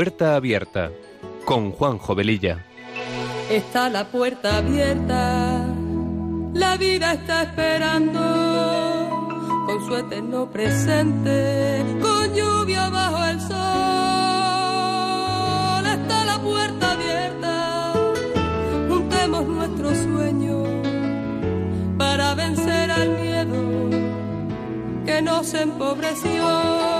Puerta 0.00 0.34
Abierta 0.34 0.90
con 1.44 1.72
Juan 1.72 1.98
Jovelilla. 1.98 2.64
Está 3.50 3.90
la 3.90 4.06
puerta 4.06 4.56
abierta, 4.56 5.66
la 6.54 6.78
vida 6.78 7.12
está 7.12 7.42
esperando 7.42 8.18
con 9.66 9.84
su 9.86 9.94
eterno 9.96 10.50
presente, 10.50 11.84
con 12.00 12.34
lluvia 12.34 12.88
bajo 12.88 13.26
el 13.26 13.40
sol. 13.42 13.50
Está 15.84 16.24
la 16.24 16.38
puerta 16.40 16.92
abierta, 16.92 17.92
juntemos 18.88 19.46
nuestros 19.48 19.98
sueños 19.98 20.66
para 21.98 22.34
vencer 22.34 22.90
al 22.90 23.10
miedo 23.20 23.90
que 25.04 25.20
nos 25.20 25.52
empobreció. 25.52 26.99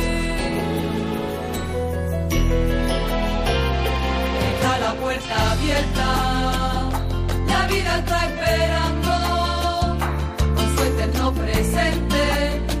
Puerta 5.21 5.51
abierta 5.51 6.31
vida 7.67 7.97
está 7.99 8.25
esperando 8.25 9.11
con 10.55 10.75
su 10.75 10.83
eterno 10.83 11.33
presente. 11.33 12.80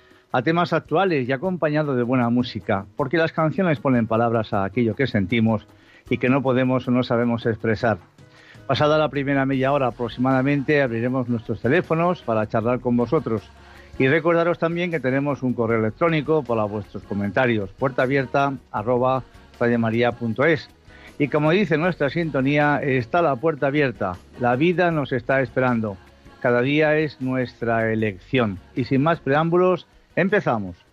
a 0.31 0.41
temas 0.41 0.73
actuales 0.73 1.27
y 1.27 1.31
acompañado 1.31 1.95
de 1.95 2.03
buena 2.03 2.29
música, 2.29 2.85
porque 2.95 3.17
las 3.17 3.33
canciones 3.33 3.79
ponen 3.79 4.07
palabras 4.07 4.53
a 4.53 4.63
aquello 4.63 4.95
que 4.95 5.07
sentimos 5.07 5.67
y 6.09 6.17
que 6.17 6.29
no 6.29 6.41
podemos 6.41 6.87
o 6.87 6.91
no 6.91 7.03
sabemos 7.03 7.45
expresar. 7.45 7.97
Pasada 8.67 8.97
la 8.97 9.09
primera 9.09 9.45
media 9.45 9.73
hora 9.73 9.87
aproximadamente, 9.87 10.81
abriremos 10.81 11.27
nuestros 11.27 11.61
teléfonos 11.61 12.21
para 12.21 12.47
charlar 12.47 12.79
con 12.79 12.95
vosotros. 12.95 13.43
Y 13.99 14.07
recordaros 14.07 14.57
también 14.57 14.91
que 14.91 15.01
tenemos 15.01 15.43
un 15.43 15.53
correo 15.53 15.79
electrónico 15.79 16.43
para 16.43 16.63
vuestros 16.63 17.03
comentarios, 17.03 17.69
puerta 17.71 18.03
abierta 18.03 18.53
Y 21.19 21.27
como 21.27 21.51
dice 21.51 21.77
nuestra 21.77 22.09
sintonía, 22.09 22.79
está 22.81 23.21
la 23.21 23.35
puerta 23.35 23.67
abierta. 23.67 24.13
La 24.39 24.55
vida 24.55 24.89
nos 24.89 25.11
está 25.11 25.41
esperando. 25.41 25.97
Cada 26.39 26.61
día 26.61 26.97
es 26.97 27.21
nuestra 27.21 27.91
elección. 27.91 28.57
Y 28.75 28.85
sin 28.85 29.03
más 29.03 29.19
preámbulos, 29.19 29.85
Empezamos. 30.15 30.85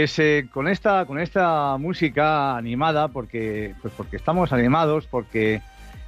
Pues 0.00 0.18
eh, 0.18 0.48
con 0.50 0.66
esta 0.66 1.04
con 1.04 1.18
esta 1.20 1.76
música 1.76 2.56
animada, 2.56 3.08
porque 3.08 3.74
pues 3.82 3.92
porque 3.94 4.16
estamos 4.16 4.50
animados, 4.50 5.06
porque 5.06 5.60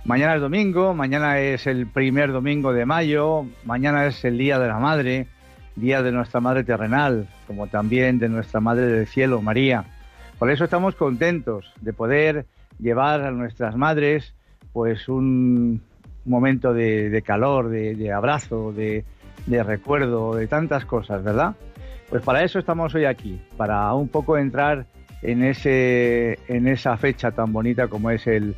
mañana 0.07 0.35
es 0.35 0.41
domingo, 0.41 0.95
mañana 0.95 1.39
es 1.41 1.67
el 1.67 1.87
primer 1.87 2.33
domingo 2.33 2.73
de 2.73 2.87
mayo, 2.87 3.45
mañana 3.67 4.07
es 4.07 4.25
el 4.25 4.39
día 4.39 4.59
de 4.59 4.69
la 4.69 4.79
madre, 4.79 5.27
día 5.77 6.03
de 6.03 6.11
nuestra 6.11 6.41
madre 6.41 6.65
terrenal, 6.65 7.29
como 7.47 7.67
también 7.67 8.19
de 8.19 8.31
nuestra 8.31 8.61
madre 8.61 8.87
del 8.87 9.07
cielo, 9.07 9.43
María. 9.43 9.85
Por 10.39 10.51
eso 10.51 10.65
estamos 10.65 10.95
contentos 10.95 11.71
de 11.83 11.93
poder 11.93 12.47
llevar 12.79 13.21
a 13.21 13.31
nuestras 13.31 13.77
madres, 13.77 14.33
pues 14.73 15.07
un 15.07 15.83
momento 16.25 16.73
de, 16.73 17.23
calor, 17.27 17.69
de, 17.69 18.11
abrazo, 18.11 18.73
de 18.73 19.05
recuerdo, 19.47 20.35
de 20.35 20.47
tantas 20.47 20.87
cosas, 20.87 21.23
¿verdad? 21.23 21.55
Pues 22.13 22.23
para 22.25 22.45
eso 22.45 22.59
estamos 22.59 22.95
hoy 22.95 23.07
aquí, 23.07 23.41
para 23.57 23.95
un 23.95 24.07
poco 24.07 24.37
entrar 24.37 24.85
en 25.23 25.43
ese 25.43 26.39
en 26.47 26.69
esa 26.69 26.99
fecha 26.99 27.31
tan 27.31 27.55
bonita 27.55 27.89
como 27.89 28.11
es 28.11 28.27
el, 28.27 28.55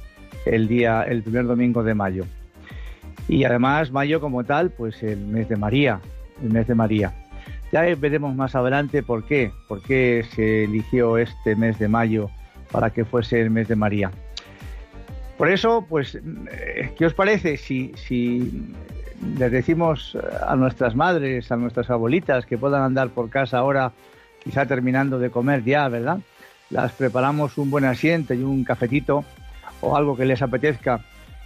día, 0.66 1.04
el 1.04 1.22
primer 1.22 1.46
domingo 1.46 1.84
de 1.84 1.94
mayo. 1.94 2.24
Y 3.28 3.44
además 3.44 3.92
mayo 3.92 4.20
como 4.20 4.42
tal, 4.42 4.70
pues 4.70 5.00
el 5.04 5.20
mes 5.20 5.48
de 5.48 5.54
María, 5.54 6.00
el 6.42 6.50
mes 6.50 6.66
de 6.66 6.74
María. 6.74 7.14
Ya 7.70 7.82
veremos 7.94 8.34
más 8.34 8.56
adelante 8.56 9.04
por 9.04 9.22
qué, 9.22 9.52
por 9.68 9.80
qué 9.82 10.26
se 10.34 10.64
eligió 10.64 11.16
este 11.16 11.54
mes 11.54 11.78
de 11.78 11.86
mayo 11.86 12.30
para 12.72 12.90
que 12.90 13.04
fuese 13.04 13.40
el 13.40 13.50
mes 13.50 13.68
de 13.68 13.76
María. 13.76 14.10
Por 15.38 15.48
eso, 15.48 15.86
pues, 15.88 16.16
eh, 16.16 16.90
¿qué 16.98 17.06
os 17.06 17.14
parece 17.14 17.56
si, 17.56 17.92
si 17.94 18.74
les 19.36 19.50
decimos 19.50 20.16
a 20.46 20.56
nuestras 20.56 20.94
madres, 20.94 21.50
a 21.50 21.56
nuestras 21.56 21.90
abuelitas 21.90 22.46
que 22.46 22.58
puedan 22.58 22.82
andar 22.82 23.10
por 23.10 23.30
casa 23.30 23.58
ahora, 23.58 23.92
quizá 24.42 24.66
terminando 24.66 25.18
de 25.18 25.30
comer 25.30 25.64
ya, 25.64 25.88
¿verdad? 25.88 26.18
Las 26.70 26.92
preparamos 26.92 27.58
un 27.58 27.70
buen 27.70 27.84
asiento 27.84 28.34
y 28.34 28.42
un 28.42 28.64
cafetito 28.64 29.24
o 29.80 29.96
algo 29.96 30.16
que 30.16 30.24
les 30.24 30.42
apetezca 30.42 31.00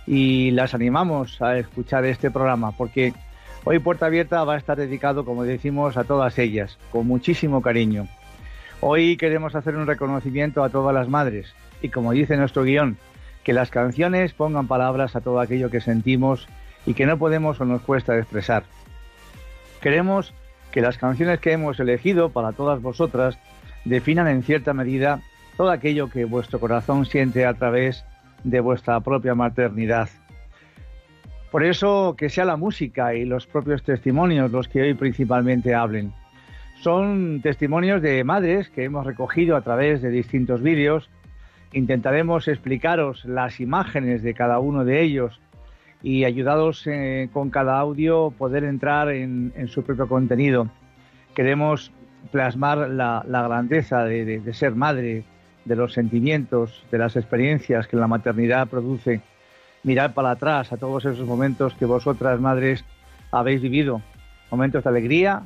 y 0.07 0.51
las 0.53 0.75
animamos 0.75 1.41
a 1.43 1.59
escuchar 1.59 2.05
este 2.05 2.31
programa 2.31 2.73
porque 2.73 3.13
hoy 3.65 3.79
Puerta 3.79 4.07
Abierta 4.07 4.45
va 4.45 4.55
a 4.55 4.59
estar 4.59 4.79
dedicado, 4.79 5.25
como 5.25 5.45
decimos, 5.45 5.97
a 5.97 6.05
todas 6.05 6.39
ellas, 6.39 6.79
con 6.91 7.07
muchísimo 7.07 7.61
cariño. 7.61 8.09
Hoy 8.81 9.17
queremos 9.17 9.55
hacer 9.55 9.77
un 9.77 9.87
reconocimiento 9.87 10.63
a 10.63 10.71
todas 10.71 10.95
las 10.95 11.09
madres 11.09 11.53
y 11.83 11.89
como 11.89 12.13
dice 12.13 12.37
nuestro 12.37 12.63
guion, 12.65 12.97
que 13.45 13.53
las 13.53 13.71
canciones 13.71 14.33
pongan 14.33 14.67
palabras 14.67 15.17
a 15.17 15.21
todo 15.21 15.41
aquello 15.41 15.71
que 15.71 15.81
sentimos 15.81 16.49
y 16.89 16.95
que 16.95 17.05
no 17.05 17.19
podemos 17.19 17.61
o 17.61 17.67
nos 17.67 17.83
cuesta 17.83 18.17
expresar. 18.17 18.63
Queremos 19.83 20.33
que 20.73 20.81
las 20.81 20.97
canciones 20.97 21.39
que 21.39 21.53
hemos 21.53 21.79
elegido 21.79 22.31
para 22.31 22.53
todas 22.53 22.81
vosotras 22.81 23.39
definan 23.85 24.27
en 24.27 24.43
cierta 24.43 24.73
medida 24.73 25.21
todo 25.59 25.71
aquello 25.71 26.09
que 26.09 26.25
vuestro 26.25 26.59
corazón 26.59 27.05
siente 27.05 27.45
a 27.45 27.53
través 27.53 28.07
de 28.43 28.61
vuestra 28.61 28.99
propia 29.01 29.35
maternidad. 29.35 30.09
Por 31.51 31.63
eso 31.63 32.15
que 32.17 32.31
sea 32.31 32.47
la 32.47 32.57
música 32.57 33.15
y 33.15 33.27
los 33.27 33.47
propios 33.47 33.83
testimonios 33.83 34.51
los 34.51 34.67
que 34.67 34.81
hoy 34.81 34.95
principalmente 34.95 35.75
hablen. 35.75 36.15
Son 36.81 37.43
testimonios 37.43 38.01
de 38.01 38.25
madres 38.25 38.71
que 38.71 38.85
hemos 38.85 39.05
recogido 39.05 39.57
a 39.57 39.61
través 39.61 40.01
de 40.01 40.09
distintos 40.09 40.63
vídeos. 40.63 41.11
Intentaremos 41.75 42.49
explicaros 42.49 43.27
las 43.27 43.61
imágenes 43.61 44.23
de 44.23 44.33
cada 44.33 44.59
uno 44.59 44.87
de 44.87 45.03
ellos 45.03 45.39
y 46.03 46.25
ayudados 46.25 46.87
eh, 46.87 47.29
con 47.33 47.51
cada 47.51 47.79
audio 47.79 48.33
poder 48.37 48.65
entrar 48.65 49.11
en, 49.11 49.53
su 49.69 49.83
propio 49.83 50.09
contenido. 50.09 50.69
Queremos 51.35 51.91
plasmar 52.31 52.89
la, 52.91 53.25
grandeza 53.27 54.05
de, 54.05 54.43
ser 54.55 54.75
madre, 54.75 55.25
de 55.65 55.77
los 55.77 55.93
sentimientos, 55.93 56.85
de 56.91 56.99
las 56.99 57.17
experiencias 57.17 57.87
que 57.87 57.97
la 57.97 58.07
maternidad 58.07 58.69
produce. 58.69 59.21
Mirar 59.85 60.13
para 60.13 60.33
atrás 60.33 60.73
a 60.73 60.77
todos 60.77 61.05
esos 61.05 61.27
momentos 61.27 61.75
que 61.75 61.85
vosotras, 61.85 62.41
madres, 62.41 62.85
habéis 63.31 63.63
vivido. 63.63 64.03
Momentos 64.51 64.85
de 64.85 64.91
alegría 64.91 65.43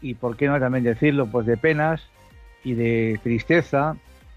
y, 0.00 0.14
por 0.14 0.36
qué 0.36 0.46
no 0.46 0.58
también 0.60 0.84
decirlo, 0.84 1.26
pues 1.26 1.46
de 1.46 1.56
penas 1.56 2.02
y 2.62 2.74
de 2.74 3.18
tristeza 3.22 3.96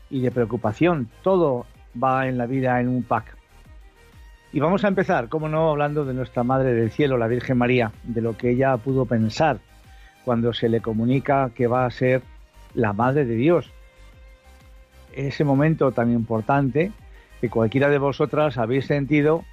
y 0.09 0.21
de 0.21 0.31
preocupación. 0.31 1.09
Todo 1.21 1.65
va 2.01 2.27
en 2.27 2.37
la 2.37 2.45
vida 2.45 2.79
en 2.79 2.87
un 2.87 3.03
pack. 3.03 3.38
Y 4.51 4.59
vamos 4.59 4.83
a 4.83 4.87
empezar, 4.87 5.29
como 5.29 5.47
no, 5.47 5.69
hablando 5.69 6.05
de 6.05 6.13
nuestra 6.15 6.43
Madre 6.43 6.73
del 6.73 6.89
Cielo, 6.89 7.19
la 7.19 7.27
Virgen 7.27 7.57
María, 7.57 7.91
de 8.03 8.21
lo 8.21 8.35
que 8.35 8.49
ella 8.49 8.75
pudo 8.77 9.05
pensar 9.05 9.59
cuando 10.25 10.53
se 10.53 10.69
le 10.69 10.81
comunica 10.81 11.51
que 11.53 11.67
va 11.67 11.85
a 11.85 11.91
ser 11.91 12.23
la 12.73 12.91
Madre 12.91 13.25
de 13.25 13.35
Dios. 13.35 13.71
Ese 15.13 15.43
momento 15.43 15.91
tan 15.91 16.11
importante 16.11 16.91
que 17.39 17.49
cualquiera 17.49 17.89
de 17.89 17.99
vosotras 17.99 18.57
habéis 18.57 18.87
sentido 18.87 19.43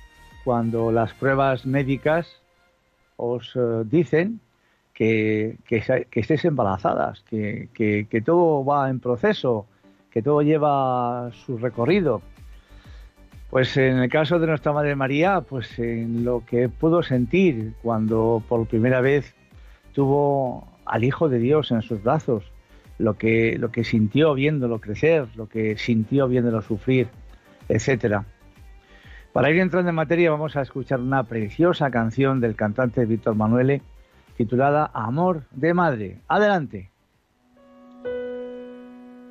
cuando 0.45 0.91
las 0.91 1.13
pruebas 1.13 1.67
médicas 1.67 2.41
os 3.17 3.55
eh, 3.55 3.83
dicen 3.85 4.41
que, 4.95 5.59
que, 5.67 5.85
estéis 6.11 6.45
embarazadas, 6.47 7.23
que, 7.29 7.69
que 7.75 8.23
todo 8.23 8.65
va 8.65 8.89
en 8.89 9.01
proceso, 9.01 9.67
que 10.11 10.23
todo 10.23 10.41
lleva 10.41 11.31
su 11.33 11.59
recorrido 11.59 12.23
pues 13.57 13.75
en 13.79 13.97
el 14.01 14.11
caso 14.11 14.39
de 14.39 14.47
nuestra 14.47 14.75
Madre 14.75 14.95
María, 14.97 15.41
pues 15.41 15.79
en 15.79 16.27
lo 16.27 16.45
que 16.45 16.69
pudo 16.69 17.03
sentir 17.03 17.73
cuando 17.81 18.43
por 18.47 18.67
primera 18.67 19.01
vez 19.01 19.35
tuvo 19.95 20.69
al 20.85 21.05
Hijo 21.05 21.31
de 21.31 21.39
Dios 21.39 21.71
en 21.71 21.81
sus 21.81 22.03
brazos, 22.03 22.45
lo 22.99 23.17
que, 23.17 23.57
lo 23.59 23.73
que 23.73 23.83
sintió 23.83 24.35
viéndolo 24.35 24.79
crecer, 24.79 25.29
lo 25.37 25.49
que 25.49 25.79
sintió 25.79 26.29
viéndolo 26.29 26.61
sufrir, 26.61 27.09
etcétera. 27.71 28.27
Para 29.33 29.49
ir 29.49 29.59
entrando 29.59 29.89
en 29.89 29.95
materia 29.97 30.31
vamos 30.31 30.55
a 30.55 30.61
escuchar 30.61 31.01
una 31.01 31.25
preciosa 31.25 31.91
canción 31.91 32.41
del 32.41 32.57
cantante 32.57 33.07
Víctor 33.07 33.37
Manuele 33.37 33.81
titulada 34.37 34.91
Amor 34.93 35.45
de 35.53 35.73
Madre. 35.73 36.19
Adelante. 36.29 36.91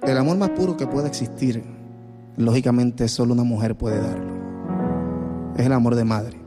El 0.02 0.18
amor 0.18 0.36
más 0.40 0.50
puro 0.50 0.76
que 0.76 0.88
pueda 0.88 1.10
existir 1.10 1.85
lógicamente 2.38 3.08
solo 3.08 3.34
una 3.34 3.44
mujer 3.44 3.76
puede 3.76 4.00
darlo. 4.00 4.34
Es 5.58 5.66
el 5.66 5.74
amor 5.74 5.96
de 5.96 6.04
madre. 6.04 6.38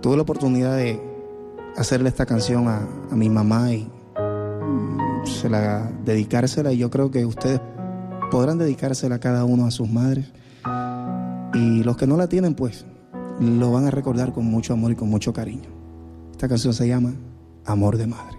Tuve 0.00 0.16
la 0.16 0.22
oportunidad 0.22 0.76
de 0.76 1.00
hacerle 1.76 2.08
esta 2.08 2.26
canción 2.26 2.68
a, 2.68 2.80
mi 3.14 3.28
mamá 3.28 3.72
y 3.72 3.84
mm, 3.84 5.26
se 5.26 5.48
la 5.48 5.90
dedicársela 6.04 6.72
y 6.72 6.78
yo 6.78 6.90
creo 6.90 7.10
que 7.10 7.24
ustedes 7.24 7.60
podrán 8.30 8.58
dedicársela 8.58 9.16
a 9.16 9.20
cada 9.20 9.44
uno 9.44 9.66
a 9.66 9.70
sus 9.70 9.88
madres 9.90 10.32
y 11.54 11.82
los 11.82 11.96
que 11.96 12.06
no 12.06 12.16
la 12.16 12.28
tienen 12.28 12.54
pues 12.54 12.84
lo 13.40 13.72
van 13.72 13.86
a 13.86 13.90
recordar 13.90 14.32
con 14.32 14.46
mucho 14.46 14.72
amor 14.72 14.92
y 14.92 14.96
con 14.96 15.08
mucho 15.08 15.32
cariño. 15.32 15.68
Esta 16.32 16.48
canción 16.48 16.74
se 16.74 16.88
llama 16.88 17.14
Amor 17.64 17.96
de 17.96 18.06
Madre. 18.06 18.35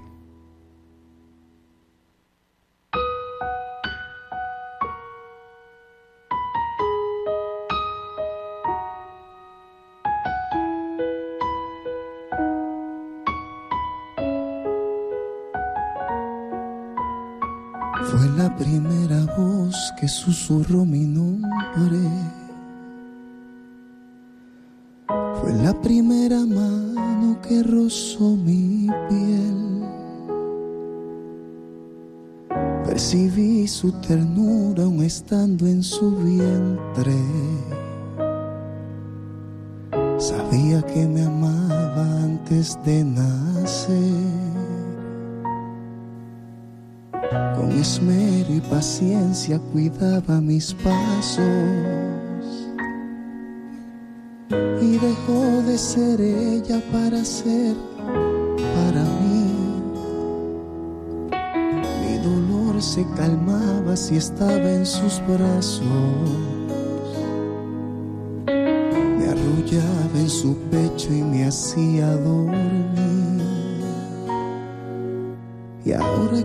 Que 20.07 20.13
susurró 20.13 20.85
mi 20.85 21.05
nombre. 21.05 21.99
Fue 25.05 25.53
la 25.61 25.73
primera 25.81 26.45
mano 26.45 27.37
que 27.41 27.61
rozó 27.61 28.37
mi 28.37 28.87
piel. 29.09 29.83
Percibí 32.85 33.67
su 33.67 33.91
ternura 33.99 34.83
aún 34.83 35.03
estando 35.03 35.67
en 35.67 35.83
su 35.83 36.15
vientre. 36.15 37.19
Sabía 40.17 40.81
que 40.83 41.05
me 41.05 41.23
amaba 41.23 42.23
antes 42.23 42.79
de 42.85 43.03
nacer. 43.03 44.46
Con 47.55 47.71
esmero 47.71 48.53
y 48.53 48.61
paciencia 48.61 49.59
cuidaba 49.71 50.41
mis 50.41 50.73
pasos 50.73 51.43
y 54.81 54.97
dejó 54.97 55.61
de 55.65 55.77
ser 55.77 56.21
ella 56.21 56.81
para 56.91 57.23
ser 57.25 57.75
para 58.75 59.03
mí. 59.21 59.51
Mi 62.01 62.17
dolor 62.19 62.81
se 62.81 63.05
calmaba 63.15 63.95
si 63.95 64.17
estaba 64.17 64.71
en 64.71 64.85
sus 64.85 65.21
brazos. 65.27 65.83
Me 68.45 69.27
arrullaba 69.27 70.19
en 70.19 70.29
su 70.29 70.55
pecho 70.71 71.13
y 71.13 71.21
me 71.21 71.45
hacía 71.45 72.07
dormir. 72.17 72.96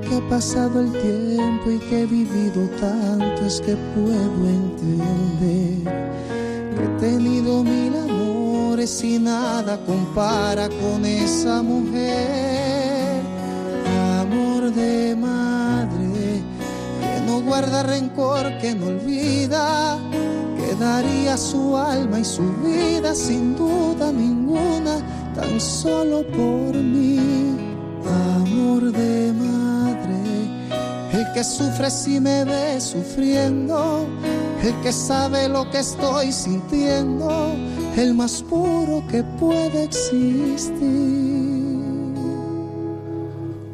Que 0.02 0.16
ha 0.16 0.28
pasado 0.28 0.80
el 0.80 0.92
tiempo 0.92 1.70
y 1.70 1.78
que 1.78 2.02
he 2.02 2.06
vivido 2.06 2.68
tanto 2.80 3.46
es 3.46 3.60
que 3.60 3.76
puedo 3.94 4.48
entender 4.48 5.92
que 6.74 6.84
he 6.84 7.10
tenido 7.10 7.62
mil 7.62 7.94
amores 7.96 9.02
y 9.04 9.18
nada 9.18 9.78
compara 9.86 10.68
con 10.68 11.04
esa 11.04 11.62
mujer. 11.62 13.22
Amor 14.20 14.72
de 14.72 15.16
madre 15.16 16.42
que 17.00 17.20
no 17.26 17.40
guarda 17.42 17.82
rencor, 17.82 18.58
que 18.60 18.74
no 18.74 18.86
olvida, 18.86 19.98
que 20.56 20.74
daría 20.76 21.36
su 21.36 21.76
alma 21.76 22.20
y 22.20 22.24
su 22.24 22.44
vida 22.62 23.14
sin 23.14 23.56
duda 23.56 24.12
ninguna, 24.12 24.98
tan 25.34 25.60
solo 25.60 26.26
por 26.28 26.74
mí 26.74 27.72
amor 28.06 28.92
de 28.92 29.02
madre, 29.02 29.21
el 31.32 31.34
que 31.34 31.44
sufre 31.44 31.90
si 31.90 32.20
me 32.20 32.44
ve 32.44 32.78
sufriendo, 32.78 34.06
el 34.62 34.74
que 34.82 34.92
sabe 34.92 35.48
lo 35.48 35.70
que 35.70 35.78
estoy 35.78 36.30
sintiendo, 36.30 37.54
el 37.96 38.12
más 38.14 38.42
puro 38.42 39.02
que 39.10 39.22
puede 39.40 39.84
existir. 39.84 40.72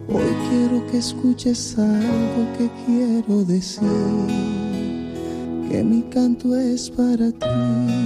Hoy 0.09 0.37
quiero 0.49 0.87
que 0.87 0.99
escuches 0.99 1.77
algo 1.77 2.47
que 2.57 2.71
quiero 2.87 3.45
decir, 3.45 3.83
que 5.69 5.83
mi 5.83 6.03
canto 6.03 6.57
es 6.57 6.89
para 6.91 7.33
ti. 7.33 7.98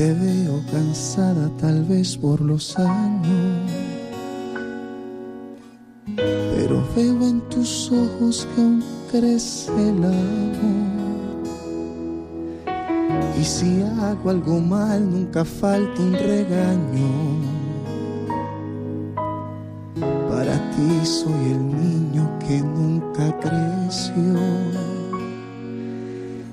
Te 0.00 0.14
veo 0.14 0.62
cansada 0.72 1.50
tal 1.60 1.84
vez 1.84 2.16
por 2.16 2.40
los 2.40 2.74
años, 2.78 3.70
pero 6.16 6.82
veo 6.96 7.20
en 7.28 7.42
tus 7.50 7.92
ojos 7.92 8.48
que 8.54 8.62
aún 8.62 8.82
crece 9.10 9.70
el 9.90 10.02
amor. 10.02 11.42
Y 13.38 13.44
si 13.44 13.82
hago 13.82 14.30
algo 14.30 14.58
mal, 14.58 15.04
nunca 15.04 15.44
falta 15.44 16.00
un 16.00 16.14
regaño. 16.14 17.10
Para 20.30 20.54
ti 20.70 21.04
soy 21.04 21.44
el 21.52 21.62
niño 21.76 22.38
que 22.38 22.62
nunca 22.62 23.38
creció. 23.38 24.89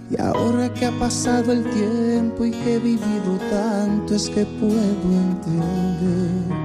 Y 0.10 0.22
ahora 0.22 0.74
que 0.74 0.86
ha 0.86 0.92
pasado 0.92 1.52
el 1.52 1.70
tiempo 1.70 2.46
y 2.46 2.52
que 2.52 2.76
he 2.76 2.80
vivido 2.80 3.38
tanto, 3.52 4.16
es 4.16 4.30
que 4.30 4.46
puedo 4.46 4.74
entender 4.74 6.56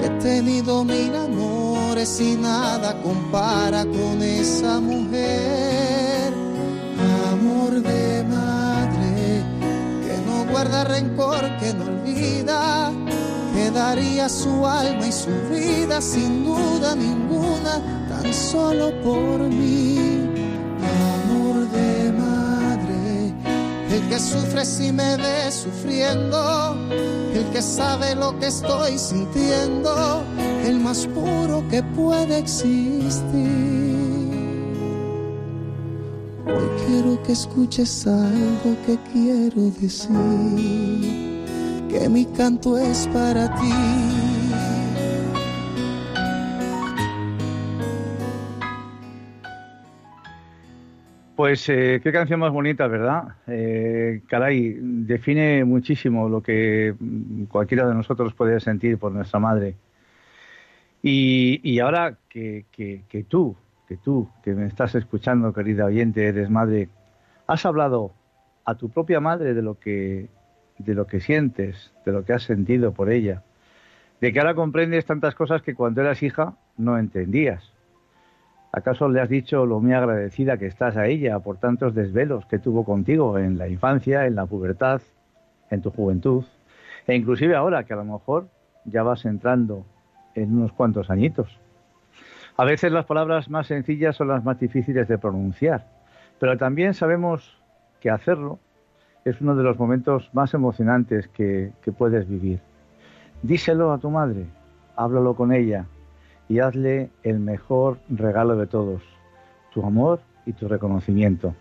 que 0.00 0.06
he 0.06 0.10
tenido 0.20 0.82
mil 0.82 1.14
amores 1.14 2.18
y 2.18 2.34
nada 2.34 2.96
compara 3.02 3.84
con 3.84 4.22
esa 4.22 4.80
mujer. 4.80 6.32
Amor 7.30 7.82
de 7.82 8.24
madre 8.24 9.44
que 10.06 10.16
no 10.26 10.50
guarda 10.50 10.84
rencor, 10.84 11.42
que 11.58 11.74
no 11.74 11.84
olvida, 11.84 12.90
que 13.54 13.70
daría 13.70 14.30
su 14.30 14.66
alma 14.66 15.06
y 15.06 15.12
su 15.12 15.30
vida 15.50 16.00
sin 16.00 16.42
duda 16.42 16.96
ninguna, 16.96 17.82
tan 18.08 18.32
solo 18.32 18.92
por 19.02 19.40
mí 19.40 20.31
el 23.92 24.08
que 24.08 24.18
sufre 24.18 24.64
si 24.64 24.90
me 24.90 25.16
ve 25.16 25.50
sufriendo, 25.50 26.76
el 27.34 27.44
que 27.52 27.60
sabe 27.60 28.14
lo 28.14 28.38
que 28.38 28.46
estoy 28.46 28.98
sintiendo, 28.98 30.24
el 30.64 30.80
más 30.80 31.06
puro 31.08 31.62
que 31.68 31.82
puede 31.82 32.38
existir. 32.38 33.12
Hoy 36.46 36.68
quiero 36.86 37.22
que 37.22 37.32
escuches 37.32 38.06
algo 38.06 38.76
que 38.86 38.98
quiero 39.12 39.70
decir, 39.80 40.08
que 41.90 42.08
mi 42.08 42.24
canto 42.24 42.78
es 42.78 43.06
para 43.12 43.54
ti 43.56 44.21
Pues 51.42 51.68
eh, 51.70 52.00
qué 52.00 52.12
canción 52.12 52.38
más 52.38 52.52
bonita, 52.52 52.86
¿verdad? 52.86 53.34
Eh, 53.48 54.22
caray, 54.28 54.76
define 54.80 55.64
muchísimo 55.64 56.28
lo 56.28 56.40
que 56.40 56.94
cualquiera 57.48 57.88
de 57.88 57.96
nosotros 57.96 58.32
puede 58.32 58.60
sentir 58.60 58.96
por 58.96 59.10
nuestra 59.10 59.40
madre. 59.40 59.74
Y, 61.02 61.80
ahora 61.80 62.16
que, 62.28 62.66
que, 62.70 63.24
tú, 63.24 63.56
que 63.88 63.96
tú, 63.96 64.28
que 64.44 64.54
me 64.54 64.66
estás 64.66 64.94
escuchando, 64.94 65.52
querida 65.52 65.86
oyente, 65.86 66.28
eres 66.28 66.48
madre, 66.48 66.88
has 67.48 67.66
hablado 67.66 68.12
a 68.64 68.76
tu 68.76 68.88
propia 68.88 69.18
madre 69.18 69.52
de 69.52 69.62
lo 69.62 69.80
que, 69.80 70.28
de 70.78 70.94
lo 70.94 71.08
que 71.08 71.18
sientes, 71.18 71.92
de 72.06 72.12
lo 72.12 72.24
que 72.24 72.34
has 72.34 72.44
sentido 72.44 72.94
por 72.94 73.10
ella, 73.10 73.42
de 74.20 74.32
que 74.32 74.38
ahora 74.38 74.54
comprendes 74.54 75.06
tantas 75.06 75.34
cosas 75.34 75.60
que 75.62 75.74
cuando 75.74 76.02
eras 76.02 76.22
hija 76.22 76.54
no 76.76 76.96
entendías 76.96 77.71
¿Acaso 78.74 79.06
le 79.10 79.20
has 79.20 79.28
dicho 79.28 79.66
lo 79.66 79.80
muy 79.80 79.92
agradecida 79.92 80.56
que 80.56 80.66
estás 80.66 80.96
a 80.96 81.06
ella 81.06 81.38
por 81.40 81.58
tantos 81.58 81.94
desvelos 81.94 82.46
que 82.46 82.58
tuvo 82.58 82.86
contigo 82.86 83.36
en 83.38 83.58
la 83.58 83.68
infancia, 83.68 84.26
en 84.26 84.34
la 84.34 84.46
pubertad, 84.46 85.02
en 85.70 85.82
tu 85.82 85.90
juventud, 85.90 86.44
e 87.06 87.14
inclusive 87.14 87.54
ahora 87.54 87.84
que 87.84 87.92
a 87.92 87.96
lo 87.96 88.06
mejor 88.06 88.48
ya 88.86 89.02
vas 89.02 89.26
entrando 89.26 89.84
en 90.34 90.54
unos 90.56 90.72
cuantos 90.72 91.10
añitos? 91.10 91.60
A 92.56 92.64
veces 92.64 92.92
las 92.92 93.04
palabras 93.04 93.50
más 93.50 93.66
sencillas 93.66 94.16
son 94.16 94.28
las 94.28 94.42
más 94.42 94.58
difíciles 94.58 95.06
de 95.06 95.18
pronunciar, 95.18 95.86
pero 96.40 96.56
también 96.56 96.94
sabemos 96.94 97.58
que 98.00 98.08
hacerlo 98.08 98.58
es 99.26 99.38
uno 99.42 99.54
de 99.54 99.64
los 99.64 99.78
momentos 99.78 100.30
más 100.32 100.54
emocionantes 100.54 101.28
que, 101.28 101.72
que 101.82 101.92
puedes 101.92 102.26
vivir. 102.26 102.60
Díselo 103.42 103.92
a 103.92 103.98
tu 103.98 104.08
madre, 104.08 104.46
háblalo 104.96 105.34
con 105.34 105.52
ella, 105.52 105.84
y 106.48 106.58
hazle 106.58 107.10
el 107.22 107.40
mejor 107.40 107.98
regalo 108.08 108.56
de 108.56 108.66
todos, 108.66 109.02
tu 109.72 109.84
amor 109.84 110.20
y 110.46 110.52
tu 110.52 110.68
reconocimiento. 110.68 111.54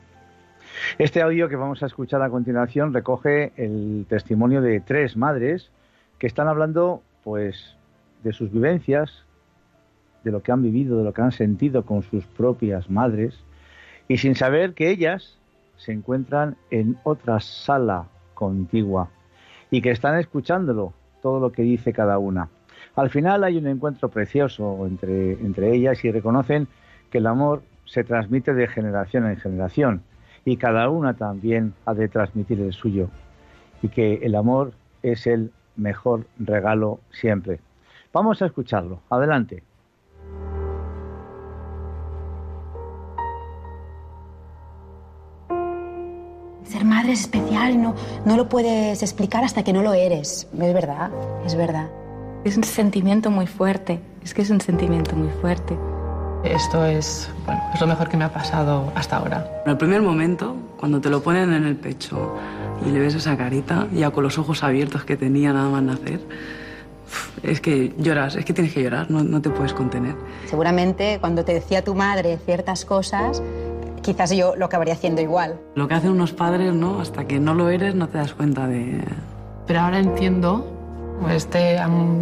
Este 0.98 1.22
audio 1.22 1.50
que 1.50 1.56
vamos 1.56 1.84
a 1.84 1.86
escuchar 1.86 2.22
a 2.22 2.30
continuación 2.30 2.94
recoge 2.94 3.52
el 3.56 4.06
testimonio 4.08 4.62
de 4.62 4.80
tres 4.80 5.18
madres 5.18 5.70
que 6.18 6.28
están 6.28 6.48
hablando 6.48 7.02
pues 7.24 7.76
de 8.24 8.34
sus 8.34 8.52
vivencias, 8.52 9.26
de 10.24 10.32
lo 10.32 10.42
que 10.44 10.52
han 10.52 10.62
vivido, 10.62 10.98
de 10.98 11.04
lo 11.04 11.14
que 11.14 11.22
han 11.22 11.32
sentido 11.32 11.86
con 11.86 12.04
sus 12.04 12.26
propias 12.26 12.90
madres 12.90 13.36
y 14.08 14.18
sin 14.18 14.36
saber 14.36 14.74
que 14.74 14.90
ellas 14.90 15.38
se 15.78 15.92
encuentran 15.92 16.58
en 16.70 16.98
otra 17.04 17.40
sala 17.40 18.08
contigua 18.34 19.10
y 19.72 19.82
que 19.82 19.92
están 19.92 20.20
escuchándolo 20.20 20.94
todo 21.22 21.40
lo 21.40 21.52
que 21.52 21.64
dice 21.64 21.94
cada 21.94 22.20
una. 22.20 22.50
Al 22.96 23.10
final 23.10 23.44
hay 23.44 23.58
un 23.58 23.68
encuentro 23.68 24.10
precioso 24.10 24.86
entre, 24.86 25.34
entre 25.34 25.74
ellas 25.74 26.04
y 26.04 26.12
reconocen 26.12 26.68
que 27.10 27.20
el 27.20 27.28
amor 27.28 27.64
se 27.86 28.04
transmite 28.04 28.54
de 28.54 28.68
generación 28.68 29.28
en 29.28 29.38
generación 29.38 30.04
y 30.46 30.58
cada 30.58 30.90
una 30.90 31.14
también 31.14 31.74
ha 31.86 31.94
de 31.94 32.08
transmitir 32.08 32.60
el 32.60 32.74
suyo 32.74 33.10
y 33.82 33.90
que 33.90 34.16
el 34.24 34.36
amor 34.36 34.74
es 35.04 35.28
el 35.28 35.52
mejor 35.76 36.26
regalo 36.38 37.00
siempre. 37.12 37.60
Vamos 38.14 38.42
a 38.42 38.46
escucharlo. 38.46 39.02
Adelante. 39.10 39.64
Ser 46.64 46.86
madre 46.86 47.14
es 47.14 47.22
especial 47.22 47.82
no, 47.82 47.96
no 48.26 48.38
lo 48.38 48.48
puedes 48.48 49.02
explicar 49.02 49.44
hasta 49.44 49.64
que 49.64 49.74
no 49.74 49.82
lo 49.82 49.94
eres. 49.94 50.48
Es 50.54 50.74
verdad, 50.74 51.12
es 51.46 51.56
verdad. 51.56 51.90
Es 52.44 52.58
un 52.58 52.64
sentimiento 52.64 53.30
muy 53.30 53.46
fuerte, 53.46 54.00
es 54.24 54.34
que 54.34 54.42
es 54.42 54.50
un 54.50 54.60
sentimiento 54.60 55.16
muy 55.16 55.30
fuerte. 55.42 55.78
Esto 56.44 56.84
es, 56.88 57.30
bueno, 57.46 57.62
es 57.72 57.80
lo 57.80 57.86
mejor 57.86 58.10
que 58.10 58.18
me 58.18 58.24
ha 58.24 58.34
pasado 58.34 58.92
hasta 58.96 59.18
ahora. 59.18 59.62
En 59.64 59.72
el 59.74 59.78
primer 59.78 60.02
momento, 60.02 60.56
cuando 60.80 61.00
te 61.00 61.12
lo 61.12 61.22
ponen 61.22 61.54
en 61.54 61.66
el 61.66 61.76
pecho 61.76 62.36
y 62.84 62.90
le 62.90 62.98
ves 62.98 63.14
esa 63.14 63.38
carita, 63.38 63.88
ya 63.94 64.10
con 64.10 64.24
los 64.24 64.40
ojos 64.40 64.64
abiertos 64.64 65.06
que 65.06 65.16
tenía 65.18 65.54
nada 65.54 65.70
más 65.70 65.84
nacer, 65.84 66.20
es 67.44 67.62
que 67.62 67.94
lloras, 68.00 68.36
es 68.36 68.44
que 68.44 68.54
tienes 68.54 68.74
que 68.74 68.82
llorar, 68.82 69.12
no, 69.12 69.24
no 69.24 69.40
te 69.40 69.52
puedes 69.52 69.74
contener. 69.74 70.16
Seguramente 70.48 71.20
cuando 71.20 71.46
te 71.46 71.54
decía 71.54 71.84
tu 71.84 71.94
madre 71.94 72.40
ciertas 72.44 72.86
cosas, 72.86 73.40
quizás 74.02 74.32
yo 74.32 74.56
lo 74.56 74.66
acabaría 74.66 74.96
haciendo 74.96 75.22
igual. 75.22 75.60
Lo 75.76 75.88
que 75.88 75.94
hacen 75.94 76.10
unos 76.10 76.34
padres, 76.34 76.74
¿no? 76.74 77.02
Hasta 77.02 77.28
que 77.28 77.40
no 77.40 77.54
lo 77.54 77.70
eres, 77.70 77.94
no 77.94 78.08
te 78.08 78.18
das 78.18 78.34
cuenta 78.34 78.66
de... 78.66 79.00
Pero 79.68 79.82
ahora 79.82 80.00
entiendo 80.00 80.81
este 81.30 81.78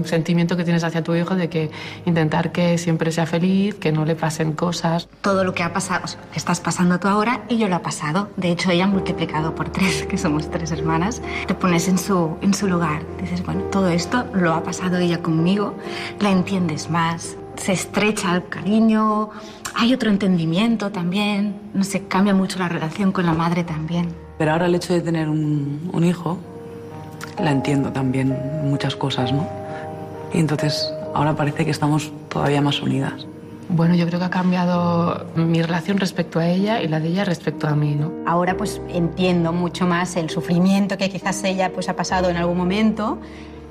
sentimiento 0.06 0.58
que 0.58 0.64
tienes 0.64 0.84
hacia 0.84 1.04
tu 1.04 1.16
hijo 1.16 1.36
de 1.36 1.50
que 1.50 1.72
intentar 2.06 2.52
que 2.52 2.78
siempre 2.78 3.12
sea 3.12 3.26
feliz, 3.26 3.76
que 3.76 3.92
no 3.92 4.06
le 4.06 4.16
pasen 4.16 4.54
cosas. 4.54 5.08
Todo 5.22 5.44
lo 5.44 5.54
que 5.54 5.64
ha 5.64 5.74
pasado, 5.74 6.06
que 6.32 6.40
estás 6.40 6.60
pasando 6.60 7.00
tú 7.00 7.08
ahora, 7.08 7.44
y 7.50 7.58
yo 7.58 7.68
lo 7.68 7.76
ha 7.76 7.82
pasado. 7.82 8.30
De 8.38 8.52
hecho, 8.52 8.72
ella 8.72 8.86
ha 8.86 8.88
multiplicado 8.88 9.56
por 9.56 9.70
tres, 9.70 10.04
que 10.10 10.18
somos 10.18 10.50
tres 10.50 10.72
hermanas. 10.72 11.22
Te 11.48 11.54
pones 11.54 11.88
en 11.88 11.98
su, 11.98 12.38
en 12.42 12.54
su 12.54 12.68
lugar. 12.68 13.04
Dices, 13.22 13.44
bueno, 13.46 13.62
todo 13.72 13.90
esto 13.90 14.26
lo 14.34 14.54
ha 14.54 14.64
pasado 14.64 14.98
ella 14.98 15.22
conmigo, 15.22 15.76
la 16.20 16.32
entiendes 16.32 16.90
más, 16.90 17.38
se 17.56 17.74
estrecha 17.74 18.36
el 18.36 18.48
cariño, 18.48 19.30
hay 19.76 19.94
otro 19.94 20.10
entendimiento 20.10 20.92
también, 20.92 21.60
no 21.74 21.84
sé, 21.84 22.08
cambia 22.08 22.34
mucho 22.34 22.60
la 22.60 22.70
relación 22.70 23.12
con 23.12 23.26
la 23.26 23.34
madre 23.34 23.64
también. 23.64 24.14
Pero 24.38 24.52
ahora 24.52 24.68
el 24.68 24.76
hecho 24.76 24.94
de 24.94 25.02
tener 25.02 25.28
un, 25.28 25.90
un 25.92 26.04
hijo 26.04 26.38
la 27.42 27.52
entiendo 27.52 27.92
también 27.92 28.36
muchas 28.64 28.96
cosas, 28.96 29.34
¿no? 29.34 29.48
Y 30.34 30.40
entonces 30.40 30.94
ahora 31.14 31.36
parece 31.36 31.66
que 31.66 31.72
estamos 31.72 32.12
todavía 32.30 32.62
más 32.62 32.82
unidas. 32.82 33.26
Bueno, 33.70 33.94
yo 33.94 34.08
creo 34.08 34.20
que 34.20 34.26
ha 34.26 34.30
cambiado 34.32 35.28
mi 35.36 35.62
relación 35.62 36.00
respecto 36.00 36.40
a 36.40 36.48
ella 36.48 36.82
y 36.82 36.88
la 36.88 37.00
de 37.00 37.10
ella 37.10 37.24
respecto 37.24 37.68
a 37.68 37.76
mí, 37.76 37.96
¿no? 37.96 38.12
Ahora 38.26 38.58
pues 38.58 38.82
entiendo 38.90 39.54
mucho 39.54 39.86
más 39.86 40.16
el 40.16 40.30
sufrimiento 40.32 40.98
que 40.98 41.10
quizás 41.10 41.44
ella 41.44 41.72
pues 41.72 41.88
ha 41.88 41.96
pasado 41.96 42.30
en 42.30 42.38
algún 42.38 42.58
momento. 42.58 43.20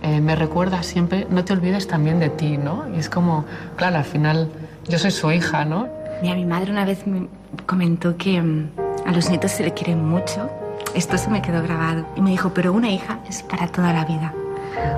Eh, 0.03 0.21
me 0.21 0.37
recuerda 0.37 0.85
siempre, 0.85 1.27
no 1.31 1.45
te 1.45 1.53
olvides 1.53 1.89
también 1.89 2.21
de 2.21 2.29
ti, 2.29 2.57
¿no? 2.57 2.85
Y 2.95 3.01
es 3.01 3.11
como, 3.11 3.45
claro, 3.75 3.97
al 3.97 4.05
final 4.05 4.49
yo 4.89 4.99
soy 5.01 5.11
su 5.11 5.33
hija, 5.33 5.65
¿no? 5.65 5.89
Mira, 6.23 6.37
mi 6.37 6.45
madre 6.45 6.71
una 6.71 6.85
vez 6.85 7.05
me 7.05 7.27
comentó 7.67 8.17
que 8.17 8.41
mm, 8.41 8.71
a 9.05 9.11
los 9.11 9.29
nietos 9.29 9.51
se 9.51 9.65
le 9.65 9.75
quieren 9.75 10.09
mucho 10.09 10.49
esto 10.99 11.17
se 11.17 11.31
me 11.31 11.41
quedó 11.41 11.63
grabado. 11.63 12.05
Y 12.17 12.21
me 12.21 12.31
dijo, 12.31 12.53
pero 12.53 12.73
una 12.73 12.91
hija 12.91 13.21
es 13.29 13.43
para 13.45 13.69
toda 13.69 13.93
la 13.93 14.05
vida. 14.05 14.35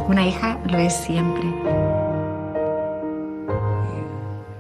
Una 0.09 0.27
hija 0.27 0.59
lo 0.65 0.79
es 0.79 0.95
siempre. 0.95 1.45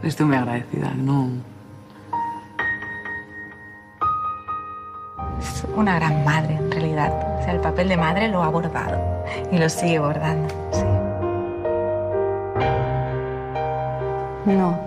Estoy 0.02 0.26
muy 0.26 0.36
agradecida, 0.36 0.90
¿no? 0.94 1.30
Es 5.40 5.66
una 5.74 5.94
gran 5.96 6.24
madre, 6.24 6.54
en 6.56 6.70
realidad. 6.70 7.38
O 7.40 7.42
sea, 7.42 7.54
el 7.54 7.60
papel 7.60 7.88
de 7.88 7.96
madre 7.96 8.28
lo 8.28 8.42
ha 8.42 8.48
bordado 8.48 9.00
y 9.50 9.58
lo 9.58 9.68
sigue 9.68 9.98
bordando. 9.98 10.48
Sí. 10.72 10.84
No. 14.44 14.78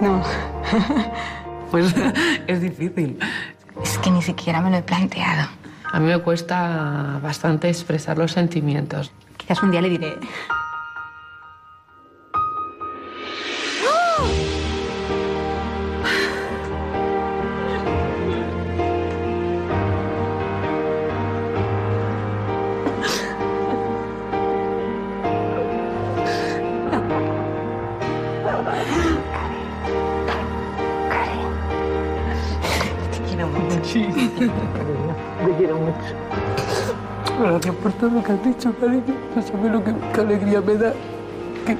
No. 0.00 0.22
Pues 1.74 1.92
es 2.46 2.60
difícil. 2.60 3.18
Es 3.82 3.98
que 3.98 4.10
ni 4.10 4.22
siquiera 4.22 4.60
me 4.60 4.70
lo 4.70 4.76
he 4.76 4.82
planteado. 4.82 5.48
A 5.92 6.00
mí 6.00 6.06
me 6.06 6.18
cuesta 6.18 7.18
bastante 7.22 7.68
expresar 7.68 8.18
los 8.18 8.32
sentimientos. 8.32 9.12
Quizás 9.36 9.62
un 9.62 9.70
día 9.70 9.80
le 9.80 9.90
diré. 9.90 10.14
Por 37.84 37.92
todo 37.92 38.08
lo 38.08 38.24
que 38.24 38.32
has 38.32 38.42
dicho, 38.42 38.74
cariño. 38.80 39.14
No 39.36 39.42
sabes 39.42 39.70
lo 39.70 39.84
que 39.84 40.20
alegría 40.20 40.62
me 40.62 40.74
da 40.74 40.94
que, 41.66 41.76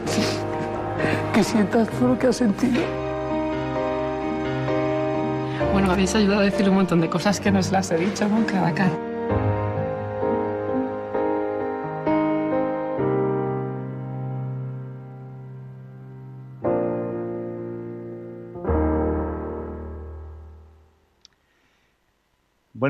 que 1.32 1.42
sientas 1.42 1.88
todo 1.88 2.08
lo 2.08 2.18
que 2.18 2.26
has 2.26 2.36
sentido. 2.36 2.82
Bueno, 5.72 5.88
me 5.88 5.94
habéis 5.94 6.14
ayudado 6.14 6.42
a 6.42 6.44
decir 6.44 6.68
un 6.68 6.74
montón 6.74 7.00
de 7.00 7.08
cosas 7.08 7.40
que 7.40 7.50
no 7.50 7.58
os 7.58 7.72
las 7.72 7.90
he 7.90 7.96
dicho 7.96 8.28
nunca 8.28 8.60
a 8.60 8.64
la 8.64 8.74
cara. 8.74 9.03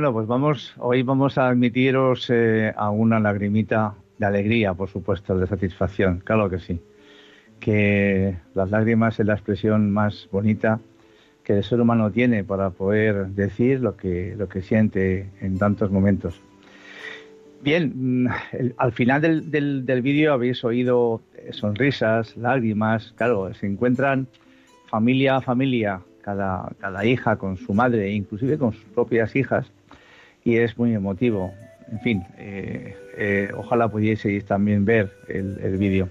Bueno, 0.05 0.17
pues 0.19 0.27
vamos, 0.27 0.75
hoy 0.81 1.03
vamos 1.03 1.39
a 1.39 1.49
admitiros 1.49 2.29
eh, 2.29 2.75
a 2.77 2.91
una 2.91 3.19
lagrimita 3.21 3.95
de 4.19 4.27
alegría, 4.27 4.75
por 4.75 4.91
supuesto, 4.91 5.39
de 5.39 5.47
satisfacción, 5.47 6.21
claro 6.23 6.51
que 6.51 6.59
sí. 6.59 6.79
Que 7.59 8.37
las 8.55 8.71
lágrimas 8.71 9.19
es 9.19 9.25
la 9.25 9.33
expresión 9.33 9.91
más 9.91 10.29
bonita 10.31 10.79
que 11.43 11.55
el 11.57 11.65
ser 11.65 11.81
humano 11.81 12.11
tiene 12.11 12.45
para 12.45 12.69
poder 12.69 13.29
decir 13.29 13.81
lo 13.81 13.97
que, 13.97 14.35
lo 14.37 14.47
que 14.47 14.61
siente 14.61 15.31
en 15.41 15.57
tantos 15.57 15.91
momentos. 15.91 16.39
Bien, 17.63 18.25
mm, 18.25 18.27
al 18.77 18.93
final 18.93 19.23
del, 19.23 19.51
del- 19.51 20.03
vídeo 20.03 20.35
habéis 20.35 20.63
oído 20.65 21.23
sonrisas, 21.53 22.37
lágrimas, 22.37 23.15
claro, 23.17 23.55
se 23.55 23.65
encuentran 23.67 24.27
familia 24.91 25.37
a 25.37 25.41
familia, 25.41 26.01
cada, 26.21 26.71
cada 26.79 27.07
hija 27.07 27.37
con 27.37 27.57
su 27.57 27.73
madre, 27.73 28.13
inclusive 28.13 28.59
con 28.59 28.75
sus 28.75 28.85
propias 28.91 29.35
hijas, 29.35 29.73
y 30.45 30.59
es 30.59 30.79
muy 30.79 30.95
emotivo. 30.95 31.53
En 31.91 32.01
fin, 32.01 32.25
eh, 32.39 32.97
eh, 33.17 33.49
ojalá 33.57 33.89
pudieseis 33.89 34.45
también 34.45 34.85
ver 34.85 35.11
el, 35.29 35.59
el 35.63 35.79
vídeo. 35.79 36.09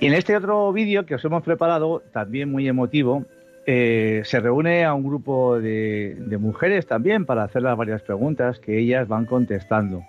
Y 0.00 0.06
en 0.06 0.14
este 0.14 0.36
otro 0.36 0.72
vídeo 0.72 1.04
que 1.04 1.14
os 1.14 1.24
hemos 1.24 1.42
preparado, 1.42 2.02
también 2.12 2.50
muy 2.50 2.66
emotivo, 2.66 3.26
eh, 3.66 4.22
se 4.24 4.40
reúne 4.40 4.84
a 4.84 4.94
un 4.94 5.04
grupo 5.04 5.60
de, 5.60 6.16
de 6.18 6.38
mujeres 6.38 6.86
también 6.86 7.26
para 7.26 7.44
hacerles 7.44 7.76
varias 7.76 8.02
preguntas 8.02 8.58
que 8.58 8.78
ellas 8.78 9.06
van 9.06 9.26
contestando. 9.26 10.02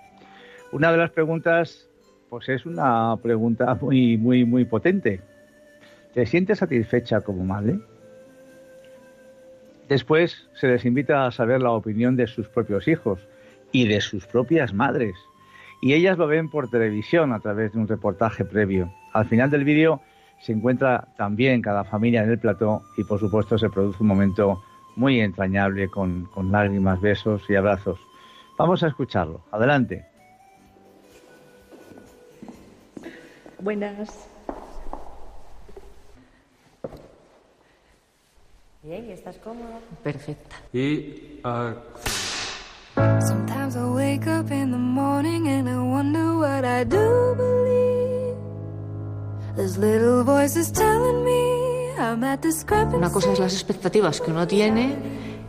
Una 0.72 0.90
de 0.90 0.96
las 0.96 1.10
preguntas, 1.10 1.88
pues 2.30 2.48
es 2.48 2.64
una 2.64 3.16
pregunta 3.22 3.74
muy, 3.80 4.16
muy, 4.16 4.46
muy 4.46 4.64
potente. 4.64 5.20
¿Te 6.14 6.24
sientes 6.24 6.58
satisfecha 6.58 7.20
como 7.20 7.44
madre? 7.44 7.78
Después 9.88 10.48
se 10.54 10.68
les 10.68 10.84
invita 10.84 11.26
a 11.26 11.32
saber 11.32 11.60
la 11.60 11.72
opinión 11.72 12.16
de 12.16 12.26
sus 12.26 12.48
propios 12.48 12.88
hijos 12.88 13.20
y 13.72 13.86
de 13.86 14.00
sus 14.00 14.26
propias 14.26 14.72
madres. 14.72 15.16
Y 15.80 15.94
ellas 15.94 16.16
lo 16.18 16.26
ven 16.26 16.48
por 16.48 16.70
televisión 16.70 17.32
a 17.32 17.40
través 17.40 17.72
de 17.72 17.78
un 17.78 17.88
reportaje 17.88 18.44
previo. 18.44 18.92
Al 19.12 19.26
final 19.26 19.50
del 19.50 19.64
vídeo 19.64 20.00
se 20.40 20.52
encuentra 20.52 21.08
también 21.16 21.62
cada 21.62 21.84
familia 21.84 22.22
en 22.22 22.30
el 22.30 22.38
plató 22.38 22.82
y 22.96 23.04
por 23.04 23.18
supuesto 23.20 23.58
se 23.58 23.68
produce 23.68 23.98
un 24.00 24.08
momento 24.08 24.62
muy 24.96 25.20
entrañable 25.20 25.88
con, 25.88 26.26
con 26.26 26.52
lágrimas, 26.52 27.00
besos 27.00 27.42
y 27.48 27.54
abrazos. 27.54 27.98
Vamos 28.58 28.82
a 28.82 28.88
escucharlo. 28.88 29.44
Adelante. 29.50 30.04
Buenas. 33.58 34.28
Bien, 38.82 39.06
¿y 39.08 39.12
estás 39.12 39.36
cómoda? 39.38 39.78
Perfecta. 40.02 40.56
Y 40.72 41.38
ah, 41.44 41.74
Sometimes 43.20 43.76
I 43.76 43.84
wake 43.84 44.26
up 44.26 44.50
in 44.50 44.72
the 44.72 44.76
morning 44.78 45.46
and 45.48 45.68
I 45.68 45.76
wonder 45.76 46.34
what 46.36 46.64
I 46.64 46.84
do 46.84 47.34
believe. 47.36 48.36
There's 49.56 49.78
little 49.78 50.24
voices 50.24 50.72
telling 50.72 51.24
me 51.24 51.92
I'm 51.98 52.24
at 52.24 52.44
scrapping 52.50 52.96
Una 52.98 53.10
cosa 53.12 53.32
es 53.32 53.38
las 53.38 53.52
expectativas 53.54 54.20
que 54.20 54.30
uno 54.30 54.46
tiene 54.46 54.96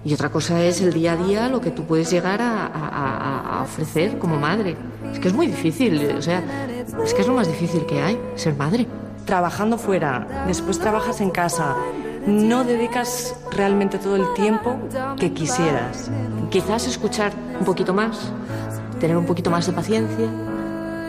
y 0.05 0.13
otra 0.13 0.29
cosa 0.29 0.61
es 0.63 0.81
el 0.81 0.93
día 0.93 1.13
a 1.13 1.15
día 1.17 1.47
lo 1.49 1.59
que 1.61 1.71
tú 1.71 1.85
puedes 1.85 2.11
llegar 2.11 2.41
a, 2.41 2.67
a- 2.67 2.89
a- 2.89 3.59
a 3.59 3.63
ofrecer 3.63 4.19
como 4.19 4.37
madre. 4.37 4.75
Es 5.11 5.19
que 5.19 5.29
es 5.29 5.33
muy 5.33 5.47
difícil, 5.47 6.11
o 6.17 6.21
sea, 6.21 6.43
es 7.03 7.13
que 7.13 7.21
es 7.21 7.27
lo 7.27 7.33
más 7.33 7.47
difícil 7.47 7.85
que 7.85 8.01
hay, 8.01 8.19
ser 8.35 8.55
madre. 8.55 8.85
trabajando 9.25 9.77
fuera, 9.77 10.43
después 10.45 10.77
trabajas 10.79 11.21
en 11.21 11.29
casa, 11.31 11.75
no 12.25 12.63
dedicas 12.63 13.35
realmente 13.51 13.97
todo 13.97 14.15
el 14.15 14.33
tiempo 14.33 14.77
que 15.17 15.33
quisieras. 15.33 16.09
Quizás 16.49 16.87
escuchar 16.87 17.31
un 17.59 17.65
poquito 17.65 17.93
más, 17.93 18.31
tener 18.99 19.17
un 19.17 19.25
poquito 19.25 19.49
más 19.49 19.65
de 19.67 19.73
paciencia. 19.73 20.27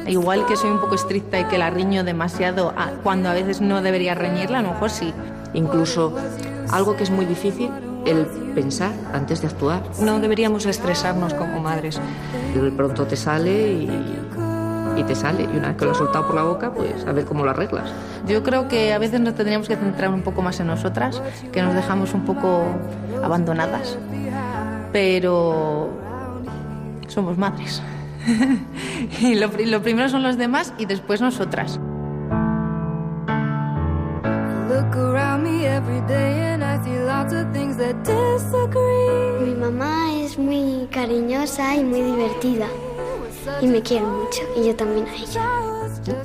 Igual 0.06 0.44
que 0.46 0.56
soy 0.56 0.70
un 0.70 0.80
poco 0.80 0.94
estricta 0.96 1.40
y 1.40 1.44
que 1.44 1.56
la 1.56 1.70
riño 1.70 2.04
demasiado 2.04 2.74
a- 2.76 2.90
cuando 3.02 3.28
a 3.30 3.32
veces 3.32 3.60
no 3.60 3.80
debería 3.80 4.14
reñirla, 4.14 4.58
a 4.58 4.62
lo 4.62 4.72
mejor 4.72 4.90
sí. 4.90 5.12
Incluso 5.54 6.14
algo 6.70 6.96
que 6.96 7.04
es 7.04 7.10
muy 7.10 7.24
difícil, 7.24 7.70
el 8.04 8.26
pensar 8.54 8.92
antes 9.14 9.40
de 9.40 9.46
actuar. 9.48 9.82
No 10.00 10.18
deberíamos 10.20 10.66
estresarnos 10.66 11.32
como 11.32 11.60
madres. 11.60 11.98
De 12.54 12.70
pronto 12.72 13.06
te 13.06 13.16
sale 13.16 13.72
y, 13.72 13.88
y 14.96 15.04
te 15.04 15.14
sale. 15.14 15.44
Y 15.44 15.56
una 15.56 15.68
vez 15.68 15.76
que 15.76 15.84
lo 15.84 15.92
has 15.92 15.98
soltado 15.98 16.26
por 16.26 16.34
la 16.34 16.42
boca, 16.42 16.72
pues 16.72 17.06
a 17.06 17.12
ver 17.12 17.24
cómo 17.24 17.44
lo 17.44 17.50
arreglas. 17.50 17.92
Yo 18.26 18.42
creo 18.42 18.68
que 18.68 18.92
a 18.92 18.98
veces 18.98 19.20
nos 19.20 19.34
tendríamos 19.34 19.68
que 19.68 19.76
centrar 19.76 20.10
un 20.10 20.22
poco 20.22 20.42
más 20.42 20.60
en 20.60 20.66
nosotras, 20.66 21.22
que 21.52 21.62
nos 21.62 21.74
dejamos 21.74 22.14
un 22.14 22.24
poco 22.24 22.64
abandonadas. 23.22 23.98
Pero 24.92 25.90
somos 27.08 27.36
madres. 27.38 27.82
y 29.20 29.34
lo, 29.34 29.50
lo 29.66 29.82
primero 29.82 30.08
son 30.08 30.22
los 30.22 30.38
demás 30.38 30.72
y 30.78 30.86
después 30.86 31.20
nosotras. 31.20 31.78
Look 34.68 34.96
around 34.96 35.44
me 35.44 35.66
every 35.66 36.00
day 36.08 36.52
and 36.52 36.64
I 36.64 36.82
see 36.84 36.98
lots 36.98 37.32
of 37.32 37.52
things 37.52 37.76
that 37.76 37.94
disagree. 38.02 39.46
Mi 39.46 39.54
mamá 39.54 40.12
es 40.14 40.38
muy 40.38 40.88
cariñosa 40.90 41.76
y 41.76 41.84
muy 41.84 42.00
divertida. 42.00 42.66
Y 43.60 43.66
me 43.66 43.82
quiere 43.82 44.04
mucho. 44.04 44.42
Y 44.56 44.66
yo 44.66 44.76
también 44.76 45.06
a 45.06 45.14
ella. 45.14 45.48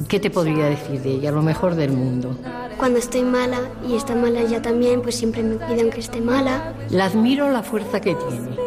¿Qué 0.07 0.19
te 0.19 0.29
podría 0.29 0.65
decir 0.65 1.01
de 1.01 1.11
ella? 1.11 1.31
Lo 1.31 1.41
mejor 1.41 1.75
del 1.75 1.91
mundo. 1.91 2.35
Cuando 2.77 2.99
estoy 2.99 3.23
mala 3.23 3.59
y 3.87 3.95
está 3.95 4.15
mala 4.15 4.41
ella 4.41 4.61
también, 4.61 5.01
pues 5.01 5.15
siempre 5.15 5.43
me 5.43 5.55
cuida 5.57 5.81
aunque 5.81 5.99
esté 5.99 6.21
mala. 6.21 6.73
La 6.89 7.05
admiro 7.05 7.49
la 7.51 7.63
fuerza 7.63 7.99
que 7.99 8.15
tiene. 8.15 8.57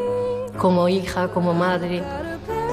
Como 0.59 0.89
hija, 0.89 1.29
como 1.29 1.55
madre. 1.55 2.03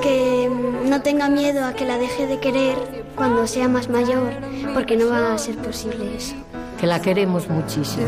Que 0.01 0.49
mm, 0.49 0.89
no 0.89 1.01
tenga 1.01 1.29
miedo 1.29 1.65
a 1.65 1.73
que 1.73 1.85
la 1.85 1.97
deje 1.97 2.27
de 2.27 2.39
querer 2.39 2.77
cuando 3.15 3.47
sea 3.47 3.67
más 3.67 3.89
mayor, 3.89 4.31
porque 4.73 4.95
no 4.95 5.09
va 5.09 5.33
a 5.33 5.37
ser 5.37 5.57
posible 5.57 6.15
eso. 6.15 6.35
Que 6.79 6.87
la 6.87 7.01
queremos 7.01 7.49
muchísimo. 7.49 8.07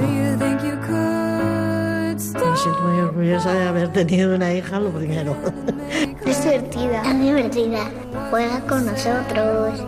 Siento 2.61 2.81
muy 2.81 2.99
orgullosa 3.01 3.53
de 3.53 3.67
haber 3.67 3.89
tenido 3.91 4.35
una 4.35 4.53
hija, 4.53 4.79
lo 4.79 4.89
primero. 4.89 5.35
Es 6.25 6.43
divertida. 6.43 7.01
Es 7.01 7.19
divertida. 7.19 7.79
Juega 8.29 8.61
con 8.61 8.85
nosotros. 8.85 9.83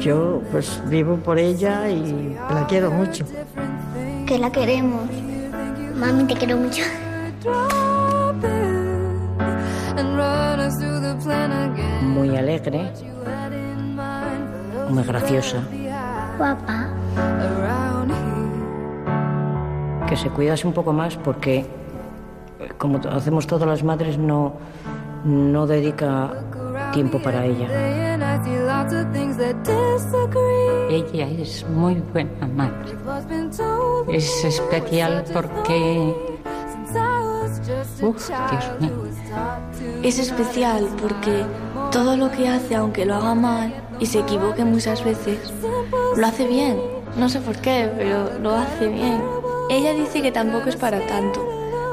Yo 0.00 0.40
pues 0.50 0.80
vivo 0.86 1.16
por 1.16 1.38
ella 1.38 1.88
y 1.90 2.36
la 2.52 2.66
quiero 2.66 2.90
mucho. 2.90 3.24
Que 4.26 4.38
la 4.38 4.50
queremos. 4.50 5.02
Mami, 5.96 6.24
te 6.24 6.34
quiero 6.34 6.56
mucho. 6.56 6.82
Muy 12.02 12.36
alegre, 12.36 12.92
muy 14.88 15.02
graciosa, 15.02 15.62
Guapa. 16.38 16.88
Que 20.08 20.16
se 20.16 20.28
cuidase 20.30 20.66
un 20.66 20.72
poco 20.72 20.92
más 20.92 21.16
porque, 21.16 21.64
como 22.78 23.00
hacemos 23.08 23.46
todas 23.46 23.68
las 23.68 23.82
madres, 23.82 24.18
no, 24.18 24.54
no 25.24 25.66
dedica 25.66 26.32
tiempo 26.92 27.20
para 27.20 27.44
ella. 27.44 27.68
Ella 30.90 31.28
es 31.28 31.66
muy 31.68 31.94
buena 32.12 32.46
madre. 32.46 32.96
Es 34.08 34.44
especial 34.44 35.24
porque... 35.32 36.14
Uf, 38.02 38.28
Dios 38.28 38.80
mío. 38.80 38.90
Es 40.02 40.18
especial 40.18 40.88
porque 41.00 41.44
todo 41.90 42.16
lo 42.16 42.30
que 42.30 42.48
hace, 42.48 42.74
aunque 42.74 43.04
lo 43.06 43.14
haga 43.14 43.34
mal 43.34 43.72
y 44.00 44.06
se 44.06 44.20
equivoque 44.20 44.64
muchas 44.64 45.04
veces, 45.04 45.52
lo 46.16 46.26
hace 46.26 46.46
bien. 46.46 46.80
No 47.16 47.28
sé 47.28 47.40
por 47.40 47.56
qué, 47.56 47.90
pero 47.96 48.38
lo 48.40 48.54
hace 48.54 48.88
bien. 48.88 49.22
Ella 49.70 49.92
dice 49.94 50.22
que 50.22 50.32
tampoco 50.32 50.68
es 50.68 50.76
para 50.76 51.06
tanto, 51.06 51.40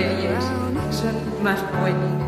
lo 0.00 0.92
son 0.92 1.42
más 1.42 1.60
buenos. 1.80 2.25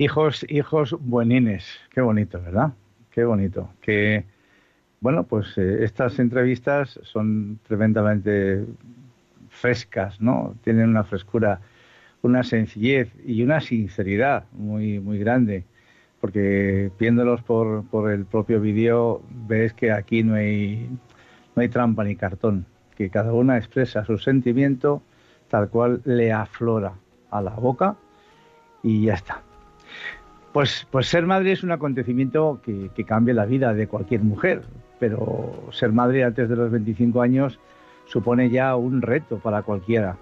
Hijos, 0.00 0.46
hijos 0.48 0.96
buenines, 0.98 1.78
qué 1.90 2.00
bonito, 2.00 2.40
¿verdad? 2.40 2.72
Qué 3.10 3.22
bonito. 3.22 3.68
Que, 3.82 4.24
bueno, 5.02 5.24
pues 5.24 5.58
eh, 5.58 5.84
estas 5.84 6.18
entrevistas 6.18 6.98
son 7.02 7.60
tremendamente 7.68 8.64
frescas, 9.50 10.18
¿no? 10.18 10.56
Tienen 10.64 10.88
una 10.88 11.04
frescura 11.04 11.60
una 12.22 12.42
sencillez 12.44 13.12
y 13.26 13.42
una 13.42 13.60
sinceridad 13.60 14.44
muy, 14.52 15.00
muy 15.00 15.18
grande, 15.18 15.66
porque 16.22 16.90
viéndolos 16.98 17.42
por, 17.42 17.84
por 17.88 18.10
el 18.10 18.24
propio 18.24 18.58
vídeo 18.58 19.20
ves 19.48 19.74
que 19.74 19.92
aquí 19.92 20.22
no 20.22 20.32
hay, 20.36 20.88
no 21.54 21.60
hay 21.60 21.68
trampa 21.68 22.04
ni 22.04 22.16
cartón, 22.16 22.64
que 22.96 23.10
cada 23.10 23.34
una 23.34 23.58
expresa 23.58 24.06
su 24.06 24.16
sentimiento 24.16 25.02
tal 25.48 25.68
cual 25.68 26.00
le 26.06 26.32
aflora 26.32 26.94
a 27.30 27.42
la 27.42 27.50
boca 27.50 27.96
y 28.82 29.04
ya 29.04 29.12
está. 29.12 29.42
Pues, 30.52 30.86
pues 30.90 31.06
ser 31.06 31.26
madre 31.26 31.52
es 31.52 31.62
un 31.62 31.70
acontecimiento 31.70 32.60
que, 32.62 32.90
que 32.94 33.04
cambia 33.04 33.34
la 33.34 33.46
vida 33.46 33.72
de 33.72 33.86
cualquier 33.86 34.22
mujer, 34.22 34.62
pero 34.98 35.68
ser 35.70 35.92
madre 35.92 36.24
antes 36.24 36.48
de 36.48 36.56
los 36.56 36.70
25 36.70 37.22
años 37.22 37.60
supone 38.06 38.50
ya 38.50 38.74
un 38.74 39.00
reto 39.02 39.38
para 39.38 39.62
cualquiera 39.62 40.16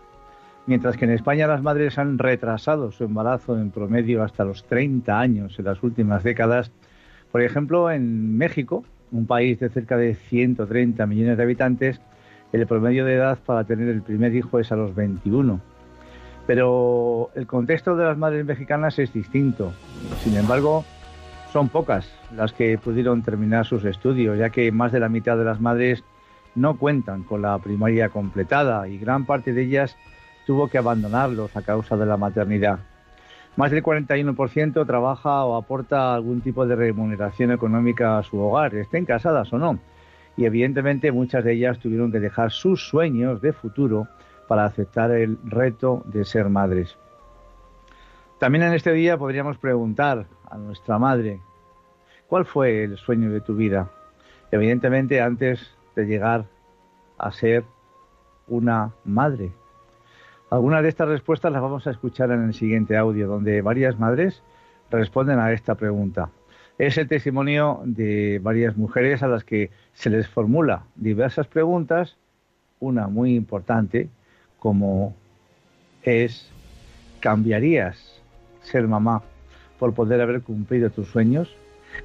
Mientras 0.68 0.98
que 0.98 1.06
en 1.06 1.12
España 1.12 1.46
las 1.46 1.62
madres 1.62 1.96
han 1.96 2.18
retrasado 2.18 2.92
su 2.92 3.04
embarazo 3.04 3.58
en 3.58 3.70
promedio 3.70 4.22
hasta 4.22 4.44
los 4.44 4.64
30 4.64 5.18
años 5.18 5.58
en 5.58 5.64
las 5.64 5.82
últimas 5.82 6.22
décadas, 6.22 6.70
por 7.32 7.40
ejemplo, 7.40 7.90
en 7.90 8.36
México, 8.36 8.84
un 9.10 9.26
país 9.26 9.58
de 9.60 9.70
cerca 9.70 9.96
de 9.96 10.14
130 10.14 11.06
millones 11.06 11.38
de 11.38 11.42
habitantes, 11.42 12.02
el 12.52 12.66
promedio 12.66 13.06
de 13.06 13.14
edad 13.14 13.38
para 13.46 13.64
tener 13.64 13.88
el 13.88 14.02
primer 14.02 14.34
hijo 14.34 14.58
es 14.58 14.70
a 14.70 14.76
los 14.76 14.94
21. 14.94 15.58
Pero 16.48 17.28
el 17.34 17.46
contexto 17.46 17.94
de 17.94 18.06
las 18.06 18.16
madres 18.16 18.42
mexicanas 18.46 18.98
es 18.98 19.12
distinto. 19.12 19.74
Sin 20.24 20.34
embargo, 20.34 20.82
son 21.52 21.68
pocas 21.68 22.10
las 22.34 22.54
que 22.54 22.78
pudieron 22.78 23.20
terminar 23.20 23.66
sus 23.66 23.84
estudios, 23.84 24.38
ya 24.38 24.48
que 24.48 24.72
más 24.72 24.90
de 24.90 24.98
la 24.98 25.10
mitad 25.10 25.36
de 25.36 25.44
las 25.44 25.60
madres 25.60 26.02
no 26.54 26.78
cuentan 26.78 27.22
con 27.24 27.42
la 27.42 27.58
primaria 27.58 28.08
completada 28.08 28.88
y 28.88 28.96
gran 28.96 29.26
parte 29.26 29.52
de 29.52 29.64
ellas 29.64 29.94
tuvo 30.46 30.68
que 30.68 30.78
abandonarlos 30.78 31.54
a 31.54 31.60
causa 31.60 31.98
de 31.98 32.06
la 32.06 32.16
maternidad. 32.16 32.78
Más 33.56 33.70
del 33.70 33.82
41% 33.82 34.86
trabaja 34.86 35.44
o 35.44 35.54
aporta 35.54 36.14
algún 36.14 36.40
tipo 36.40 36.66
de 36.66 36.76
remuneración 36.76 37.52
económica 37.52 38.16
a 38.16 38.22
su 38.22 38.38
hogar, 38.38 38.74
estén 38.74 39.04
casadas 39.04 39.52
o 39.52 39.58
no. 39.58 39.78
Y 40.34 40.46
evidentemente 40.46 41.12
muchas 41.12 41.44
de 41.44 41.52
ellas 41.52 41.78
tuvieron 41.78 42.10
que 42.10 42.20
dejar 42.20 42.52
sus 42.52 42.88
sueños 42.88 43.42
de 43.42 43.52
futuro 43.52 44.08
para 44.48 44.64
aceptar 44.64 45.12
el 45.12 45.38
reto 45.44 46.02
de 46.06 46.24
ser 46.24 46.48
madres. 46.48 46.96
También 48.38 48.64
en 48.64 48.72
este 48.72 48.92
día 48.92 49.18
podríamos 49.18 49.58
preguntar 49.58 50.26
a 50.50 50.56
nuestra 50.56 50.98
madre, 50.98 51.40
¿cuál 52.26 52.44
fue 52.44 52.84
el 52.84 52.96
sueño 52.96 53.30
de 53.30 53.40
tu 53.40 53.54
vida? 53.54 53.90
Evidentemente 54.50 55.20
antes 55.20 55.76
de 55.94 56.06
llegar 56.06 56.46
a 57.18 57.30
ser 57.30 57.64
una 58.46 58.92
madre. 59.04 59.52
Algunas 60.50 60.82
de 60.82 60.88
estas 60.88 61.08
respuestas 61.08 61.52
las 61.52 61.60
vamos 61.60 61.86
a 61.86 61.90
escuchar 61.90 62.30
en 62.30 62.44
el 62.44 62.54
siguiente 62.54 62.96
audio, 62.96 63.28
donde 63.28 63.60
varias 63.60 63.98
madres 63.98 64.42
responden 64.90 65.38
a 65.38 65.52
esta 65.52 65.74
pregunta. 65.74 66.30
Es 66.78 66.96
el 66.96 67.08
testimonio 67.08 67.82
de 67.84 68.38
varias 68.42 68.76
mujeres 68.76 69.22
a 69.22 69.28
las 69.28 69.44
que 69.44 69.70
se 69.92 70.10
les 70.10 70.28
formula 70.28 70.84
diversas 70.94 71.48
preguntas, 71.48 72.16
una 72.80 73.08
muy 73.08 73.34
importante, 73.34 74.08
como 74.58 75.14
es, 76.02 76.50
¿cambiarías 77.20 78.20
ser 78.62 78.86
mamá 78.86 79.22
por 79.78 79.94
poder 79.94 80.20
haber 80.20 80.42
cumplido 80.42 80.90
tus 80.90 81.08
sueños? 81.08 81.54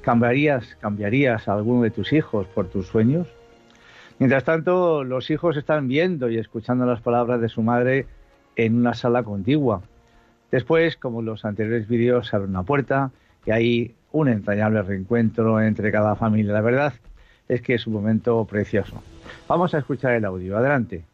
¿Cambiarías, 0.01 0.75
cambiarías 0.79 1.47
a 1.47 1.53
alguno 1.53 1.83
de 1.83 1.91
tus 1.91 2.13
hijos 2.13 2.47
por 2.47 2.69
tus 2.69 2.87
sueños? 2.87 3.27
Mientras 4.19 4.43
tanto, 4.43 5.03
los 5.03 5.29
hijos 5.29 5.57
están 5.57 5.87
viendo 5.87 6.29
y 6.29 6.37
escuchando 6.37 6.85
las 6.85 7.01
palabras 7.01 7.41
de 7.41 7.49
su 7.49 7.61
madre 7.61 8.05
en 8.55 8.75
una 8.75 8.93
sala 8.93 9.23
contigua. 9.23 9.81
Después, 10.51 10.97
como 10.97 11.21
los 11.21 11.45
anteriores 11.45 11.87
vídeos, 11.87 12.27
se 12.27 12.35
abre 12.35 12.47
una 12.47 12.63
puerta 12.63 13.11
y 13.45 13.51
hay 13.51 13.95
un 14.11 14.29
entrañable 14.29 14.83
reencuentro 14.83 15.59
entre 15.59 15.91
cada 15.91 16.15
familia. 16.15 16.53
La 16.53 16.61
verdad 16.61 16.93
es 17.49 17.61
que 17.61 17.73
es 17.73 17.87
un 17.87 17.93
momento 17.93 18.45
precioso. 18.45 19.01
Vamos 19.47 19.73
a 19.73 19.79
escuchar 19.79 20.13
el 20.13 20.25
audio. 20.25 20.57
Adelante. 20.57 21.12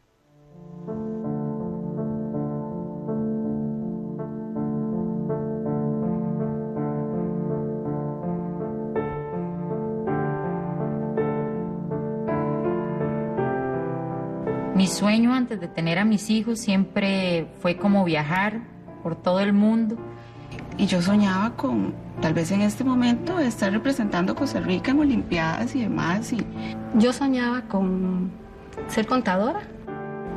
Antes 15.50 15.68
de 15.68 15.74
tener 15.74 15.98
a 15.98 16.04
mis 16.04 16.30
hijos 16.30 16.60
siempre 16.60 17.48
fue 17.58 17.76
como 17.76 18.04
viajar 18.04 18.60
por 19.02 19.16
todo 19.16 19.40
el 19.40 19.52
mundo. 19.52 19.96
Y 20.78 20.86
yo 20.86 21.02
soñaba 21.02 21.56
con, 21.56 21.92
tal 22.20 22.34
vez 22.34 22.52
en 22.52 22.60
este 22.60 22.84
momento, 22.84 23.40
estar 23.40 23.72
representando 23.72 24.32
a 24.32 24.36
Costa 24.36 24.60
Rica 24.60 24.92
en 24.92 25.00
Olimpiadas 25.00 25.74
y 25.74 25.80
demás. 25.80 26.32
Y... 26.32 26.46
Yo 26.94 27.12
soñaba 27.12 27.62
con 27.62 28.30
ser 28.86 29.08
contadora, 29.08 29.62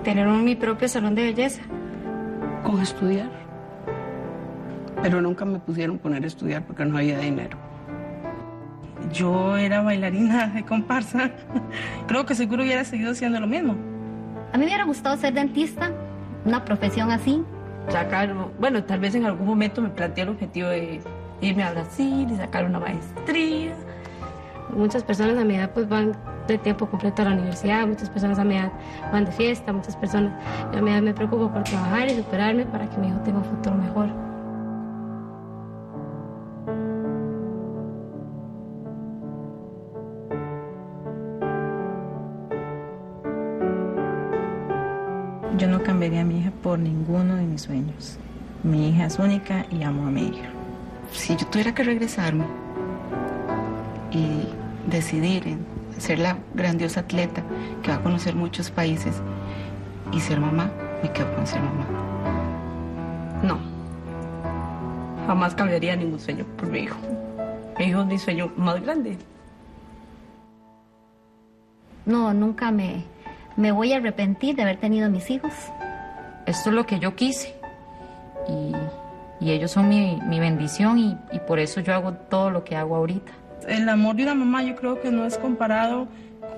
tener 0.03 0.27
mi 0.27 0.55
propio 0.55 0.87
salón 0.87 1.13
de 1.13 1.25
belleza. 1.25 1.61
Con 2.63 2.81
estudiar. 2.81 3.29
Pero 5.03 5.21
nunca 5.21 5.45
me 5.45 5.59
pusieron 5.59 5.99
poner 5.99 6.23
a 6.23 6.27
estudiar 6.27 6.65
porque 6.65 6.85
no 6.85 6.97
había 6.97 7.19
dinero. 7.19 7.55
Yo 9.11 9.57
era 9.57 9.83
bailarina 9.83 10.47
de 10.47 10.65
comparsa. 10.65 11.29
Creo 12.07 12.25
que 12.25 12.33
seguro 12.33 12.63
hubiera 12.63 12.83
seguido 12.83 13.11
haciendo 13.11 13.39
lo 13.39 13.45
mismo. 13.45 13.92
A 14.53 14.57
mí 14.57 14.65
me 14.65 14.67
hubiera 14.67 14.83
gustado 14.83 15.17
ser 15.17 15.33
dentista, 15.33 15.91
una 16.45 16.63
profesión 16.63 17.09
así, 17.09 17.43
sacar, 17.89 18.31
bueno, 18.59 18.83
tal 18.83 18.99
vez 18.99 19.15
en 19.15 19.25
algún 19.25 19.47
momento 19.47 19.81
me 19.81 19.89
planteé 19.89 20.25
el 20.25 20.29
objetivo 20.29 20.69
de 20.69 21.01
irme 21.41 21.63
a 21.63 21.71
Brasil 21.71 22.27
y 22.31 22.35
sacar 22.35 22.63
una 22.65 22.79
maestría. 22.79 23.73
Muchas 24.69 25.03
personas 25.03 25.39
a 25.39 25.43
mi 25.43 25.55
edad 25.55 25.71
pues 25.71 25.89
van 25.89 26.15
de 26.47 26.59
tiempo 26.59 26.87
completo 26.87 27.23
a 27.23 27.25
la 27.25 27.31
universidad, 27.31 27.87
muchas 27.87 28.11
personas 28.11 28.37
a 28.37 28.43
mi 28.43 28.55
edad 28.55 28.71
van 29.11 29.25
de 29.25 29.31
fiesta, 29.31 29.73
muchas 29.73 29.95
personas 29.95 30.31
yo 30.71 30.77
a 30.77 30.81
mi 30.83 30.91
edad 30.91 31.01
me 31.01 31.15
preocupo 31.15 31.49
por 31.51 31.63
trabajar 31.63 32.07
y 32.09 32.15
superarme 32.15 32.67
para 32.67 32.87
que 32.87 32.97
mi 32.97 33.07
hijo 33.07 33.17
tenga 33.21 33.39
un 33.39 33.45
futuro 33.45 33.75
mejor. 33.75 34.32
Cambiaría 46.03 46.21
a 46.21 46.25
mi 46.25 46.39
hija 46.39 46.51
por 46.61 46.79
ninguno 46.79 47.35
de 47.35 47.43
mis 47.43 47.61
sueños. 47.61 48.17
Mi 48.61 48.89
hija 48.89 49.05
es 49.05 49.19
única 49.19 49.65
y 49.71 49.83
amo 49.83 50.07
a 50.07 50.11
mi 50.11 50.27
hija. 50.27 50.49
Si 51.13 51.33
yo 51.37 51.47
tuviera 51.47 51.73
que 51.73 51.83
regresarme 51.83 52.43
y 54.11 54.49
decidir 54.89 55.47
en 55.47 55.65
ser 55.97 56.19
la 56.19 56.37
grandiosa 56.55 57.01
atleta 57.01 57.41
que 57.81 57.91
va 57.91 57.95
a 57.97 58.03
conocer 58.03 58.35
muchos 58.35 58.69
países 58.69 59.21
y 60.11 60.19
ser 60.19 60.41
mamá, 60.41 60.69
me 61.01 61.09
quedo 61.13 61.33
con 61.35 61.47
ser 61.47 61.61
mamá. 61.61 61.85
No, 63.41 63.59
jamás 65.25 65.55
cambiaría 65.55 65.95
ningún 65.95 66.19
sueño 66.19 66.43
por 66.57 66.67
mi 66.67 66.79
hijo. 66.79 66.97
Mi 67.79 67.85
hijo 67.85 68.01
es 68.01 68.07
mi 68.07 68.17
sueño 68.17 68.51
más 68.57 68.81
grande. 68.81 69.17
No, 72.05 72.33
nunca 72.33 72.71
me, 72.71 73.05
me 73.55 73.71
voy 73.71 73.93
a 73.93 73.97
arrepentir 73.97 74.57
de 74.57 74.63
haber 74.63 74.77
tenido 74.81 75.09
mis 75.09 75.29
hijos. 75.29 75.53
Esto 76.45 76.69
es 76.69 76.75
lo 76.75 76.85
que 76.85 76.99
yo 76.99 77.15
quise. 77.15 77.55
Y, 78.47 79.45
y 79.45 79.51
ellos 79.51 79.71
son 79.71 79.89
mi, 79.89 80.19
mi 80.27 80.39
bendición 80.39 80.99
y, 80.99 81.17
y 81.31 81.39
por 81.39 81.59
eso 81.59 81.79
yo 81.81 81.93
hago 81.93 82.13
todo 82.13 82.49
lo 82.49 82.63
que 82.63 82.75
hago 82.75 82.95
ahorita. 82.95 83.31
El 83.67 83.87
amor 83.87 84.15
de 84.15 84.23
una 84.23 84.35
mamá 84.35 84.63
yo 84.63 84.75
creo 84.75 84.99
que 84.99 85.09
no 85.09 85.25
es 85.25 85.37
comparado 85.37 86.07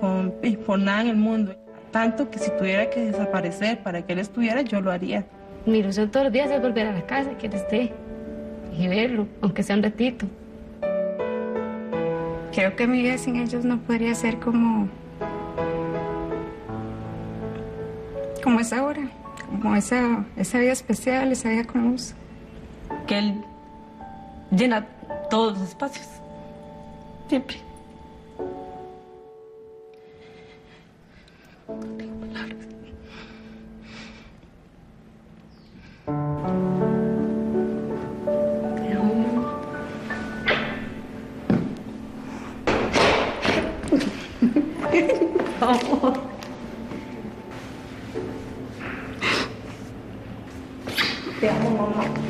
con 0.00 0.34
por 0.66 0.78
nada 0.78 1.02
en 1.02 1.08
el 1.08 1.16
mundo. 1.16 1.54
Tanto 1.90 2.30
que 2.30 2.38
si 2.38 2.50
tuviera 2.50 2.90
que 2.90 3.00
desaparecer 3.00 3.82
para 3.82 4.02
que 4.02 4.12
él 4.12 4.18
estuviera, 4.18 4.62
yo 4.62 4.80
lo 4.80 4.90
haría. 4.90 5.24
Mi 5.64 5.78
ilusión 5.78 6.10
todos 6.10 6.24
los 6.24 6.32
días 6.32 6.50
es 6.50 6.60
volver 6.60 6.86
a 6.86 6.92
la 6.92 7.06
casa, 7.06 7.30
que 7.38 7.46
él 7.46 7.54
esté 7.54 7.92
y 8.76 8.88
verlo, 8.88 9.26
aunque 9.40 9.62
sea 9.62 9.76
un 9.76 9.82
ratito. 9.82 10.26
Creo 12.52 12.74
que 12.76 12.86
mi 12.86 13.02
vida 13.02 13.18
sin 13.18 13.36
ellos 13.36 13.64
no 13.64 13.78
podría 13.78 14.14
ser 14.14 14.38
como 14.38 14.88
como 18.42 18.60
es 18.60 18.72
ahora, 18.72 19.02
como 19.50 19.76
esa, 19.76 20.24
esa 20.36 20.58
vida 20.58 20.72
especial, 20.72 21.32
esa 21.32 21.48
vida 21.48 21.64
con 21.64 21.90
luz. 21.90 22.14
Que 23.06 23.18
él 23.18 23.44
llena 24.50 24.86
todos 25.30 25.58
los 25.58 25.68
espacios. 25.68 26.06
Siempre. 27.28 27.58
Te 51.40 51.50
mamá. 51.50 52.26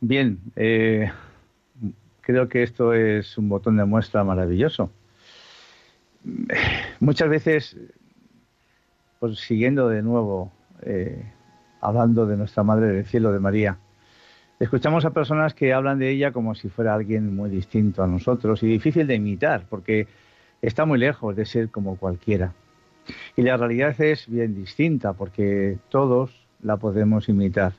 Bien, 0.00 0.38
eh, 0.54 1.10
creo 2.22 2.48
que 2.48 2.62
esto 2.62 2.94
es 2.94 3.36
un 3.36 3.48
botón 3.48 3.76
de 3.76 3.84
muestra 3.84 4.22
maravilloso. 4.24 4.90
Muchas 7.00 7.28
veces, 7.28 7.76
pues 9.20 9.38
siguiendo 9.38 9.88
de 9.88 10.02
nuevo, 10.02 10.52
eh, 10.82 11.24
hablando 11.80 12.26
de 12.26 12.36
nuestra 12.36 12.62
Madre 12.62 12.88
del 12.88 13.04
Cielo, 13.04 13.32
de 13.32 13.40
María, 13.40 13.78
escuchamos 14.60 15.04
a 15.04 15.10
personas 15.10 15.54
que 15.54 15.72
hablan 15.72 15.98
de 15.98 16.10
ella 16.10 16.32
como 16.32 16.54
si 16.54 16.68
fuera 16.68 16.94
alguien 16.94 17.34
muy 17.34 17.50
distinto 17.50 18.02
a 18.02 18.06
nosotros 18.06 18.62
y 18.62 18.66
difícil 18.66 19.06
de 19.06 19.14
imitar, 19.14 19.66
porque 19.68 20.06
está 20.62 20.84
muy 20.84 20.98
lejos 20.98 21.36
de 21.36 21.46
ser 21.46 21.70
como 21.70 21.96
cualquiera. 21.96 22.54
Y 23.36 23.42
la 23.42 23.56
realidad 23.56 23.98
es 24.00 24.28
bien 24.28 24.54
distinta, 24.54 25.14
porque 25.14 25.78
todos 25.88 26.46
la 26.62 26.76
podemos 26.76 27.28
imitar. 27.28 27.72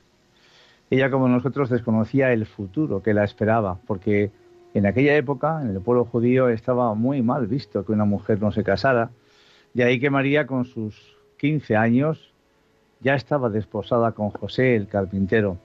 Ella, 0.88 1.08
como 1.08 1.28
nosotros, 1.28 1.70
desconocía 1.70 2.32
el 2.32 2.46
futuro 2.46 3.00
que 3.00 3.14
la 3.14 3.22
esperaba, 3.22 3.78
porque 3.86 4.32
en 4.74 4.86
aquella 4.86 5.16
época, 5.16 5.60
en 5.62 5.70
el 5.70 5.80
pueblo 5.80 6.04
judío, 6.04 6.48
estaba 6.48 6.94
muy 6.94 7.22
mal 7.22 7.46
visto 7.46 7.84
que 7.84 7.92
una 7.92 8.04
mujer 8.04 8.40
no 8.40 8.52
se 8.52 8.64
casara, 8.64 9.10
de 9.74 9.84
ahí 9.84 10.00
que 10.00 10.10
María, 10.10 10.46
con 10.46 10.64
sus 10.64 11.16
15 11.38 11.76
años, 11.76 12.32
ya 13.00 13.14
estaba 13.14 13.48
desposada 13.48 14.12
con 14.12 14.30
José, 14.30 14.76
el 14.76 14.88
carpintero. 14.88 15.58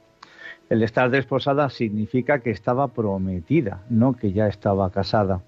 El 0.69 0.83
estar 0.83 1.09
desposada 1.09 1.69
significa 1.69 2.39
que 2.39 2.51
estaba 2.51 2.87
prometida, 2.87 3.83
no 3.89 4.13
que 4.13 4.31
ya 4.31 4.47
estaba 4.47 4.89
casada. 4.91 5.41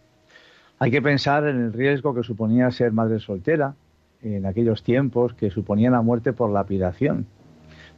Hay 0.79 0.91
que 0.91 1.01
pensar 1.01 1.47
en 1.47 1.57
el 1.57 1.73
riesgo 1.73 2.13
que 2.13 2.23
suponía 2.23 2.69
ser 2.71 2.91
madre 2.91 3.19
soltera 3.19 3.75
en 4.21 4.45
aquellos 4.45 4.83
tiempos 4.83 5.33
que 5.33 5.49
suponía 5.49 5.89
la 5.89 6.01
muerte 6.01 6.33
por 6.33 6.51
lapidación 6.51 7.27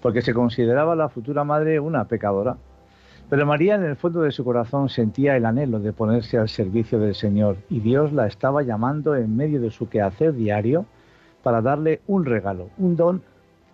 porque 0.02 0.22
se 0.22 0.34
consideraba 0.34 0.96
la 0.96 1.10
futura 1.10 1.44
madre 1.44 1.80
una 1.80 2.06
pecadora. 2.06 2.58
Pero 3.30 3.46
María 3.46 3.76
en 3.76 3.84
el 3.84 3.96
fondo 3.96 4.22
de 4.22 4.32
su 4.32 4.44
corazón 4.44 4.90
sentía 4.90 5.38
el 5.38 5.46
anhelo 5.46 5.80
de 5.80 5.94
ponerse 5.94 6.38
al 6.40 6.50
servicio 6.50 7.00
del 7.00 7.14
Señor 7.14 7.58
y 7.70 7.80
Dios 7.80 8.12
la 8.12 8.26
estaba 8.26 8.64
llamando 8.64 9.16
en 9.16 9.36
medio 9.36 9.62
de 9.62 9.70
su 9.70 9.88
quehacer 9.88 10.34
diario 10.34 10.86
para 11.44 11.62
darle 11.62 12.02
un 12.08 12.26
regalo, 12.26 12.70
un 12.80 12.96
don 12.96 13.22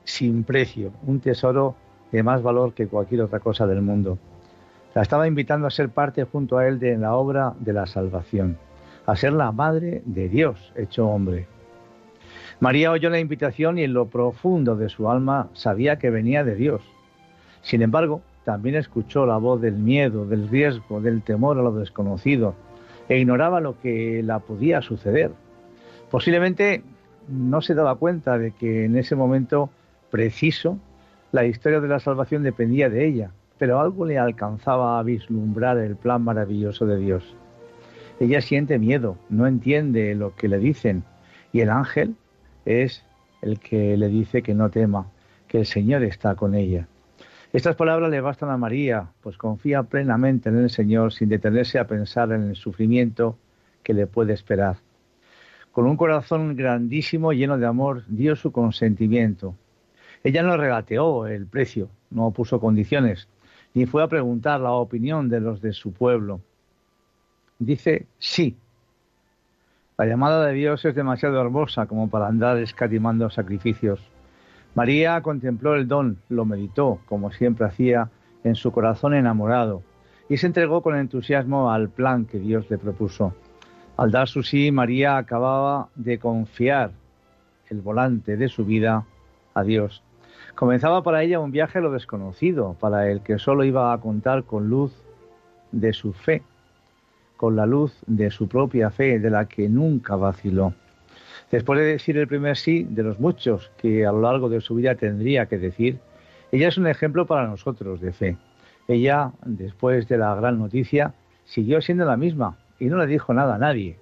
sin 0.04 0.44
precio, 0.44 0.92
un 1.08 1.22
tesoro 1.22 1.76
de 2.12 2.22
más 2.22 2.44
valor 2.44 2.74
que 2.74 2.88
cualquier 2.88 3.22
otra 3.22 3.40
cosa 3.40 3.66
del 3.66 3.82
mundo. 3.82 4.18
La 4.94 5.02
estaba 5.02 5.28
invitando 5.28 5.68
a 5.68 5.72
ser 5.72 5.90
parte 5.90 6.26
junto 6.26 6.58
a 6.58 6.68
él 6.68 6.78
de 6.78 6.98
la 6.98 7.16
obra 7.16 7.54
de 7.60 7.74
la 7.74 7.86
salvación, 7.86 8.58
a 9.06 9.16
ser 9.16 9.32
la 9.34 9.54
madre 9.54 10.04
de 10.06 10.28
Dios 10.28 10.74
hecho 10.76 11.08
hombre. 11.08 11.48
María 12.60 12.92
oyó 12.92 13.10
la 13.10 13.20
invitación 13.20 13.78
y 13.78 13.84
en 13.84 13.94
lo 13.94 14.08
profundo 14.08 14.76
de 14.76 14.90
su 14.90 15.10
alma 15.10 15.50
sabía 15.54 15.98
que 15.98 16.10
venía 16.10 16.44
de 16.44 16.56
Dios. 16.56 16.82
Sin 17.62 17.82
embargo, 17.82 18.22
también 18.46 18.76
escuchó 18.76 19.26
la 19.26 19.38
voz 19.38 19.60
del 19.60 19.74
miedo, 19.74 20.26
del 20.26 20.48
riesgo, 20.48 21.02
del 21.02 21.24
temor 21.24 21.58
a 21.58 21.64
lo 21.64 21.74
desconocido 21.74 22.56
e 23.10 23.20
ignoraba 23.20 23.60
lo 23.60 23.80
que 23.82 24.22
la 24.24 24.40
podía 24.40 24.82
suceder. 24.82 25.32
Posiblemente 26.10 26.84
no 27.28 27.62
se 27.62 27.74
daba 27.74 27.96
cuenta 27.96 28.38
de 28.38 28.52
que 28.52 28.86
en 28.86 28.98
ese 28.98 29.16
momento 29.16 29.70
preciso 30.12 30.78
la 31.32 31.46
historia 31.46 31.82
de 31.82 31.88
la 31.88 32.00
salvación 32.00 32.44
dependía 32.44 32.90
de 32.90 33.06
ella, 33.06 33.32
pero 33.58 33.80
algo 33.80 34.06
le 34.06 34.20
alcanzaba 34.20 35.00
a 35.00 35.04
vislumbrar 35.04 35.78
el 35.80 35.96
plan 35.96 36.24
maravilloso 36.24 36.86
de 36.86 36.98
Dios. 36.98 37.36
Ella 38.20 38.42
siente 38.42 38.78
miedo, 38.80 39.18
no 39.30 39.48
entiende 39.48 40.14
lo 40.16 40.36
que 40.36 40.48
le 40.48 40.60
dicen, 40.60 41.04
y 41.52 41.62
el 41.62 41.70
ángel 41.70 42.16
es 42.66 43.04
el 43.42 43.60
que 43.60 43.98
le 43.98 44.08
dice 44.08 44.44
que 44.44 44.54
no 44.54 44.70
tema, 44.70 45.08
que 45.48 45.60
el 45.60 45.66
Señor 45.66 46.04
está 46.04 46.36
con 46.36 46.56
ella. 46.56 46.88
Estas 47.56 47.78
palabras 47.78 48.12
le 48.12 48.20
bastan 48.20 48.50
a 48.50 48.58
María, 48.58 49.08
pues 49.22 49.38
confía 49.38 49.82
plenamente 49.84 50.50
en 50.50 50.58
el 50.58 50.70
Señor 50.70 51.14
sin 51.14 51.30
detenerse 51.30 51.80
a 51.80 51.88
pensar 51.88 52.34
en 52.34 52.50
el 52.50 52.58
sufrimiento 52.58 53.38
que 53.82 53.94
le 53.94 54.08
puede 54.08 54.34
esperar. 54.34 54.76
Con 55.72 55.86
un 55.86 55.96
corazón 55.96 56.58
grandísimo, 56.58 57.32
lleno 57.32 57.58
de 57.58 57.66
amor, 57.66 58.04
dio 58.10 58.36
su 58.36 58.52
consentimiento. 58.52 59.56
Ella 60.22 60.44
no 60.44 60.58
regateó 60.58 61.28
el 61.28 61.48
precio, 61.48 61.88
no 62.10 62.30
puso 62.32 62.60
condiciones, 62.60 63.30
ni 63.74 63.86
fue 63.86 64.04
a 64.04 64.10
preguntar 64.10 64.60
la 64.60 64.74
opinión 64.74 65.30
de 65.30 65.40
los 65.40 65.62
de 65.62 65.72
su 65.72 65.94
pueblo. 65.94 66.42
Dice 67.58 68.06
sí, 68.20 68.58
la 69.98 70.06
llamada 70.06 70.46
de 70.46 70.52
Dios 70.56 70.84
es 70.84 70.94
demasiado 70.94 71.40
hermosa 71.40 71.86
como 71.86 72.10
para 72.10 72.28
andar 72.28 72.58
escatimando 72.58 73.30
sacrificios. 73.30 74.02
María 74.76 75.22
contempló 75.22 75.76
el 75.76 75.88
don, 75.88 76.18
lo 76.28 76.44
meditó, 76.44 77.00
como 77.06 77.32
siempre 77.32 77.66
hacía, 77.66 78.10
en 78.44 78.56
su 78.56 78.74
corazón 78.74 79.14
enamorado, 79.14 79.82
y 80.28 80.36
se 80.36 80.48
entregó 80.48 80.82
con 80.82 80.98
entusiasmo 80.98 81.72
al 81.72 81.88
plan 81.90 82.26
que 82.26 82.40
Dios 82.40 82.70
le 82.70 82.78
propuso. 82.78 83.34
Al 83.96 84.12
dar 84.12 84.28
su 84.28 84.44
sí, 84.44 84.74
María 84.74 85.16
acababa 85.16 85.88
de 85.96 86.20
confiar 86.20 86.92
el 87.70 87.80
volante 87.80 88.36
de 88.36 88.50
su 88.50 88.66
vida 88.66 89.06
a 89.54 89.64
Dios. 89.64 90.04
Comenzaba 90.56 91.04
para 91.04 91.24
ella 91.24 91.40
un 91.40 91.52
viaje 91.52 91.80
a 91.80 91.82
lo 91.82 91.92
desconocido, 91.92 92.76
para 92.78 93.10
el 93.10 93.22
que 93.22 93.40
solo 93.40 93.64
iba 93.64 93.94
a 93.94 93.98
contar 94.00 94.44
con 94.44 94.70
luz 94.70 94.94
de 95.72 95.94
su 95.94 96.12
fe, 96.12 96.44
con 97.38 97.56
la 97.56 97.66
luz 97.66 97.98
de 98.08 98.30
su 98.30 98.50
propia 98.50 98.90
fe, 98.90 99.20
de 99.20 99.30
la 99.30 99.46
que 99.46 99.70
nunca 99.70 100.18
vaciló. 100.18 100.74
Después 101.56 101.80
de 101.80 101.86
decir 101.86 102.18
el 102.18 102.28
primer 102.28 102.58
sí 102.58 102.84
de 102.84 103.02
los 103.02 103.18
muchos 103.18 103.72
que 103.78 104.06
a 104.06 104.12
lo 104.12 104.20
largo 104.20 104.50
de 104.50 104.60
su 104.60 104.76
vida 104.76 104.96
tendría 104.96 105.46
que 105.46 105.58
decir, 105.58 106.00
ella 106.52 106.68
es 106.68 106.78
un 106.78 106.86
ejemplo 106.86 107.26
para 107.26 107.48
nosotros 107.48 108.02
de 108.02 108.12
fe. 108.12 108.36
Ella, 108.90 109.32
después 109.46 110.06
de 110.10 110.18
la 110.18 110.36
gran 110.36 110.60
noticia, 110.60 111.14
siguió 111.46 111.80
siendo 111.80 112.04
la 112.04 112.18
misma 112.18 112.58
y 112.78 112.88
no 112.88 112.98
le 112.98 113.08
dijo 113.08 113.34
nada 113.34 113.56
a 113.56 113.58
nadie. 113.58 113.98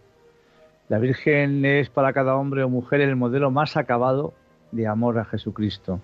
La 0.89 0.97
Virgen 0.97 1.63
es 1.63 1.91
para 1.91 2.11
cada 2.11 2.37
hombre 2.37 2.63
o 2.63 2.69
mujer 2.69 3.01
el 3.01 3.15
modelo 3.15 3.51
más 3.51 3.77
acabado 3.77 4.33
de 4.71 4.87
amor 4.87 5.19
a 5.19 5.25
Jesucristo, 5.25 5.99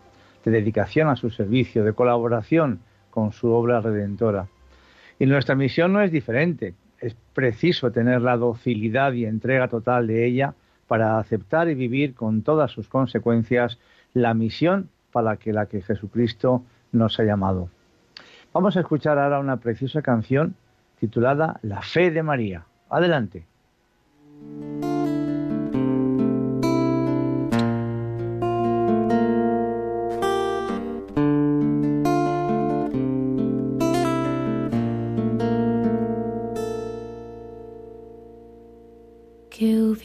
de 0.45 0.51
dedicación 0.51 1.07
a 1.07 1.15
su 1.15 1.31
servicio, 1.31 1.83
de 1.83 1.93
colaboración 1.93 2.81
con 3.09 3.31
su 3.31 3.49
obra 3.49 3.81
redentora. 3.81 4.49
Y 5.17 5.25
nuestra 5.25 5.55
misión 5.55 5.93
no 5.93 6.01
es 6.03 6.11
diferente. 6.11 6.75
Es 6.99 7.15
preciso 7.33 7.91
tener 7.91 8.21
la 8.21 8.37
docilidad 8.37 9.13
y 9.13 9.25
entrega 9.25 9.67
total 9.67 10.05
de 10.05 10.27
ella 10.27 10.53
para 10.89 11.19
aceptar 11.19 11.69
y 11.69 11.75
vivir 11.75 12.15
con 12.15 12.41
todas 12.41 12.71
sus 12.71 12.89
consecuencias 12.89 13.77
la 14.15 14.33
misión 14.33 14.89
para 15.11 15.37
que 15.37 15.53
la 15.53 15.67
que 15.67 15.83
Jesucristo 15.83 16.63
nos 16.91 17.19
ha 17.19 17.23
llamado. 17.23 17.69
Vamos 18.51 18.75
a 18.75 18.79
escuchar 18.79 19.19
ahora 19.19 19.39
una 19.39 19.57
preciosa 19.57 20.01
canción 20.01 20.55
titulada 20.99 21.59
La 21.61 21.83
fe 21.83 22.09
de 22.09 22.23
María. 22.23 22.65
Adelante. 22.89 23.45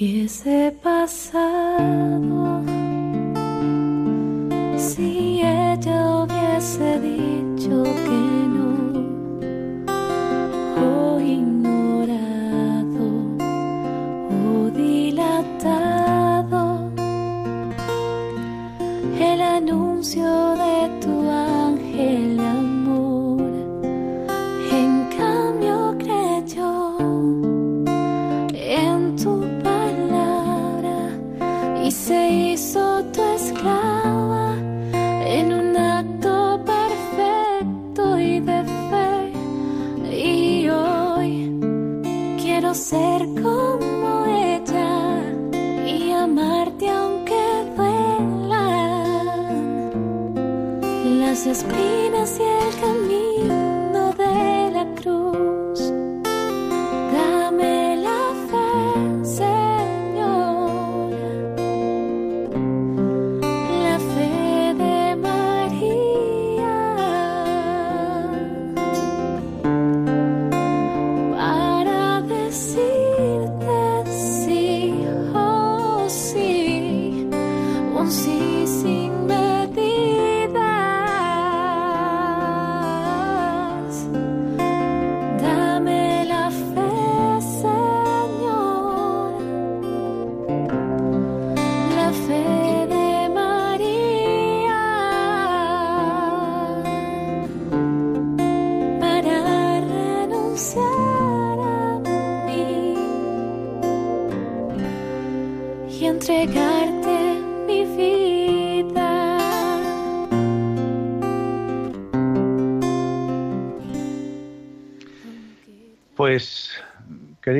¿Qué 0.05 0.11
hubiese 0.11 0.77
pasado 0.83 2.61
si 4.77 5.40
ella 5.40 6.17
hubiese 6.19 7.01
dicho 7.01 7.83
que 7.83 8.44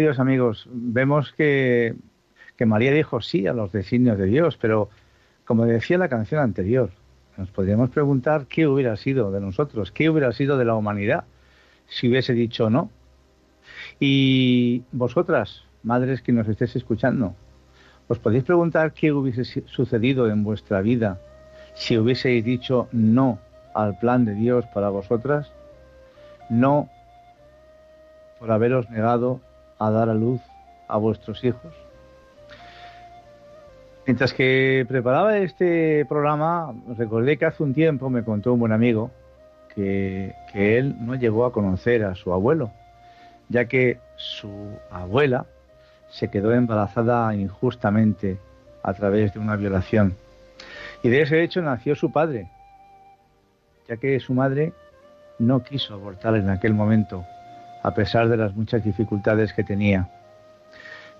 queridos 0.05 0.21
amigos, 0.21 0.69
vemos 0.71 1.33
que, 1.33 1.95
María 2.67 2.93
dijo 2.93 3.23
sí 3.23 3.47
a 3.47 3.55
los 3.55 3.73
designios 3.73 4.19
de 4.19 4.27
Dios, 4.27 4.59
pero 4.61 4.91
como 5.47 5.65
decía 5.65 5.97
la 5.97 6.11
canción 6.11 6.43
anterior, 6.43 6.91
nos 7.39 7.49
podríamos 7.49 7.89
preguntar 7.89 8.45
qué 8.47 8.67
hubiera 8.67 8.99
sido 8.99 9.33
de 9.33 9.41
nosotros, 9.41 9.93
qué 9.93 10.11
hubiera 10.11 10.31
sido 10.33 10.59
de 10.59 10.67
la 10.67 10.75
humanidad 10.75 11.25
si 11.87 12.11
hubiese 12.11 12.35
dicho 12.35 12.69
no. 12.69 12.91
Y 13.99 14.83
vosotras, 14.93 15.65
madres 15.83 16.21
que 16.21 16.33
nos 16.33 16.47
estéis 16.49 16.77
escuchando, 16.77 17.35
¿os 18.07 18.19
podéis 18.19 18.45
preguntar 18.45 18.93
qué 18.93 19.11
hubiese 19.11 19.65
sucedido 19.65 20.29
en 20.29 20.45
vuestra 20.45 20.83
vida 20.83 21.19
si 21.75 21.97
hubieseis 21.97 22.45
dicho 22.45 22.89
no 22.93 23.39
al 23.75 23.99
plan 23.99 24.27
de 24.27 24.35
Dios 24.35 24.67
para 24.75 24.91
vosotras? 24.91 25.51
No 26.51 26.91
por 28.39 28.53
haberos 28.53 28.91
negado 28.91 29.41
a 29.79 29.91
dar 29.91 30.09
a 30.09 30.15
luz 30.15 30.41
a 30.89 30.97
vuestros 30.97 31.43
hijos. 31.45 31.73
Mientras 34.07 34.35
que 34.35 34.85
preparaba 34.87 35.39
este 35.39 36.05
programa, 36.07 36.75
recordé 36.97 37.39
que 37.39 37.47
hace 37.47 37.63
un 37.63 37.73
tiempo 37.73 38.11
me 38.11 38.23
contó 38.23 38.53
un 38.53 38.61
buen 38.61 38.73
amigo 38.73 39.11
que, 39.75 40.35
que 40.53 40.79
él 40.79 40.95
no 41.01 41.15
llegó 41.15 41.47
a 41.47 41.53
conocer 41.53 42.05
a 42.05 42.15
su 42.15 42.33
abuelo, 42.33 42.71
ya 43.49 43.65
que 43.65 43.99
su 44.17 44.51
abuela 44.91 45.47
se 46.11 46.29
quedó 46.29 46.53
embarazada 46.53 47.35
injustamente 47.35 48.39
a 48.83 48.93
través 48.93 49.33
de 49.33 49.41
una 49.41 49.57
violación. 49.57 50.15
Y 51.03 51.09
de 51.09 51.23
ese 51.23 51.43
hecho 51.43 51.63
nació 51.63 51.97
su 51.97 52.13
padre, 52.13 52.49
ya 53.89 53.97
que 53.97 54.21
su 54.21 54.35
madre 54.35 54.73
no 55.39 55.63
quiso 55.63 55.95
abortar 55.95 56.37
en 56.37 56.51
aquel 56.51 56.75
momento, 56.75 57.25
a 57.85 57.93
pesar 57.93 58.31
de 58.31 58.39
las 58.39 58.57
muchas 58.57 58.83
dificultades 58.83 59.53
que 59.53 59.63
tenía. 59.63 60.09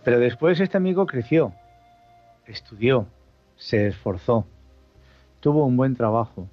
Pero 0.03 0.19
después 0.19 0.59
este 0.61 0.79
amigo 0.79 1.07
creció, 1.07 1.53
estudió, 2.47 3.07
se 3.55 3.87
esforzó, 3.87 4.47
tuvo 5.41 5.67
un 5.67 5.77
buen 5.77 5.95
trabajo, 5.95 6.49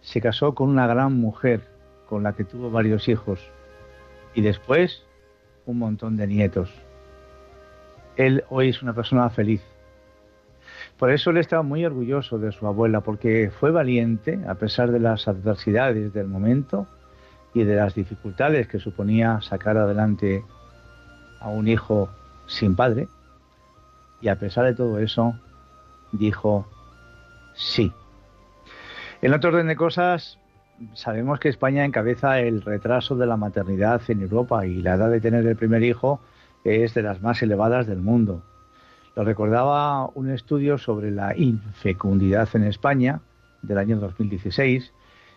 se 0.00 0.20
casó 0.20 0.54
con 0.54 0.68
una 0.68 0.86
gran 0.86 1.14
mujer 1.14 1.62
con 2.08 2.22
la 2.22 2.32
que 2.32 2.44
tuvo 2.44 2.70
varios 2.70 3.08
hijos 3.08 3.40
y 4.34 4.42
después 4.42 5.02
un 5.66 5.78
montón 5.78 6.16
de 6.16 6.28
nietos. 6.28 6.72
Él 8.14 8.44
hoy 8.48 8.68
es 8.68 8.82
una 8.82 8.92
persona 8.92 9.28
feliz. 9.30 9.62
Por 10.96 11.10
eso 11.10 11.30
él 11.30 11.38
estaba 11.38 11.64
muy 11.64 11.84
orgulloso 11.84 12.38
de 12.38 12.52
su 12.52 12.68
abuela, 12.68 13.00
porque 13.00 13.50
fue 13.50 13.72
valiente 13.72 14.38
a 14.46 14.54
pesar 14.54 14.92
de 14.92 15.00
las 15.00 15.26
adversidades 15.26 16.12
del 16.12 16.28
momento 16.28 16.86
y 17.56 17.64
de 17.64 17.74
las 17.74 17.94
dificultades 17.94 18.68
que 18.68 18.78
suponía 18.78 19.40
sacar 19.40 19.78
adelante 19.78 20.44
a 21.40 21.48
un 21.48 21.68
hijo 21.68 22.10
sin 22.46 22.76
padre. 22.76 23.08
Y 24.20 24.28
a 24.28 24.38
pesar 24.38 24.66
de 24.66 24.74
todo 24.74 24.98
eso, 24.98 25.34
dijo 26.12 26.68
sí. 27.54 27.90
En 29.22 29.32
otro 29.32 29.48
orden 29.48 29.68
de 29.68 29.76
cosas, 29.76 30.38
sabemos 30.92 31.40
que 31.40 31.48
España 31.48 31.86
encabeza 31.86 32.40
el 32.40 32.60
retraso 32.60 33.16
de 33.16 33.26
la 33.26 33.38
maternidad 33.38 34.02
en 34.08 34.20
Europa 34.20 34.66
y 34.66 34.82
la 34.82 34.96
edad 34.96 35.10
de 35.10 35.22
tener 35.22 35.46
el 35.46 35.56
primer 35.56 35.82
hijo 35.82 36.20
es 36.62 36.92
de 36.92 37.00
las 37.00 37.22
más 37.22 37.42
elevadas 37.42 37.86
del 37.86 38.00
mundo. 38.00 38.42
Lo 39.14 39.24
recordaba 39.24 40.08
un 40.08 40.28
estudio 40.28 40.76
sobre 40.76 41.10
la 41.10 41.34
infecundidad 41.34 42.50
en 42.52 42.64
España 42.64 43.22
del 43.62 43.78
año 43.78 43.96
2016 43.96 44.92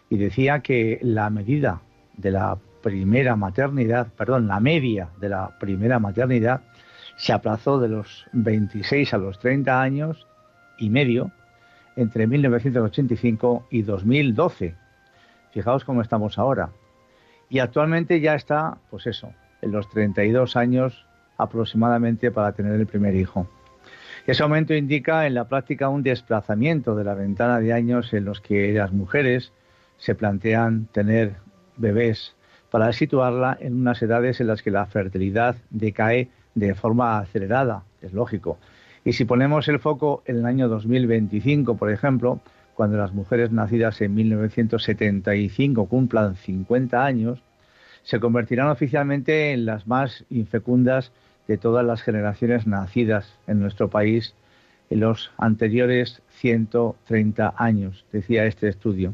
y 0.10 0.18
decía 0.18 0.60
que 0.60 1.00
la 1.02 1.30
medida 1.30 1.82
de 2.20 2.32
la 2.32 2.58
primera 2.82 3.36
maternidad, 3.36 4.08
perdón, 4.16 4.48
la 4.48 4.60
media 4.60 5.10
de 5.20 5.30
la 5.30 5.58
primera 5.60 6.00
maternidad 6.00 6.62
se 7.18 7.34
aplazó 7.34 7.80
de 7.80 7.90
los 7.90 8.26
26 8.34 9.14
a 9.14 9.18
los 9.18 9.40
30 9.40 9.82
años 9.82 10.28
y 10.78 10.90
medio 10.90 11.32
entre 11.96 12.28
1985 12.28 13.68
y 13.70 13.82
2012. 13.82 14.76
Fijaos 15.52 15.84
cómo 15.84 16.02
estamos 16.02 16.38
ahora. 16.38 16.70
Y 17.50 17.60
actualmente 17.60 18.22
ya 18.22 18.36
está, 18.36 18.78
pues 18.90 19.08
eso, 19.08 19.34
en 19.62 19.72
los 19.72 19.90
32 19.90 20.56
años 20.56 21.06
aproximadamente 21.38 22.32
para 22.32 22.52
tener 22.54 22.74
el 22.74 22.86
primer 22.86 23.16
hijo. 23.16 23.48
Ese 24.28 24.44
aumento 24.44 24.74
indica 24.74 25.26
en 25.26 25.34
la 25.34 25.48
práctica 25.48 25.90
un 25.90 26.04
desplazamiento 26.04 26.96
de 26.96 27.04
la 27.04 27.16
ventana 27.16 27.60
de 27.60 27.74
años 27.74 28.14
en 28.14 28.26
los 28.26 28.42
que 28.42 28.72
las 28.74 28.92
mujeres 28.92 29.52
se 29.98 30.16
plantean 30.16 30.86
tener 30.86 31.38
bebés 31.80 32.36
para 32.70 32.94
situarla 32.94 33.58
en 33.60 33.74
unas 33.74 34.02
edades 34.02 34.40
en 34.40 34.48
las 34.48 34.62
que 34.62 34.72
la 34.72 34.86
fertilidad 34.86 35.56
decae 35.72 36.30
de 36.54 36.76
forma 36.76 37.18
acelerada, 37.18 37.84
es 38.02 38.14
lógico. 38.14 38.60
Y 39.04 39.14
si 39.14 39.26
ponemos 39.26 39.68
el 39.68 39.80
foco 39.80 40.22
en 40.26 40.38
el 40.38 40.46
año 40.46 40.68
2025, 40.68 41.78
por 41.78 41.92
ejemplo, 41.92 42.40
cuando 42.76 42.98
las 42.98 43.14
mujeres 43.14 43.52
nacidas 43.52 44.00
en 44.02 44.14
1975 44.14 45.86
cumplan 45.88 46.36
50 46.36 47.04
años, 47.04 47.42
se 48.04 48.20
convertirán 48.20 48.70
oficialmente 48.70 49.52
en 49.52 49.66
las 49.66 49.88
más 49.88 50.26
infecundas 50.30 51.12
de 51.48 51.58
todas 51.58 51.86
las 51.86 52.02
generaciones 52.02 52.68
nacidas 52.68 53.34
en 53.48 53.60
nuestro 53.60 53.90
país 53.90 54.36
en 54.90 55.02
los 55.02 55.32
anteriores 55.38 56.22
130 56.40 57.54
años, 57.58 58.06
decía 58.12 58.46
este 58.46 58.68
estudio. 58.68 59.14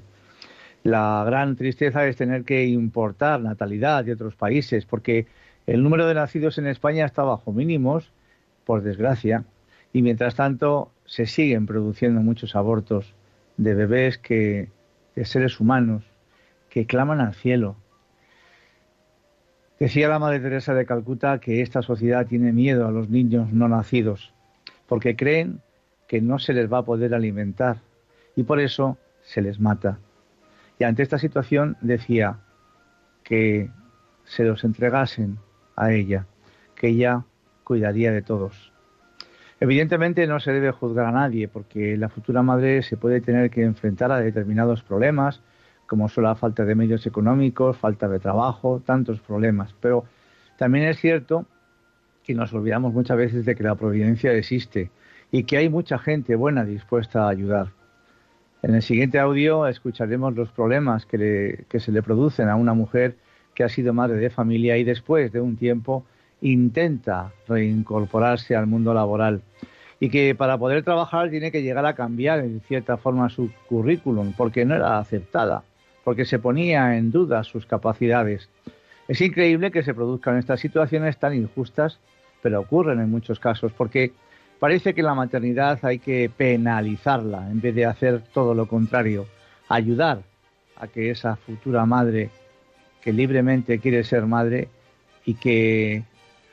La 0.86 1.24
gran 1.26 1.56
tristeza 1.56 2.06
es 2.06 2.16
tener 2.16 2.44
que 2.44 2.64
importar 2.68 3.42
natalidad 3.42 4.06
de 4.06 4.14
otros 4.14 4.36
países, 4.36 4.86
porque 4.86 5.26
el 5.66 5.82
número 5.82 6.06
de 6.06 6.14
nacidos 6.14 6.60
en 6.60 6.68
España 6.68 7.08
está 7.08 7.24
bajo 7.24 7.52
mínimos, 7.52 8.12
por 8.66 8.84
desgracia, 8.84 9.46
y 9.94 10.04
mientras 10.04 10.36
tanto 10.36 10.92
se 11.06 11.26
siguen 11.26 11.66
produciendo 11.66 12.22
muchos 12.22 12.56
abortos 12.56 13.16
de 13.58 13.74
bebés 13.74 14.20
que, 14.20 14.70
de 15.16 15.26
seres 15.26 15.60
humanos, 15.60 16.04
que 16.70 16.86
claman 16.86 17.20
al 17.20 17.34
cielo. 17.34 17.78
Decía 19.80 20.08
la 20.08 20.20
Madre 20.20 20.40
Teresa 20.40 20.76
de 20.76 20.86
Calcuta 20.86 21.40
que 21.40 21.64
esta 21.64 21.82
sociedad 21.82 22.28
tiene 22.28 22.54
miedo 22.54 22.88
a 22.88 22.92
los 22.92 23.10
niños 23.10 23.52
no 23.52 23.68
nacidos, 23.68 24.36
porque 24.86 25.16
creen 25.16 25.62
que 26.08 26.22
no 26.22 26.38
se 26.38 26.54
les 26.54 26.72
va 26.72 26.78
a 26.78 26.86
poder 26.86 27.16
alimentar 27.16 27.78
y 28.36 28.44
por 28.44 28.60
eso 28.60 29.00
se 29.24 29.42
les 29.42 29.60
mata. 29.60 29.98
Y 30.80 30.84
ante 30.84 31.04
esta 31.04 31.20
situación 31.20 31.78
decía 31.82 32.40
que 33.24 33.70
se 34.26 34.44
los 34.44 34.64
entregasen 34.64 35.38
a 35.76 35.92
ella, 35.92 36.26
que 36.76 36.90
ella 36.90 37.24
cuidaría 37.64 38.12
de 38.12 38.22
todos. 38.22 38.72
Evidentemente 39.60 40.28
no 40.28 40.40
se 40.40 40.52
debe 40.52 40.72
juzgar 40.72 41.06
a 41.06 41.12
nadie 41.12 41.48
porque 41.48 41.96
la 41.98 42.10
futura 42.10 42.44
madre 42.44 42.84
se 42.84 42.98
puede 42.98 43.22
tener 43.22 43.50
que 43.50 43.64
enfrentar 43.64 44.12
a 44.12 44.20
determinados 44.20 44.84
problemas, 44.84 45.42
como 45.88 46.10
son 46.10 46.26
la 46.26 46.36
falta 46.36 46.66
de 46.66 46.76
medios 46.76 47.06
económicos, 47.06 47.78
falta 47.78 48.08
de 48.08 48.20
trabajo, 48.20 48.82
tantos 48.86 49.22
problemas. 49.22 49.74
Pero 49.80 50.06
también 50.58 50.88
es 50.88 51.00
cierto 51.00 51.46
que 52.24 52.34
nos 52.34 52.54
olvidamos 52.54 52.94
muchas 52.94 53.18
veces 53.18 53.46
de 53.46 53.56
que 53.56 53.64
la 53.64 53.76
providencia 53.76 54.34
existe 54.34 54.92
y 55.32 55.44
que 55.44 55.58
hay 55.58 55.70
mucha 55.70 56.00
gente 56.00 56.36
buena 56.36 56.66
dispuesta 56.66 57.26
a 57.26 57.30
ayudar. 57.30 57.70
En 58.62 58.74
el 58.74 58.82
siguiente 58.82 59.20
audio 59.20 59.68
escucharemos 59.68 60.36
los 60.36 60.50
problemas 60.50 61.06
que, 61.06 61.66
se 61.78 61.92
le 61.92 62.02
producen 62.02 62.50
a 62.50 62.56
una 62.56 62.74
mujer 62.74 63.16
que 63.54 63.64
ha 63.64 63.70
sido 63.70 63.94
madre 63.94 64.18
de 64.18 64.30
familia 64.30 64.78
y 64.78 64.84
después 64.84 65.32
de 65.32 65.40
un 65.40 65.56
tiempo 65.56 66.06
intenta 66.42 67.32
reincorporarse 67.48 68.56
al 68.56 68.68
mundo 68.68 68.94
laboral 68.94 69.42
y 70.00 70.10
que 70.10 70.36
para 70.36 70.58
poder 70.58 70.84
trabajar 70.84 71.30
tiene 71.30 71.52
que 71.52 71.62
llegar 71.62 71.86
a 71.86 71.96
cambiar 71.96 72.40
en 72.40 72.60
cierta 72.62 72.98
forma 72.98 73.30
su 73.30 73.52
currículum 73.68 74.34
porque 74.36 74.66
no 74.66 74.76
era 74.76 75.00
aceptada, 75.00 75.64
porque 76.04 76.26
se 76.26 76.40
ponía 76.40 76.98
en 76.98 77.12
duda 77.12 77.44
sus 77.44 77.66
capacidades. 77.66 78.50
Es 79.08 79.22
increíble 79.22 79.72
que 79.72 79.84
se 79.84 79.94
produzcan 79.94 80.38
estas 80.38 80.60
situaciones 80.60 81.18
tan 81.18 81.36
injustas, 81.36 82.00
pero 82.42 82.60
ocurren 82.60 83.00
en 83.00 83.10
muchos 83.10 83.40
casos 83.40 83.72
porque 83.72 84.12
parece 84.60 84.94
que 84.94 85.04
la 85.04 85.14
maternidad 85.14 85.80
hay 85.84 86.00
que 86.00 86.30
penalizarla 86.36 87.50
en 87.50 87.62
vez 87.62 87.76
de 87.76 87.86
hacer 87.86 88.22
todo 88.34 88.54
lo 88.54 88.68
contrario, 88.68 89.28
ayudar 89.70 90.22
a 90.78 90.88
que 90.88 91.12
esa 91.12 91.36
futura 91.36 91.86
madre 91.86 92.30
que 93.02 93.14
libremente 93.14 93.80
quiere 93.80 94.04
ser 94.04 94.26
madre 94.26 94.68
y 95.26 95.36
que 95.36 96.04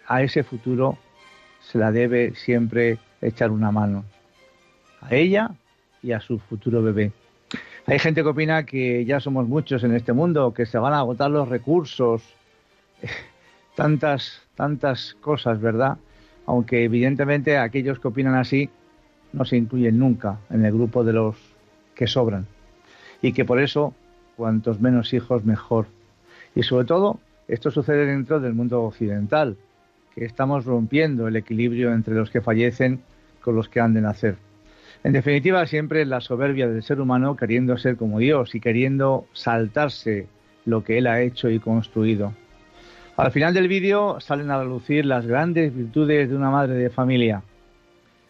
a 0.07 0.23
ese 0.23 0.43
futuro 0.43 0.99
se 1.61 1.79
la 1.79 1.93
debe 1.93 2.35
siempre 2.35 2.99
echar 3.21 3.51
una 3.51 3.71
mano. 3.71 4.05
A 5.01 5.15
ella 5.15 5.51
y 6.03 6.13
a 6.13 6.21
su 6.21 6.39
futuro 6.39 6.83
bebé. 6.83 7.13
Hay 7.87 7.99
gente 7.99 8.23
que 8.23 8.29
opina 8.29 8.65
que 8.65 9.05
ya 9.05 9.21
somos 9.21 9.49
muchos 9.49 9.83
en 9.85 9.95
este 9.95 10.13
mundo, 10.13 10.55
que 10.55 10.67
se 10.67 10.79
van 10.79 10.93
a 10.93 10.99
agotar 10.99 11.31
los 11.31 11.49
recursos, 11.49 12.23
tantas, 13.77 14.43
tantas 14.55 15.15
cosas, 15.21 15.61
¿verdad? 15.61 15.99
Aunque 16.47 16.84
evidentemente 16.84 17.59
aquellos 17.59 17.99
que 17.99 18.09
opinan 18.09 18.34
así 18.34 18.70
no 19.32 19.45
se 19.45 19.57
incluyen 19.57 19.99
nunca 19.99 20.38
en 20.51 20.64
el 20.64 20.72
grupo 20.72 21.05
de 21.05 21.12
los 21.12 21.36
que 21.95 22.07
sobran. 22.07 22.47
Y 23.20 23.32
que 23.32 23.45
por 23.45 23.61
eso, 23.61 23.95
cuantos 24.36 24.80
menos 24.80 25.12
hijos, 25.12 25.45
mejor. 25.45 25.86
Y 26.55 26.62
sobre 26.62 26.86
todo, 26.86 27.20
esto 27.49 27.70
sucede 27.70 28.07
dentro 28.07 28.40
del 28.40 28.55
mundo 28.55 28.82
occidental, 28.82 29.57
que 30.14 30.24
estamos 30.24 30.64
rompiendo 30.64 31.28
el 31.28 31.36
equilibrio 31.36 31.93
entre 31.93 32.14
los 32.14 32.30
que 32.30 32.40
fallecen 32.40 33.01
con 33.40 33.57
los 33.57 33.68
que 33.68 33.80
han 33.80 33.95
de 33.95 34.01
nacer. 34.01 34.36
En 35.05 35.12
definitiva, 35.12 35.66
siempre 35.66 36.05
la 36.05 36.20
soberbia 36.20 36.68
del 36.68 36.82
ser 36.82 37.01
humano 37.01 37.36
queriendo 37.36 37.76
ser 37.76 37.97
como 37.97 38.18
Dios 38.18 38.55
y 38.55 38.61
queriendo 38.61 39.26
saltarse 39.32 40.28
lo 40.64 40.84
que 40.84 40.99
Él 40.99 41.07
ha 41.09 41.20
hecho 41.22 41.51
y 41.51 41.59
construido. 41.59 42.34
Al 43.17 43.31
final 43.31 43.53
del 43.53 43.69
vídeo 43.69 44.21
salen 44.21 44.51
a 44.51 44.59
relucir 44.59 45.05
las 45.05 45.27
grandes 45.27 45.75
virtudes 45.75 46.31
de 46.31 46.35
una 46.35 46.51
madre 46.51 46.75
de 46.75 46.89
familia. 46.89 47.43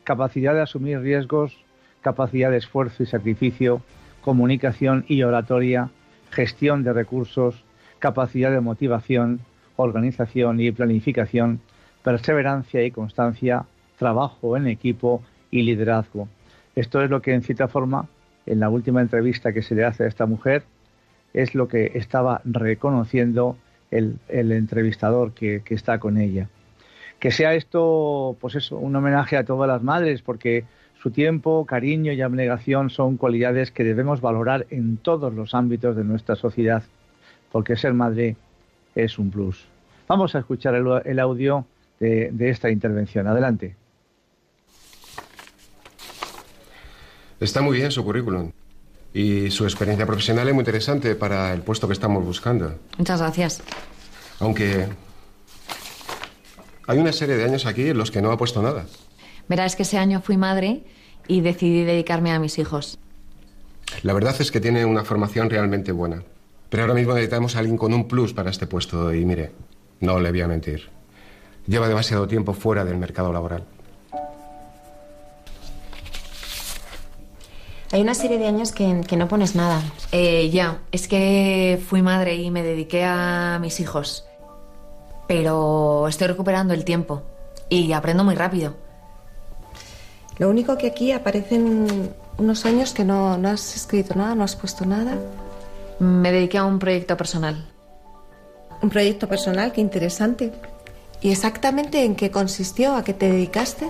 Capacidad 0.02 0.54
de 0.54 0.62
asumir 0.62 0.98
riesgos, 0.98 1.56
capacidad 2.00 2.50
de 2.50 2.56
esfuerzo 2.56 3.04
y 3.04 3.06
sacrificio, 3.06 3.80
comunicación 4.22 5.04
y 5.06 5.22
oratoria, 5.22 5.90
gestión 6.30 6.82
de 6.82 6.92
recursos, 6.92 7.62
capacidad 8.00 8.50
de 8.50 8.60
motivación, 8.60 9.40
organización 9.76 10.58
y 10.58 10.72
planificación, 10.72 11.60
perseverancia 12.02 12.82
y 12.82 12.90
constancia, 12.90 13.66
trabajo 14.00 14.56
en 14.56 14.66
equipo 14.66 15.22
y 15.52 15.62
liderazgo. 15.62 16.26
Esto 16.74 17.00
es 17.02 17.08
lo 17.08 17.22
que 17.22 17.34
en 17.34 17.42
cierta 17.42 17.68
forma, 17.68 18.08
en 18.46 18.58
la 18.58 18.68
última 18.68 19.00
entrevista 19.00 19.52
que 19.52 19.62
se 19.62 19.76
le 19.76 19.84
hace 19.84 20.02
a 20.02 20.08
esta 20.08 20.26
mujer, 20.26 20.64
es 21.34 21.54
lo 21.54 21.68
que 21.68 21.92
estaba 21.94 22.40
reconociendo 22.44 23.56
el, 23.92 24.18
entrevistador 24.52 25.32
que, 25.32 25.62
está 25.68 25.98
con 25.98 26.18
ella. 26.18 26.48
Que 27.20 27.30
sea 27.30 27.54
esto, 27.54 28.36
pues 28.40 28.56
eso, 28.56 28.78
un 28.78 28.96
homenaje 28.96 29.36
a 29.36 29.44
todas 29.44 29.68
las 29.68 29.82
madres, 29.82 30.22
porque 30.22 30.64
su 31.00 31.10
tiempo, 31.10 31.66
cariño 31.66 32.12
y 32.12 32.20
abnegación 32.20 32.90
son 32.90 33.16
cualidades 33.16 33.70
que 33.70 33.84
debemos 33.84 34.20
valorar 34.20 34.66
en 34.70 34.96
todos 34.96 35.32
los 35.32 35.54
ámbitos 35.54 35.94
de 35.94 36.04
nuestra 36.04 36.34
sociedad, 36.34 36.82
porque 37.52 37.76
ser 37.76 37.94
madre 37.94 38.36
es 38.94 39.18
un 39.18 39.30
plus. 39.30 39.66
Vamos 40.08 40.34
a 40.34 40.40
escuchar 40.40 40.74
el, 40.74 41.18
audio 41.20 41.66
de, 42.00 42.32
esta 42.40 42.70
intervención. 42.70 43.26
Adelante. 43.26 43.76
Está 47.38 47.60
muy 47.62 47.78
bien 47.78 47.90
su 47.90 48.04
currículum. 48.04 48.52
Y 49.14 49.50
su 49.50 49.64
experiencia 49.64 50.06
profesional 50.06 50.48
es 50.48 50.54
muy 50.54 50.62
interesante 50.62 51.14
para 51.14 51.52
el 51.52 51.60
puesto 51.62 51.86
que 51.86 51.92
estamos 51.92 52.24
buscando. 52.24 52.78
Muchas 52.96 53.20
gracias. 53.20 53.62
Aunque 54.40 54.86
hay 56.86 56.98
una 56.98 57.12
serie 57.12 57.36
de 57.36 57.44
años 57.44 57.66
aquí 57.66 57.88
en 57.88 57.98
los 57.98 58.10
que 58.10 58.22
no 58.22 58.30
ha 58.32 58.38
puesto 58.38 58.62
nada. 58.62 58.86
Verás 59.48 59.76
que 59.76 59.82
ese 59.82 59.98
año 59.98 60.22
fui 60.22 60.36
madre 60.36 60.84
y 61.28 61.40
decidí 61.40 61.84
dedicarme 61.84 62.32
a 62.32 62.38
mis 62.38 62.58
hijos. 62.58 62.98
La 64.02 64.14
verdad 64.14 64.34
es 64.40 64.50
que 64.50 64.60
tiene 64.60 64.84
una 64.84 65.04
formación 65.04 65.50
realmente 65.50 65.92
buena. 65.92 66.22
Pero 66.70 66.84
ahora 66.84 66.94
mismo 66.94 67.12
necesitamos 67.12 67.54
a 67.54 67.58
alguien 67.58 67.76
con 67.76 67.92
un 67.92 68.08
plus 68.08 68.32
para 68.32 68.50
este 68.50 68.66
puesto 68.66 69.12
y 69.12 69.26
mire, 69.26 69.52
no 70.00 70.18
le 70.18 70.30
voy 70.30 70.40
a 70.40 70.48
mentir. 70.48 70.88
Lleva 71.66 71.86
demasiado 71.86 72.26
tiempo 72.26 72.54
fuera 72.54 72.84
del 72.84 72.96
mercado 72.96 73.32
laboral. 73.32 73.64
Hay 77.92 78.00
una 78.00 78.14
serie 78.14 78.38
de 78.38 78.46
años 78.46 78.72
que, 78.72 79.04
no 79.18 79.28
pones 79.28 79.54
nada. 79.54 79.82
Eh, 80.12 80.48
ya, 80.48 80.78
es 80.92 81.06
que 81.06 81.78
fui 81.86 82.00
madre 82.00 82.36
y 82.36 82.50
me 82.50 82.62
dediqué 82.62 83.04
a 83.04 83.58
mis 83.60 83.80
hijos. 83.80 84.24
pero 85.28 86.08
estoy 86.08 86.28
recuperando 86.28 86.74
el 86.74 86.84
tiempo 86.84 87.22
y 87.68 87.92
aprendo 87.92 88.24
muy 88.24 88.34
rápido. 88.34 88.74
Lo 90.38 90.48
único 90.48 90.76
que 90.76 90.88
aquí 90.88 91.12
aparecen 91.12 92.14
unos 92.38 92.64
años 92.66 92.92
que 92.92 93.04
no, 93.04 93.38
no 93.38 93.50
has 93.50 93.76
escrito 93.76 94.14
nada, 94.14 94.34
no 94.34 94.44
has 94.44 94.56
puesto 94.56 94.84
nada. 94.86 95.16
Me 95.98 96.32
dediqué 96.32 96.58
a 96.58 96.64
un 96.64 96.78
proyecto 96.78 97.16
personal. 97.16 97.70
Un 98.82 98.88
proyecto 98.88 99.28
personal, 99.28 99.70
qué 99.72 99.82
interesante. 99.82 100.52
¿Y 101.20 101.30
exactamente 101.30 102.04
en 102.04 102.16
qué 102.16 102.30
consistió? 102.30 102.96
¿A 102.96 103.04
qué 103.04 103.12
te 103.14 103.30
dedicaste? 103.30 103.88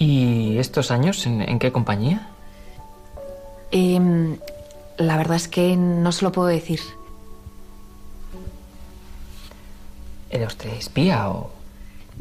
¿Y 0.00 0.56
estos 0.56 0.90
años 0.90 1.26
en, 1.26 1.42
en 1.42 1.58
qué 1.58 1.70
compañía? 1.72 2.26
Em, 3.70 4.38
la 4.96 5.18
verdad 5.18 5.36
es 5.36 5.46
que 5.46 5.76
no 5.76 6.10
se 6.10 6.24
lo 6.24 6.32
puedo 6.32 6.48
decir. 6.48 6.80
¿Era 10.30 10.46
usted 10.46 10.70
espía 10.70 11.28
o...? 11.28 11.50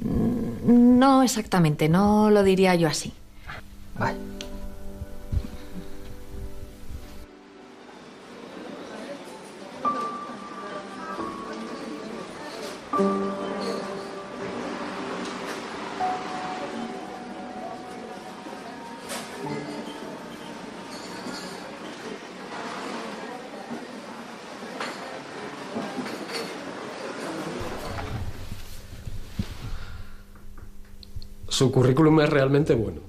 No 0.03 1.23
exactamente, 1.23 1.87
no 1.87 2.29
lo 2.29 2.43
diría 2.43 2.75
yo 2.75 2.89
así. 2.89 3.13
Vale. 3.97 4.17
Su 31.59 31.73
currículum 31.73 32.21
es 32.21 32.29
realmente 32.29 32.73
bueno. 32.73 33.01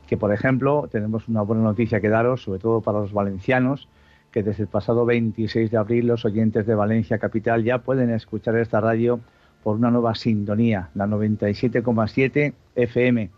Que, 0.08 0.18
por 0.18 0.34
ejemplo, 0.34 0.88
tenemos 0.92 1.28
una 1.28 1.42
buena 1.42 1.64
noticia 1.64 2.02
que 2.02 2.10
daros, 2.10 2.44
sobre 2.44 2.60
todo 2.60 2.82
para 2.82 3.00
los 3.00 3.14
valencianos, 3.14 3.88
que 4.32 4.44
desde 4.44 4.64
el 4.64 4.70
pasado 4.70 5.06
26 5.06 5.72
de 5.72 5.78
abril 5.78 6.08
los 6.08 6.26
oyentes 6.26 6.66
de 6.66 6.76
Valencia 6.76 7.18
Capital 7.18 7.64
ya 7.64 7.80
pueden 7.80 8.10
escuchar 8.10 8.58
esta 8.58 8.80
radio 8.80 9.20
por 9.64 9.76
una 9.76 9.92
nueva 9.92 10.16
sintonía, 10.16 10.90
la 10.96 11.06
97,7 11.06 12.54
FM. 12.76 13.30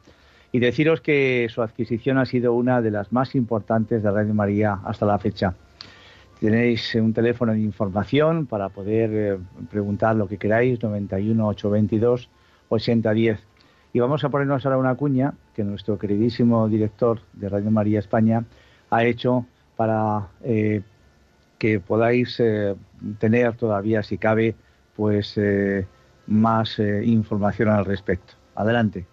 Y 0.52 0.60
deciros 0.60 1.02
que 1.02 1.48
su 1.50 1.62
adquisición 1.62 2.18
ha 2.18 2.26
sido 2.26 2.54
una 2.54 2.82
de 2.82 2.92
las 2.92 3.12
más 3.12 3.36
importantes 3.36 4.04
de 4.04 4.12
Radio 4.12 4.34
María 4.34 4.80
hasta 4.86 5.06
la 5.06 5.18
fecha. 5.18 5.56
Tenéis 6.40 6.94
un 6.96 7.14
teléfono 7.14 7.54
de 7.54 7.60
información 7.60 8.46
para 8.46 8.70
poder 8.70 9.10
eh, 9.14 9.38
preguntar 9.72 10.16
lo 10.16 10.28
que 10.28 10.38
queráis, 10.38 10.82
91 10.82 11.48
822 11.48 12.30
8010. 12.70 13.40
Y 13.94 14.00
vamos 14.00 14.24
a 14.24 14.30
ponernos 14.30 14.66
ahora 14.66 14.78
una 14.78 14.96
cuña 14.96 15.34
que 15.56 15.64
nuestro 15.64 15.98
queridísimo 15.98 16.68
director 16.68 17.22
de 17.34 17.50
Radio 17.50 17.72
María 17.72 18.00
España 18.00 18.44
ha 18.90 19.04
hecho 19.06 19.46
para 19.76 20.30
eh, 20.44 20.82
que 21.58 21.80
podáis 21.80 22.40
eh, 22.40 22.76
tener 23.20 23.56
todavía, 23.56 24.04
si 24.04 24.18
cabe, 24.18 24.56
pues 24.96 25.34
eh, 25.38 25.86
más 26.28 26.80
información 26.80 27.70
al 27.70 27.86
respecto. 27.86 28.34
Adelante. 28.56 29.06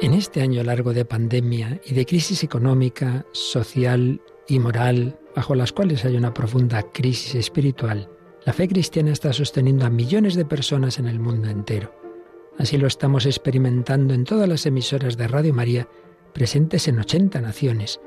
En 0.00 0.14
este 0.14 0.42
año 0.42 0.64
largo 0.64 0.92
de 0.92 1.04
pandemia 1.04 1.80
y 1.84 1.94
de 1.94 2.04
crisis 2.04 2.42
económica, 2.42 3.24
social 3.32 4.20
y 4.48 4.58
moral, 4.58 5.16
bajo 5.36 5.54
las 5.54 5.72
cuales 5.72 6.04
hay 6.04 6.16
una 6.16 6.34
profunda 6.34 6.82
crisis 6.82 7.36
espiritual, 7.36 8.08
la 8.44 8.52
fe 8.52 8.66
cristiana 8.66 9.12
está 9.12 9.32
sosteniendo 9.32 9.86
a 9.86 9.90
millones 9.90 10.34
de 10.34 10.44
personas 10.44 10.98
en 10.98 11.06
el 11.06 11.20
mundo 11.20 11.48
entero. 11.48 11.94
Así 12.58 12.76
lo 12.76 12.88
estamos 12.88 13.26
experimentando 13.26 14.12
en 14.12 14.24
todas 14.24 14.48
las 14.48 14.66
emisoras 14.66 15.16
de 15.16 15.28
Radio 15.28 15.54
María 15.54 15.88
presentes 16.32 16.88
en 16.88 16.98
80 16.98 17.40
naciones, 17.40 18.00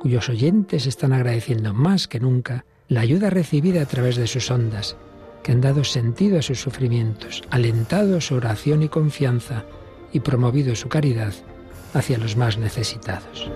cuyos 0.00 0.28
oyentes 0.28 0.86
están 0.86 1.12
agradeciendo 1.12 1.74
más 1.74 2.08
que 2.08 2.20
nunca 2.20 2.64
la 2.88 3.00
ayuda 3.00 3.30
recibida 3.30 3.82
a 3.82 3.86
través 3.86 4.16
de 4.16 4.26
sus 4.26 4.50
ondas, 4.50 4.96
que 5.42 5.52
han 5.52 5.60
dado 5.60 5.84
sentido 5.84 6.38
a 6.38 6.42
sus 6.42 6.60
sufrimientos, 6.60 7.42
alentado 7.50 8.20
su 8.20 8.34
oración 8.34 8.82
y 8.82 8.88
confianza 8.88 9.64
y 10.12 10.20
promovido 10.20 10.74
su 10.74 10.88
caridad 10.88 11.34
hacia 11.94 12.18
los 12.18 12.36
más 12.36 12.58
necesitados. 12.58 13.50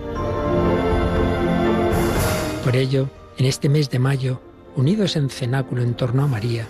Por 2.63 2.75
ello, 2.75 3.09
en 3.37 3.45
este 3.45 3.69
mes 3.69 3.89
de 3.89 3.99
mayo, 3.99 4.41
unidos 4.75 5.15
en 5.15 5.29
cenáculo 5.29 5.81
en 5.81 5.95
torno 5.95 6.23
a 6.23 6.27
María, 6.27 6.67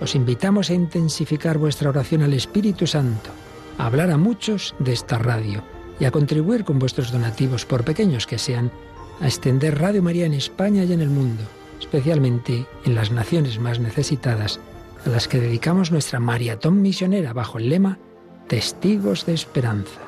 os 0.00 0.14
invitamos 0.14 0.70
a 0.70 0.74
intensificar 0.74 1.58
vuestra 1.58 1.90
oración 1.90 2.22
al 2.22 2.32
Espíritu 2.32 2.86
Santo, 2.86 3.30
a 3.78 3.86
hablar 3.86 4.10
a 4.10 4.16
muchos 4.16 4.74
de 4.78 4.92
esta 4.92 5.18
radio 5.18 5.62
y 6.02 6.04
a 6.04 6.10
contribuir 6.10 6.64
con 6.64 6.80
vuestros 6.80 7.12
donativos, 7.12 7.64
por 7.64 7.84
pequeños 7.84 8.26
que 8.26 8.36
sean, 8.36 8.72
a 9.20 9.26
extender 9.26 9.78
Radio 9.78 10.02
María 10.02 10.26
en 10.26 10.34
España 10.34 10.82
y 10.82 10.92
en 10.92 11.00
el 11.00 11.10
mundo, 11.10 11.44
especialmente 11.78 12.66
en 12.84 12.96
las 12.96 13.12
naciones 13.12 13.60
más 13.60 13.78
necesitadas, 13.78 14.58
a 15.06 15.10
las 15.10 15.28
que 15.28 15.38
dedicamos 15.38 15.92
nuestra 15.92 16.18
maratón 16.18 16.82
misionera 16.82 17.32
bajo 17.32 17.58
el 17.58 17.68
lema 17.68 18.00
Testigos 18.48 19.26
de 19.26 19.34
Esperanza. 19.34 20.00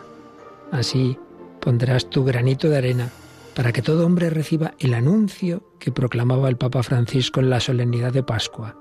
Así 0.72 1.16
pondrás 1.60 2.10
tu 2.10 2.24
granito 2.24 2.68
de 2.68 2.78
arena 2.78 3.08
para 3.54 3.70
que 3.70 3.80
todo 3.80 4.04
hombre 4.04 4.30
reciba 4.30 4.74
el 4.80 4.94
anuncio 4.94 5.62
que 5.78 5.92
proclamaba 5.92 6.48
el 6.48 6.56
Papa 6.56 6.82
Francisco 6.82 7.38
en 7.38 7.50
la 7.50 7.60
solemnidad 7.60 8.12
de 8.12 8.24
Pascua. 8.24 8.76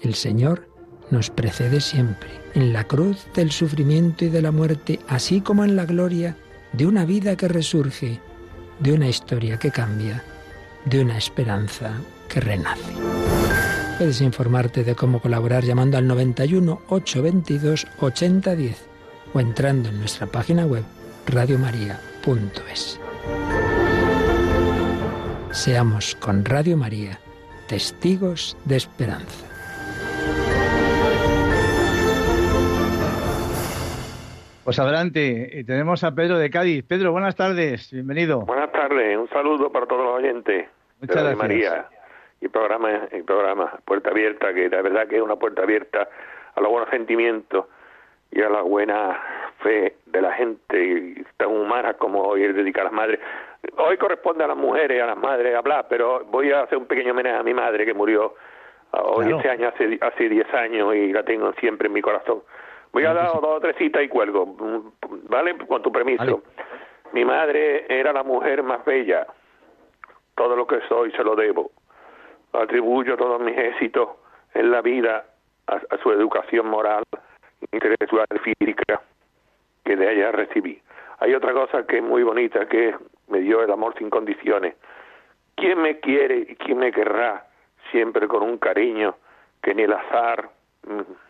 El 0.00 0.14
Señor 0.14 0.70
nos 1.10 1.28
precede 1.28 1.82
siempre, 1.82 2.30
en 2.54 2.72
la 2.72 2.84
cruz 2.84 3.26
del 3.34 3.52
sufrimiento 3.52 4.24
y 4.24 4.30
de 4.30 4.40
la 4.40 4.52
muerte, 4.52 5.00
así 5.06 5.42
como 5.42 5.62
en 5.62 5.76
la 5.76 5.84
gloria 5.84 6.38
de 6.76 6.86
una 6.86 7.04
vida 7.04 7.36
que 7.36 7.48
resurge, 7.48 8.20
de 8.80 8.92
una 8.92 9.08
historia 9.08 9.58
que 9.58 9.70
cambia, 9.70 10.22
de 10.84 11.00
una 11.00 11.16
esperanza 11.16 11.92
que 12.28 12.40
renace. 12.40 12.92
Puedes 13.98 14.20
informarte 14.20 14.84
de 14.84 14.94
cómo 14.94 15.20
colaborar 15.20 15.64
llamando 15.64 15.96
al 15.96 16.06
91 16.06 16.82
822 16.88 17.86
8010 17.98 18.76
o 19.32 19.40
entrando 19.40 19.88
en 19.88 19.98
nuestra 19.98 20.26
página 20.26 20.66
web 20.66 20.84
radiomaria.es. 21.26 23.00
Seamos 25.50 26.14
con 26.16 26.44
Radio 26.44 26.76
María 26.76 27.18
testigos 27.66 28.56
de 28.64 28.76
esperanza. 28.76 29.45
Pues 34.66 34.80
adelante, 34.80 35.48
y 35.52 35.62
tenemos 35.62 36.02
a 36.02 36.12
Pedro 36.12 36.38
de 36.38 36.50
Cádiz. 36.50 36.84
Pedro, 36.84 37.12
buenas 37.12 37.36
tardes, 37.36 37.88
bienvenido. 37.92 38.40
Buenas 38.40 38.72
tardes, 38.72 39.16
un 39.16 39.28
saludo 39.28 39.70
para 39.70 39.86
todos 39.86 40.04
los 40.04 40.14
oyentes 40.16 40.66
Muchas 41.00 41.14
de 41.14 41.22
gracias. 41.22 41.38
María 41.38 41.86
y 42.40 42.48
programa, 42.48 42.90
el 43.12 43.22
programa 43.22 43.78
Puerta 43.84 44.10
Abierta, 44.10 44.52
que 44.52 44.68
la 44.68 44.82
verdad 44.82 45.06
que 45.06 45.18
es 45.18 45.22
una 45.22 45.36
puerta 45.36 45.62
abierta 45.62 46.08
a 46.56 46.60
los 46.60 46.68
buenos 46.68 46.90
sentimientos 46.90 47.66
y 48.32 48.42
a 48.42 48.48
la 48.50 48.62
buena 48.62 49.16
fe 49.62 49.98
de 50.06 50.20
la 50.20 50.32
gente 50.32 50.84
y 50.84 51.24
tan 51.36 51.46
humana 51.52 51.94
como 51.94 52.22
hoy 52.22 52.42
es 52.42 52.56
dedicar 52.56 52.80
a 52.80 52.84
las 52.86 52.92
madres. 52.92 53.20
Hoy 53.76 53.96
corresponde 53.98 54.42
a 54.42 54.48
las 54.48 54.56
mujeres, 54.56 55.00
a 55.00 55.06
las 55.06 55.16
madres 55.16 55.54
hablar, 55.54 55.86
pero 55.88 56.24
voy 56.24 56.50
a 56.50 56.62
hacer 56.62 56.76
un 56.76 56.86
pequeño 56.86 57.12
homenaje 57.12 57.36
a 57.36 57.44
mi 57.44 57.54
madre 57.54 57.86
que 57.86 57.94
murió 57.94 58.34
ah, 58.90 59.00
hoy 59.02 59.26
Claro. 59.26 59.36
este 59.36 59.48
año, 59.48 59.68
hace, 59.68 59.96
hace 60.00 60.28
10 60.28 60.52
años 60.54 60.92
y 60.96 61.12
la 61.12 61.22
tengo 61.22 61.52
siempre 61.60 61.86
en 61.86 61.92
mi 61.92 62.02
corazón. 62.02 62.42
Voy 62.96 63.04
a 63.04 63.12
dar 63.12 63.26
dos 63.26 63.44
o 63.44 63.60
tres 63.60 63.76
citas 63.76 64.02
y 64.02 64.08
cuelgo, 64.08 64.46
mm, 64.46 65.28
¿vale? 65.28 65.54
Con 65.66 65.82
tu 65.82 65.92
permiso. 65.92 66.42
Mi 67.12 67.26
madre 67.26 67.84
era 67.90 68.10
la 68.10 68.22
mujer 68.22 68.62
más 68.62 68.86
bella. 68.86 69.26
Todo 70.34 70.56
lo 70.56 70.66
que 70.66 70.80
soy 70.88 71.12
se 71.12 71.22
lo 71.22 71.36
debo. 71.36 71.72
Atribuyo 72.54 73.18
todos 73.18 73.38
mis 73.38 73.54
éxitos 73.54 74.08
en 74.54 74.70
la 74.70 74.80
vida 74.80 75.26
a, 75.66 75.74
a 75.74 75.98
su 76.02 76.10
educación 76.10 76.68
moral, 76.68 77.02
intelectual 77.70 78.28
y 78.34 78.38
física 78.38 79.02
que 79.84 79.94
de 79.94 80.14
ella 80.14 80.32
recibí. 80.32 80.80
Hay 81.18 81.34
otra 81.34 81.52
cosa 81.52 81.86
que 81.86 81.98
es 81.98 82.02
muy 82.02 82.22
bonita, 82.22 82.66
que 82.66 82.94
me 83.28 83.40
dio 83.40 83.62
el 83.62 83.70
amor 83.70 83.92
sin 83.98 84.08
condiciones. 84.08 84.74
¿Quién 85.54 85.82
me 85.82 86.00
quiere 86.00 86.46
y 86.48 86.56
quién 86.56 86.78
me 86.78 86.92
querrá 86.92 87.44
siempre 87.90 88.26
con 88.26 88.42
un 88.42 88.56
cariño 88.56 89.16
que 89.62 89.74
ni 89.74 89.82
el 89.82 89.92
azar, 89.92 90.48
mm, 90.86 91.25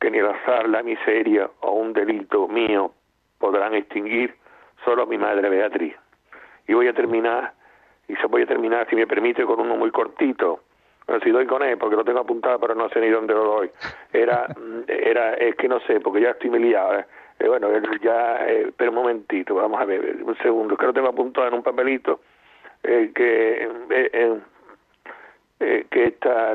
que 0.00 0.10
ni 0.10 0.18
el 0.18 0.26
azar, 0.26 0.68
la 0.68 0.82
miseria 0.82 1.50
o 1.60 1.72
un 1.72 1.92
delito 1.92 2.48
mío 2.48 2.92
podrán 3.38 3.74
extinguir? 3.74 4.34
Solo 4.84 5.06
mi 5.06 5.18
madre 5.18 5.48
Beatriz. 5.48 5.94
Y 6.66 6.74
voy 6.74 6.88
a 6.88 6.92
terminar, 6.92 7.52
y 8.06 8.14
se 8.16 8.26
voy 8.26 8.42
a 8.42 8.46
terminar, 8.46 8.88
si 8.88 8.96
me 8.96 9.06
permite, 9.06 9.44
con 9.44 9.60
uno 9.60 9.76
muy 9.76 9.90
cortito. 9.90 10.60
Bueno, 11.06 11.22
si 11.24 11.30
doy 11.30 11.46
con 11.46 11.62
él, 11.62 11.78
porque 11.78 11.96
lo 11.96 12.04
tengo 12.04 12.20
apuntado, 12.20 12.60
pero 12.60 12.74
no 12.74 12.88
sé 12.90 13.00
ni 13.00 13.08
dónde 13.08 13.34
lo 13.34 13.44
doy. 13.44 13.70
Era, 14.12 14.46
era 14.86 15.34
es 15.34 15.56
que 15.56 15.68
no 15.68 15.80
sé, 15.80 16.00
porque 16.00 16.20
ya 16.20 16.30
estoy 16.30 16.50
muy 16.50 16.60
liado. 16.60 16.98
¿eh? 16.98 17.06
Eh, 17.38 17.48
bueno, 17.48 17.68
ya, 18.02 18.46
eh, 18.48 18.72
pero 18.76 18.90
un 18.90 18.96
momentito, 18.96 19.54
vamos 19.54 19.80
a 19.80 19.84
ver, 19.84 20.22
un 20.22 20.36
segundo, 20.38 20.76
que 20.76 20.86
lo 20.86 20.92
tengo 20.92 21.08
apuntado 21.08 21.46
en 21.46 21.54
un 21.54 21.62
papelito, 21.62 22.20
eh, 22.82 23.12
que, 23.14 23.68
eh, 23.90 24.40
eh, 25.60 25.86
que 25.90 26.04
está, 26.04 26.54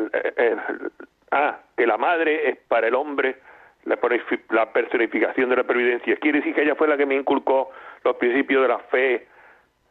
ah, 1.33 1.59
que 1.75 1.85
la 1.87 1.97
madre 1.97 2.49
es 2.49 2.57
para 2.67 2.87
el 2.87 2.95
hombre 2.95 3.37
la, 3.85 3.99
personifi- 3.99 4.41
la 4.49 4.71
personificación 4.71 5.49
de 5.49 5.55
la 5.57 5.63
previdencia. 5.63 6.15
Quiere 6.17 6.39
decir 6.39 6.53
que 6.55 6.61
ella 6.63 6.75
fue 6.75 6.87
la 6.87 6.95
que 6.97 7.05
me 7.05 7.15
inculcó 7.15 7.69
los 8.03 8.15
principios 8.15 8.61
de 8.61 8.67
la 8.67 8.79
fe, 8.79 9.27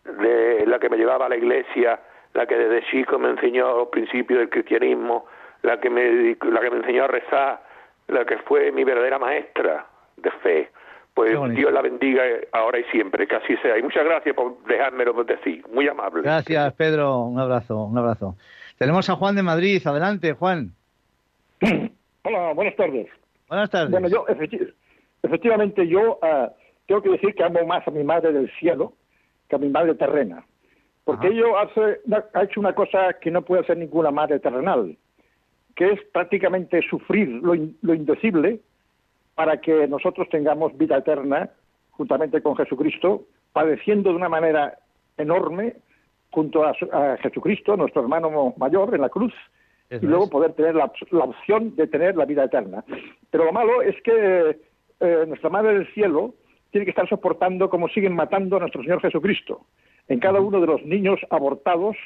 de 0.04 0.64
la 0.66 0.78
que 0.78 0.88
me 0.88 0.96
llevaba 0.96 1.26
a 1.26 1.28
la 1.28 1.36
iglesia, 1.36 2.00
la 2.34 2.46
que 2.46 2.56
desde 2.56 2.86
chico 2.90 3.18
me 3.18 3.30
enseñó 3.30 3.76
los 3.76 3.88
principios 3.88 4.38
del 4.40 4.48
cristianismo, 4.50 5.26
la 5.62 5.78
que 5.80 5.90
me, 5.90 6.36
la 6.50 6.60
que 6.60 6.70
me 6.70 6.78
enseñó 6.78 7.04
a 7.04 7.08
rezar, 7.08 7.62
la 8.08 8.24
que 8.24 8.38
fue 8.38 8.72
mi 8.72 8.84
verdadera 8.84 9.18
maestra 9.18 9.86
de 10.16 10.30
fe. 10.42 10.70
Pues. 11.14 11.30
Dios 11.54 11.70
la 11.70 11.82
bendiga 11.82 12.22
ahora 12.52 12.78
y 12.78 12.84
siempre, 12.84 13.26
que 13.26 13.36
así 13.36 13.54
sea. 13.58 13.76
Y 13.76 13.82
muchas 13.82 14.02
gracias 14.04 14.34
por 14.34 14.62
dejármelo 14.64 15.12
decir, 15.24 15.62
muy 15.70 15.86
amable. 15.86 16.22
Gracias, 16.22 16.72
Pedro. 16.72 17.24
Un 17.24 17.38
abrazo, 17.38 17.84
un 17.84 17.98
abrazo. 17.98 18.34
Tenemos 18.78 19.10
a 19.10 19.16
Juan 19.16 19.36
de 19.36 19.42
Madrid. 19.42 19.86
Adelante, 19.86 20.32
Juan. 20.32 20.70
Hola, 22.24 22.52
buenas 22.54 22.76
tardes. 22.76 23.08
Buenas 23.48 23.70
tardes. 23.70 23.90
Bueno, 23.90 24.08
yo 24.08 24.24
efecti- 24.26 24.72
efectivamente 25.22 25.86
yo 25.86 26.18
ah, 26.22 26.50
tengo 26.86 27.02
que 27.02 27.10
decir 27.10 27.34
que 27.34 27.44
amo 27.44 27.64
más 27.66 27.86
a 27.86 27.90
mi 27.90 28.04
madre 28.04 28.32
del 28.32 28.50
cielo 28.58 28.94
que 29.48 29.56
a 29.56 29.58
mi 29.58 29.68
madre 29.68 29.94
terrena, 29.94 30.44
porque 31.04 31.28
ello 31.28 31.58
hace, 31.58 32.00
ha 32.34 32.42
hecho 32.44 32.60
una 32.60 32.74
cosa 32.74 33.12
que 33.20 33.30
no 33.30 33.42
puede 33.42 33.62
hacer 33.62 33.76
ninguna 33.76 34.10
madre 34.10 34.38
terrenal, 34.40 34.96
que 35.76 35.90
es 35.92 36.00
prácticamente 36.12 36.80
sufrir 36.88 37.28
lo, 37.28 37.54
in- 37.54 37.76
lo 37.82 37.94
indecible 37.94 38.60
para 39.34 39.60
que 39.60 39.86
nosotros 39.88 40.28
tengamos 40.30 40.76
vida 40.78 40.98
eterna 40.98 41.50
juntamente 41.90 42.40
con 42.42 42.56
Jesucristo, 42.56 43.24
padeciendo 43.52 44.10
de 44.10 44.16
una 44.16 44.28
manera 44.28 44.78
enorme 45.18 45.74
junto 46.30 46.64
a, 46.64 46.70
a 46.70 47.16
Jesucristo, 47.18 47.76
nuestro 47.76 48.02
hermano 48.02 48.54
mayor, 48.56 48.94
en 48.94 49.02
la 49.02 49.10
cruz, 49.10 49.34
Eso 49.92 50.04
y 50.04 50.08
luego 50.08 50.24
es. 50.24 50.30
poder 50.30 50.52
tener 50.54 50.74
la, 50.74 50.90
la 51.10 51.24
opción 51.24 51.76
de 51.76 51.86
tener 51.86 52.16
la 52.16 52.24
vida 52.24 52.44
eterna. 52.44 52.82
Pero 53.30 53.44
lo 53.44 53.52
malo 53.52 53.82
es 53.82 53.94
que 54.02 54.58
eh, 55.00 55.24
nuestra 55.26 55.50
Madre 55.50 55.74
del 55.74 55.92
Cielo 55.92 56.34
tiene 56.70 56.86
que 56.86 56.90
estar 56.90 57.08
soportando 57.08 57.68
como 57.68 57.88
siguen 57.88 58.14
matando 58.14 58.56
a 58.56 58.60
nuestro 58.60 58.82
Señor 58.82 59.02
Jesucristo 59.02 59.66
en 60.08 60.18
cada 60.18 60.40
uno 60.40 60.60
de 60.60 60.66
los 60.66 60.82
niños 60.84 61.20
abortados 61.30 61.96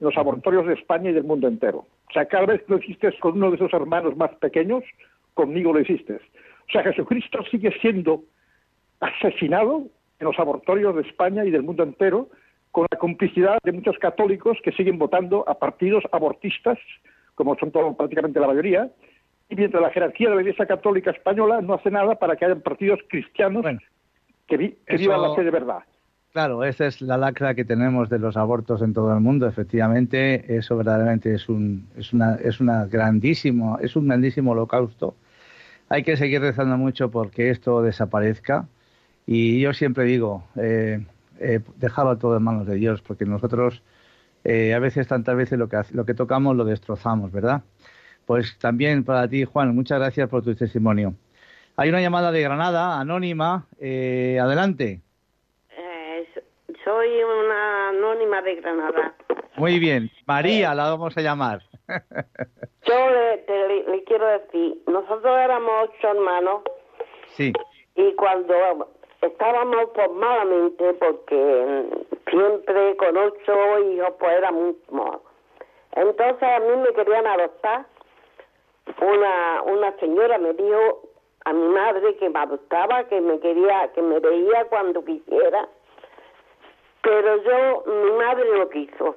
en 0.00 0.06
los 0.06 0.16
abortorios 0.16 0.66
de 0.66 0.74
España 0.74 1.10
y 1.10 1.14
del 1.14 1.24
mundo 1.24 1.48
entero. 1.48 1.86
O 2.08 2.12
sea, 2.12 2.26
cada 2.26 2.46
vez 2.46 2.62
que 2.62 2.72
lo 2.72 2.78
hiciste 2.78 3.12
con 3.20 3.36
uno 3.36 3.50
de 3.50 3.56
esos 3.56 3.72
hermanos 3.72 4.16
más 4.16 4.30
pequeños, 4.36 4.84
conmigo 5.34 5.72
lo 5.72 5.80
hiciste. 5.80 6.14
O 6.14 6.72
sea, 6.72 6.82
Jesucristo 6.82 7.42
sigue 7.50 7.72
siendo 7.80 8.22
asesinado 9.00 9.86
en 10.18 10.26
los 10.26 10.38
abortorios 10.38 10.94
de 10.94 11.02
España 11.02 11.44
y 11.44 11.50
del 11.50 11.62
mundo 11.62 11.82
entero 11.82 12.28
con 12.70 12.86
la 12.90 12.98
complicidad 12.98 13.58
de 13.64 13.72
muchos 13.72 13.98
católicos 13.98 14.58
que 14.62 14.72
siguen 14.72 14.98
votando 14.98 15.48
a 15.48 15.58
partidos 15.58 16.04
abortistas, 16.12 16.78
como 17.40 17.56
son 17.56 17.70
prácticamente 17.96 18.38
la 18.38 18.48
mayoría, 18.48 18.90
y 19.48 19.56
mientras 19.56 19.82
la 19.82 19.88
jerarquía 19.90 20.28
de 20.28 20.34
la 20.34 20.42
Iglesia 20.42 20.66
Católica 20.66 21.10
Española 21.10 21.62
no 21.62 21.72
hace 21.72 21.90
nada 21.90 22.16
para 22.16 22.36
que 22.36 22.44
haya 22.44 22.56
partidos 22.56 23.00
cristianos 23.08 23.64
que, 24.46 24.56
vi- 24.58 24.76
que 24.86 24.96
eso- 24.96 25.04
vivan 25.04 25.22
la 25.22 25.34
fe 25.34 25.42
de 25.42 25.50
verdad. 25.50 25.78
Claro, 26.32 26.62
esa 26.64 26.86
es 26.86 27.00
la 27.00 27.16
lacra 27.16 27.54
que 27.54 27.64
tenemos 27.64 28.10
de 28.10 28.18
los 28.18 28.36
abortos 28.36 28.82
en 28.82 28.92
todo 28.92 29.12
el 29.14 29.20
mundo. 29.20 29.48
Efectivamente, 29.48 30.54
eso 30.54 30.76
verdaderamente 30.76 31.34
es 31.34 31.48
un, 31.48 31.88
es 31.96 32.12
una, 32.12 32.34
es 32.36 32.60
una 32.60 32.84
grandísimo, 32.84 33.78
es 33.80 33.96
un 33.96 34.06
grandísimo 34.06 34.52
holocausto. 34.52 35.16
Hay 35.88 36.02
que 36.04 36.16
seguir 36.16 36.40
rezando 36.42 36.76
mucho 36.76 37.10
porque 37.10 37.50
esto 37.50 37.82
desaparezca. 37.82 38.68
Y 39.26 39.60
yo 39.60 39.72
siempre 39.72 40.04
digo, 40.04 40.44
eh, 40.56 41.04
eh, 41.40 41.60
dejarlo 41.76 42.16
todo 42.18 42.36
en 42.36 42.42
manos 42.44 42.66
de 42.66 42.76
Dios, 42.76 43.02
porque 43.02 43.24
nosotros 43.24 43.82
eh, 44.44 44.74
a 44.74 44.78
veces, 44.78 45.06
tantas 45.08 45.36
veces, 45.36 45.58
lo 45.58 45.68
que, 45.68 45.76
lo 45.92 46.04
que 46.04 46.14
tocamos 46.14 46.56
lo 46.56 46.64
destrozamos, 46.64 47.30
¿verdad? 47.32 47.62
Pues 48.26 48.58
también 48.58 49.04
para 49.04 49.28
ti, 49.28 49.44
Juan, 49.44 49.74
muchas 49.74 49.98
gracias 49.98 50.28
por 50.28 50.42
tu 50.42 50.54
testimonio. 50.54 51.14
Hay 51.76 51.88
una 51.88 52.00
llamada 52.00 52.30
de 52.32 52.42
Granada, 52.42 53.00
anónima. 53.00 53.66
Eh, 53.80 54.38
adelante. 54.40 55.00
Eh, 55.76 56.28
so- 56.34 56.40
soy 56.84 57.08
una 57.22 57.88
anónima 57.90 58.42
de 58.42 58.56
Granada. 58.56 59.14
Muy 59.56 59.78
bien. 59.78 60.10
María 60.26 60.74
la 60.74 60.90
vamos 60.90 61.16
a 61.16 61.20
llamar. 61.22 61.62
Yo 62.86 63.10
le, 63.10 63.38
te- 63.46 63.68
le- 63.68 63.90
le 63.90 64.04
quiero 64.04 64.26
decir, 64.26 64.74
nosotros 64.86 65.36
éramos 65.38 65.72
ocho 65.88 66.08
hermanos 66.08 66.62
Sí. 67.36 67.52
y 67.96 68.14
cuando 68.14 68.54
estábamos 69.22 69.90
pues 69.94 70.10
malamente, 70.12 70.94
porque 70.94 71.36
mm, 71.36 72.30
siempre 72.30 72.96
con 72.96 73.16
ocho 73.16 73.78
hijos 73.80 74.14
pues 74.18 74.32
era 74.32 74.50
mucho. 74.50 75.22
Entonces 75.92 76.42
a 76.42 76.60
mí 76.60 76.76
me 76.76 76.92
querían 76.94 77.26
adoptar. 77.26 77.86
Una, 79.00 79.62
una 79.62 79.92
señora 79.98 80.38
me 80.38 80.52
dijo 80.54 81.02
a 81.44 81.52
mi 81.52 81.68
madre 81.68 82.16
que 82.16 82.28
me 82.28 82.38
adoptaba, 82.38 83.04
que 83.04 83.20
me 83.20 83.38
quería, 83.40 83.90
que 83.94 84.02
me 84.02 84.18
veía 84.18 84.64
cuando 84.66 85.04
quisiera, 85.04 85.68
pero 87.02 87.36
yo, 87.42 87.84
mi 87.86 88.12
madre 88.12 88.44
no 88.58 88.68
quiso. 88.68 89.16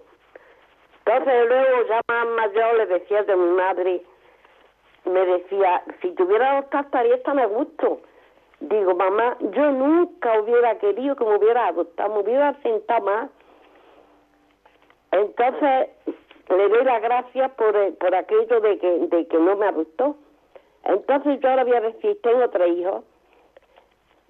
Entonces 1.05 1.47
luego 1.49 1.87
ya 1.87 2.01
más 2.07 2.27
mayor 2.27 2.77
le 2.77 2.85
decía 2.85 3.23
de 3.23 3.35
mi 3.35 3.51
madre, 3.51 4.01
me 5.05 5.25
decía, 5.25 5.83
si 6.01 6.11
tuviera 6.11 6.51
adoptado 6.51 6.83
estaría 6.85 7.23
tan 7.23 7.39
a 7.39 7.45
gusto. 7.45 7.99
Digo, 8.69 8.95
mamá, 8.95 9.35
yo 9.41 9.71
nunca 9.71 10.39
hubiera 10.39 10.77
querido 10.79 11.17
que 11.17 11.25
me 11.25 11.35
hubiera 11.35 11.67
adoptado, 11.67 12.13
me 12.13 12.21
hubiera 12.21 12.53
sentado 12.61 13.03
más. 13.03 13.29
Entonces 15.11 15.89
le 16.47 16.69
doy 16.69 16.85
las 16.85 17.01
gracias 17.01 17.51
por, 17.51 17.95
por 17.95 18.15
aquello 18.15 18.61
de 18.61 18.79
que, 18.79 18.87
de 19.07 19.27
que 19.27 19.37
no 19.37 19.57
me 19.57 19.65
adoptó. 19.65 20.15
Entonces 20.85 21.41
yo 21.41 21.49
ahora 21.49 21.65
voy 21.65 21.73
a 21.73 21.81
decir, 21.81 22.17
tengo 22.21 22.49
tres 22.51 22.77
hijos 22.77 23.03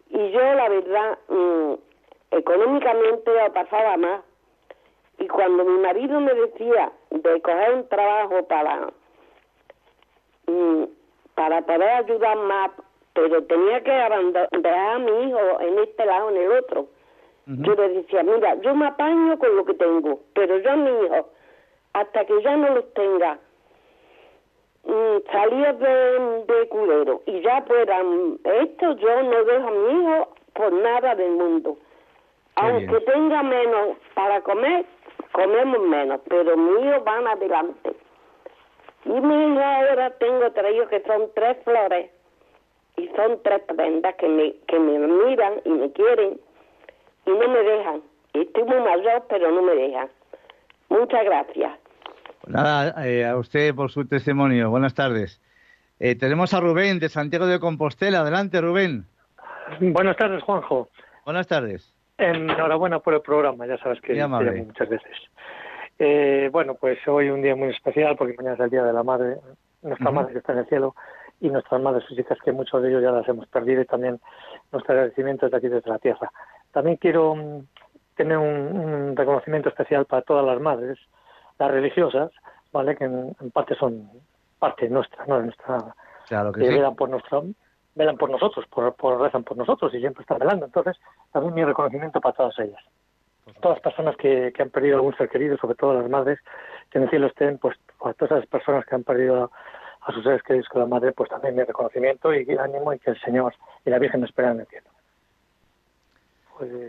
y 0.09 0.31
yo 0.31 0.39
la 0.39 0.67
verdad 0.67 1.17
mm, 1.27 1.73
económicamente 2.31 3.31
pasaba 3.53 3.97
más. 3.97 4.21
Y 5.19 5.27
cuando 5.27 5.63
mi 5.63 5.79
marido 5.79 6.19
me 6.19 6.33
decía 6.33 6.91
de 7.11 7.39
coger 7.39 7.75
un 7.75 7.87
trabajo 7.87 8.43
para 8.47 8.91
mm, 10.47 10.85
para 11.35 11.61
poder 11.61 11.89
ayudar 11.89 12.37
más, 12.37 12.71
pero 13.13 13.43
tenía 13.43 13.81
que 13.81 13.91
abandonar 13.91 14.95
a 14.95 14.99
mi 14.99 15.11
hijo 15.29 15.61
en 15.61 15.79
este 15.79 16.05
lado, 16.05 16.29
en 16.29 16.37
el 16.37 16.51
otro. 16.51 16.87
Yo 17.45 17.75
le 17.75 17.89
decía, 17.89 18.23
mira, 18.23 18.55
yo 18.61 18.73
me 18.73 18.87
apaño 18.87 19.37
con 19.37 19.55
lo 19.57 19.65
que 19.65 19.73
tengo, 19.73 20.21
pero 20.33 20.57
yo 20.59 20.71
a 20.71 20.75
mi 20.77 20.89
hijo, 21.05 21.29
hasta 21.91 22.25
que 22.25 22.41
ya 22.41 22.55
no 22.55 22.73
los 22.75 22.93
tenga 22.93 23.37
mm, 24.85 25.17
salidos 25.29 25.79
de, 25.79 26.53
de 26.53 26.67
culero 26.69 27.21
y 27.25 27.41
ya 27.41 27.63
puedan 27.65 28.39
esto, 28.45 28.95
yo 28.95 29.23
no 29.23 29.43
dejo 29.43 29.67
a 29.67 29.71
mi 29.71 30.01
hijo 30.01 30.33
por 30.53 30.71
nada 30.71 31.15
del 31.15 31.31
mundo. 31.31 31.77
Aunque 32.55 33.01
tenga 33.01 33.43
menos 33.43 33.97
para 34.13 34.39
comer, 34.41 34.85
comemos 35.33 35.81
menos, 35.81 36.21
pero 36.29 36.55
mis 36.55 36.85
hijos 36.85 37.03
van 37.03 37.27
adelante. 37.27 37.93
Y 39.03 39.09
mi 39.09 39.53
hija 39.53 39.79
ahora 39.79 40.11
tengo 40.11 40.49
tres 40.53 40.75
hijos 40.75 40.87
que 40.87 41.01
son 41.01 41.29
tres 41.35 41.57
flores 41.65 42.09
y 42.97 43.07
son 43.15 43.39
tres 43.43 43.61
prendas 43.75 44.15
que 44.15 44.27
me, 44.27 44.55
que 44.67 44.79
me 44.79 44.99
miran 44.99 45.53
y 45.65 45.69
me 45.69 45.91
quieren 45.91 46.39
y 47.25 47.29
no 47.29 47.47
me 47.47 47.59
dejan. 47.59 48.01
Estoy 48.33 48.63
muy 48.63 48.79
mayor, 48.79 49.23
pero 49.29 49.51
no 49.51 49.61
me 49.61 49.75
dejan. 49.75 50.09
Muchas 50.89 51.23
gracias. 51.25 51.77
Pues 52.41 52.53
nada, 52.53 53.07
eh, 53.07 53.25
a 53.25 53.37
usted 53.37 53.73
por 53.73 53.91
su 53.91 54.05
testimonio. 54.05 54.69
Buenas 54.69 54.93
tardes. 54.93 55.41
Eh, 55.99 56.15
tenemos 56.15 56.53
a 56.53 56.59
Rubén 56.59 56.99
de 56.99 57.09
Santiago 57.09 57.47
de 57.47 57.59
Compostela. 57.59 58.19
Adelante, 58.19 58.59
Rubén. 58.59 59.05
Buenas 59.79 60.17
tardes, 60.17 60.43
Juanjo. 60.43 60.89
Buenas 61.25 61.47
tardes. 61.47 61.93
Enhorabuena 62.17 62.99
por 62.99 63.13
el 63.13 63.21
programa, 63.21 63.65
ya 63.65 63.77
sabes 63.77 63.99
que 64.01 64.13
te 64.13 64.19
llamo 64.19 64.41
muchas 64.41 64.89
veces. 64.89 65.17
Eh, 65.99 66.49
bueno, 66.51 66.75
pues 66.75 66.99
hoy 67.07 67.29
un 67.29 67.41
día 67.41 67.55
muy 67.55 67.69
especial 67.69 68.15
porque 68.17 68.35
mañana 68.35 68.55
es 68.55 68.59
el 68.61 68.69
Día 68.69 68.83
de 68.83 68.93
la 68.93 69.03
Madre, 69.03 69.37
nuestra 69.81 70.11
madre 70.11 70.33
que 70.33 70.39
está 70.39 70.53
en 70.53 70.59
el 70.59 70.65
cielo 70.67 70.95
y 71.43 71.49
nuestras 71.49 71.81
madres 71.81 72.05
físicas 72.07 72.37
que 72.43 72.53
muchos 72.53 72.81
de 72.81 72.89
ellos 72.89 73.03
ya 73.03 73.11
las 73.11 73.27
hemos 73.27 73.45
perdido 73.47 73.81
y 73.81 73.85
también 73.85 74.19
nuestro 74.71 74.93
agradecimiento 74.93 75.45
desde 75.45 75.57
aquí 75.57 75.67
desde 75.67 75.89
la 75.89 75.99
tierra. 75.99 76.31
También 76.71 76.95
quiero 76.97 77.35
mm, 77.35 77.59
tener 78.15 78.37
un, 78.37 78.47
un 78.47 79.15
reconocimiento 79.15 79.67
especial 79.69 80.05
para 80.05 80.21
todas 80.21 80.45
las 80.45 80.59
madres, 80.61 80.97
las 81.59 81.69
religiosas, 81.69 82.31
¿vale? 82.71 82.95
Que 82.95 83.03
en, 83.03 83.35
en 83.41 83.51
parte 83.51 83.75
son 83.75 84.09
parte 84.57 84.87
nuestra, 84.89 85.25
no 85.27 85.37
de 85.37 85.43
nuestra 85.43 85.93
Claro 86.29 86.53
que 86.53 86.61
que 86.61 86.67
sí. 86.67 86.73
velan 86.73 86.95
por 86.95 87.09
nuestro 87.09 87.43
velan 87.95 88.17
por 88.17 88.29
nosotros, 88.29 88.65
por, 88.67 88.95
por 88.95 89.19
rezan 89.21 89.43
por 89.43 89.57
nosotros 89.57 89.93
y 89.93 89.99
siempre 89.99 90.21
están 90.21 90.39
velando. 90.39 90.65
Entonces, 90.65 90.97
también 91.31 91.53
mi 91.53 91.63
reconocimiento 91.65 92.21
para 92.21 92.33
todas 92.35 92.57
ellas. 92.59 92.81
Todas 93.61 93.77
las 93.77 93.81
personas 93.83 94.15
que, 94.15 94.51
que 94.55 94.61
han 94.63 94.69
perdido 94.69 94.95
algún 94.95 95.15
ser 95.17 95.29
querido, 95.29 95.57
sobre 95.57 95.75
todo 95.75 95.93
las 95.93 96.09
madres, 96.09 96.39
que 96.89 96.97
en 96.97 97.03
el 97.03 97.09
cielo 97.09 97.27
estén, 97.27 97.57
pues 97.57 97.77
a 98.03 98.13
todas 98.13 98.37
esas 98.37 98.47
personas 98.47 98.85
que 98.85 98.95
han 98.95 99.03
perdido 99.03 99.51
a 100.05 100.11
sus 100.11 100.23
seres 100.23 100.41
queridos 100.43 100.67
con 100.69 100.81
la 100.81 100.87
madre, 100.87 101.11
pues 101.11 101.29
también 101.29 101.55
mi 101.55 101.63
reconocimiento 101.63 102.33
y 102.33 102.45
ánimo 102.57 102.93
y 102.93 102.99
que 102.99 103.11
el 103.11 103.19
Señor 103.21 103.53
y 103.85 103.89
la 103.89 103.99
Virgen 103.99 104.21
me 104.21 104.27
esperan 104.27 104.55
en 104.55 104.59
el 104.61 104.67
cielo. 104.67 104.87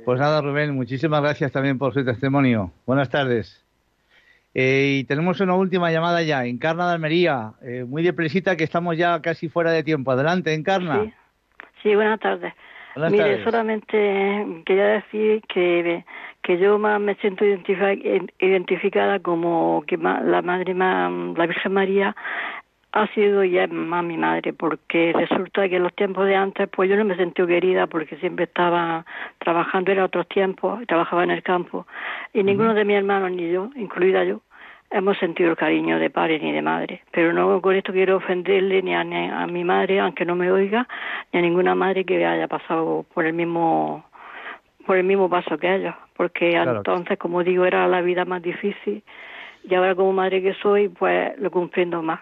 Pues 0.04 0.20
nada, 0.20 0.40
Rubén, 0.40 0.74
muchísimas 0.74 1.22
gracias 1.22 1.50
también 1.52 1.78
por 1.78 1.94
su 1.94 2.04
testimonio. 2.04 2.70
Buenas 2.86 3.08
tardes. 3.08 3.60
Eh, 4.54 4.98
y 5.00 5.04
tenemos 5.04 5.40
una 5.40 5.54
última 5.54 5.90
llamada 5.90 6.22
ya, 6.22 6.44
Encarna 6.44 6.86
de 6.88 6.94
Almería. 6.94 7.52
Eh, 7.62 7.84
muy 7.84 8.02
depresita 8.02 8.56
que 8.56 8.64
estamos 8.64 8.96
ya 8.96 9.20
casi 9.20 9.48
fuera 9.48 9.72
de 9.72 9.82
tiempo. 9.82 10.12
Adelante, 10.12 10.54
Encarna. 10.54 11.12
Sí, 11.82 11.94
buenas 11.94 12.20
tardes. 12.20 12.52
Buenas 12.94 13.10
Mire, 13.10 13.24
tardes. 13.24 13.44
solamente 13.44 14.62
quería 14.64 14.86
decir 14.86 15.42
que, 15.52 16.04
que 16.42 16.58
yo 16.58 16.78
más 16.78 17.00
me 17.00 17.16
siento 17.16 17.44
identifi- 17.44 18.30
identificada 18.38 19.18
como 19.18 19.82
que 19.88 19.96
la 19.96 20.42
madre, 20.42 20.74
ma- 20.74 21.10
la 21.36 21.46
Virgen 21.46 21.72
María 21.72 22.14
ha 22.94 23.08
sido 23.08 23.42
y 23.42 23.58
es 23.58 23.70
más 23.72 24.04
mi 24.04 24.16
madre, 24.16 24.52
porque 24.52 25.12
resulta 25.12 25.68
que 25.68 25.76
en 25.76 25.82
los 25.82 25.94
tiempos 25.94 26.26
de 26.26 26.36
antes, 26.36 26.68
pues 26.68 26.88
yo 26.88 26.96
no 26.96 27.04
me 27.04 27.16
sentí 27.16 27.44
querida 27.44 27.88
porque 27.88 28.16
siempre 28.18 28.44
estaba 28.44 29.04
trabajando, 29.38 29.90
era 29.90 30.04
otros 30.04 30.28
tiempos, 30.28 30.86
trabajaba 30.86 31.24
en 31.24 31.32
el 31.32 31.42
campo, 31.42 31.88
y 32.32 32.44
ninguno 32.44 32.72
de 32.72 32.84
mis 32.84 32.96
hermanos, 32.96 33.32
ni 33.32 33.50
yo, 33.50 33.68
incluida 33.74 34.22
yo, 34.22 34.42
hemos 34.92 35.18
sentido 35.18 35.50
el 35.50 35.56
cariño 35.56 35.98
de 35.98 36.08
padre 36.08 36.38
ni 36.38 36.52
de 36.52 36.62
madre. 36.62 37.02
Pero 37.10 37.32
no 37.32 37.60
con 37.60 37.74
esto 37.74 37.92
quiero 37.92 38.18
ofenderle 38.18 38.80
ni 38.80 38.94
a, 38.94 39.02
ni 39.02 39.28
a 39.28 39.44
mi 39.48 39.64
madre, 39.64 39.98
aunque 39.98 40.24
no 40.24 40.36
me 40.36 40.52
oiga, 40.52 40.86
ni 41.32 41.40
a 41.40 41.42
ninguna 41.42 41.74
madre 41.74 42.04
que 42.04 42.24
haya 42.24 42.46
pasado 42.46 43.04
por 43.12 43.26
el 43.26 43.32
mismo 43.32 44.04
por 44.86 44.98
el 44.98 45.04
mismo 45.04 45.28
paso 45.30 45.56
que 45.58 45.74
ella, 45.74 45.98
porque 46.14 46.50
Claro. 46.50 46.76
entonces, 46.76 47.18
como 47.18 47.42
digo, 47.42 47.64
era 47.64 47.88
la 47.88 48.02
vida 48.02 48.26
más 48.26 48.42
difícil 48.42 49.02
y 49.64 49.74
ahora 49.74 49.94
como 49.94 50.12
madre 50.12 50.42
que 50.42 50.52
soy, 50.54 50.90
pues 50.90 51.36
lo 51.38 51.50
comprendo 51.50 52.02
más. 52.02 52.20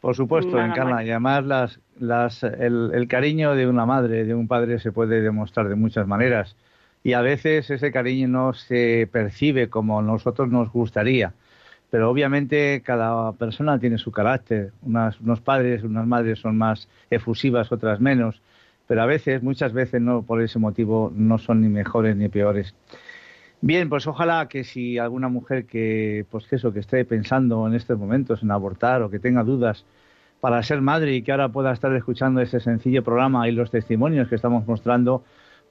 Por 0.00 0.16
supuesto, 0.16 0.56
Nada 0.56 0.68
Encarna. 0.68 0.94
más. 0.96 1.04
Y 1.04 1.10
además 1.10 1.44
las, 1.44 1.80
las, 1.98 2.42
el, 2.42 2.90
el 2.94 3.08
cariño 3.08 3.54
de 3.54 3.66
una 3.66 3.84
madre, 3.86 4.24
de 4.24 4.34
un 4.34 4.48
padre, 4.48 4.78
se 4.78 4.92
puede 4.92 5.20
demostrar 5.20 5.68
de 5.68 5.74
muchas 5.74 6.06
maneras. 6.06 6.56
Y 7.02 7.12
a 7.14 7.20
veces 7.20 7.70
ese 7.70 7.92
cariño 7.92 8.28
no 8.28 8.52
se 8.52 9.08
percibe 9.10 9.68
como 9.68 10.02
nosotros 10.02 10.48
nos 10.48 10.70
gustaría. 10.72 11.32
Pero 11.90 12.08
obviamente 12.10 12.82
cada 12.84 13.32
persona 13.32 13.78
tiene 13.78 13.98
su 13.98 14.12
carácter. 14.12 14.72
Unas, 14.82 15.20
unos 15.20 15.40
padres, 15.40 15.82
unas 15.82 16.06
madres 16.06 16.38
son 16.38 16.56
más 16.56 16.88
efusivas, 17.10 17.72
otras 17.72 18.00
menos. 18.00 18.40
Pero 18.86 19.02
a 19.02 19.06
veces, 19.06 19.42
muchas 19.42 19.72
veces, 19.72 20.00
no 20.00 20.22
por 20.22 20.42
ese 20.42 20.58
motivo, 20.58 21.12
no 21.14 21.38
son 21.38 21.60
ni 21.60 21.68
mejores 21.68 22.16
ni 22.16 22.28
peores. 22.28 22.74
Bien, 23.62 23.90
pues 23.90 24.06
ojalá 24.06 24.48
que 24.48 24.64
si 24.64 24.96
alguna 24.96 25.28
mujer 25.28 25.66
que, 25.66 26.24
pues 26.30 26.46
que 26.46 26.56
eso, 26.56 26.72
que 26.72 26.80
esté 26.80 27.04
pensando 27.04 27.66
en 27.66 27.74
estos 27.74 27.98
momentos 27.98 28.42
en 28.42 28.50
abortar 28.50 29.02
o 29.02 29.10
que 29.10 29.18
tenga 29.18 29.44
dudas 29.44 29.84
para 30.40 30.62
ser 30.62 30.80
madre 30.80 31.14
y 31.14 31.22
que 31.22 31.32
ahora 31.32 31.50
pueda 31.50 31.72
estar 31.72 31.94
escuchando 31.94 32.40
este 32.40 32.60
sencillo 32.60 33.04
programa 33.04 33.48
y 33.48 33.52
los 33.52 33.70
testimonios 33.70 34.28
que 34.28 34.36
estamos 34.36 34.66
mostrando, 34.66 35.24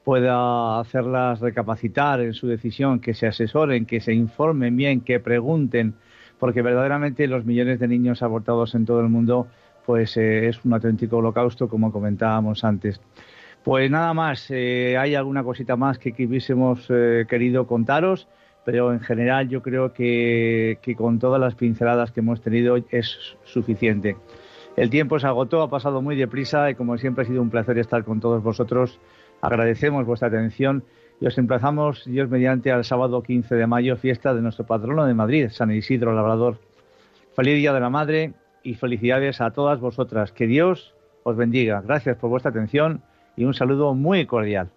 pueda 0.04 0.80
hacerlas 0.80 1.40
recapacitar 1.40 2.22
en 2.22 2.34
su 2.34 2.48
decisión, 2.48 3.00
que 3.00 3.16
se 3.16 3.28
asesoren, 3.28 3.86
que 3.88 4.02
se 4.02 4.14
informen 4.14 4.76
bien, 4.78 5.02
que 5.02 5.20
pregunten, 5.20 5.96
porque 6.38 6.62
verdaderamente 6.62 7.28
los 7.28 7.46
millones 7.46 7.80
de 7.80 7.88
niños 7.88 8.22
abortados 8.22 8.76
en 8.76 8.86
todo 8.86 9.02
el 9.02 9.10
mundo, 9.10 9.48
pues 9.86 10.16
eh, 10.18 10.48
es 10.48 10.64
un 10.64 10.74
auténtico 10.74 11.18
holocausto, 11.18 11.68
como 11.68 11.92
comentábamos 11.92 12.64
antes. 12.64 13.02
Pues 13.64 13.92
nada 13.92 14.14
más, 14.14 14.48
eh, 14.50 14.98
hay 14.98 15.16
alguna 15.16 15.44
cosita 15.44 15.76
más 15.76 16.00
que, 16.00 16.12
hubiésemos 16.26 16.86
eh, 16.90 17.26
querido 17.30 17.68
contaros, 17.68 18.28
pero 18.66 18.94
en 18.94 19.02
general 19.02 19.50
yo 19.50 19.62
creo 19.62 19.94
que, 19.94 20.80
que 20.82 20.96
con 20.96 21.20
todas 21.20 21.42
las 21.42 21.56
pinceladas 21.56 22.12
que 22.12 22.22
hemos 22.22 22.42
tenido 22.42 22.78
es 22.92 23.38
suficiente. 23.44 24.16
El 24.78 24.90
tiempo 24.90 25.20
se 25.20 25.28
agotó, 25.28 25.62
ha 25.62 25.70
pasado 25.70 26.02
muy 26.02 26.16
deprisa 26.16 26.70
y 26.70 26.76
como 26.76 26.98
siempre 26.98 27.24
ha 27.24 27.28
sido 27.28 27.42
un 27.42 27.50
placer 27.50 27.78
estar 27.78 28.06
con 28.06 28.22
todos 28.22 28.42
vosotros. 28.42 29.00
Agradecemos 29.42 30.06
vuestra 30.06 30.30
atención 30.30 30.84
y 31.20 31.28
os 31.28 31.38
emplazamos, 31.38 32.06
Dios 32.06 32.30
mediante, 32.30 32.72
al 32.72 32.86
sábado 32.86 33.22
15 33.22 33.56
de 33.56 33.68
mayo, 33.68 33.98
fiesta 33.98 34.34
de 34.34 34.42
nuestro 34.42 34.66
patrono 34.66 35.06
de 35.06 35.14
Madrid, 35.14 35.50
San 35.50 35.72
Isidro 35.72 36.14
Labrador. 36.14 36.60
Feliz 37.36 37.56
Día 37.56 37.74
de 37.74 37.80
la 37.82 37.90
Madre 37.90 38.34
y 38.64 38.76
felicidades 38.76 39.42
a 39.42 39.52
todas 39.52 39.82
vosotras. 39.82 40.32
Que 40.32 40.48
Dios 40.48 40.96
os 41.24 41.36
bendiga. 41.36 41.82
Gracias 41.82 42.16
por 42.18 42.30
vuestra 42.30 42.52
atención 42.52 43.02
y 43.40 43.46
un 43.46 43.54
saludo 43.54 43.96
muy 43.96 44.26
cordial. 44.26 44.70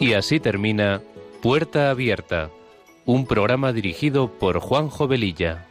Y 0.00 0.14
así 0.14 0.40
termina 0.40 1.00
Puerta 1.40 1.90
Abierta, 1.90 2.50
un 3.06 3.26
programa 3.26 3.72
dirigido 3.72 4.32
por 4.32 4.58
Juanjo 4.58 5.06
Velilla. 5.06 5.64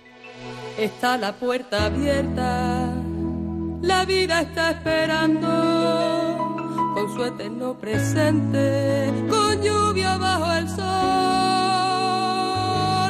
Está 0.78 1.18
la 1.18 1.34
puerta 1.34 1.88
abierta, 1.88 2.94
la 3.82 4.06
vida 4.06 4.40
está 4.40 4.72
esperando 4.72 6.21
con 7.02 7.16
su 7.16 7.24
eterno 7.24 7.74
presente, 7.74 9.12
con 9.28 9.60
lluvia 9.62 10.18
bajo 10.18 10.54
el 10.54 10.70
sol. 10.70 10.86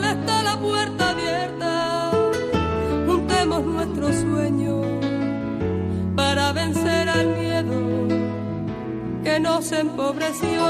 Está 0.05 0.43
la 0.43 0.57
puerta 0.57 1.09
abierta, 1.09 2.11
juntemos 3.05 3.65
nuestros 3.65 4.15
sueños 4.15 4.85
para 6.15 6.53
vencer 6.53 7.09
al 7.09 7.27
miedo 7.37 8.07
que 9.23 9.39
nos 9.41 9.69
empobreció. 9.73 10.61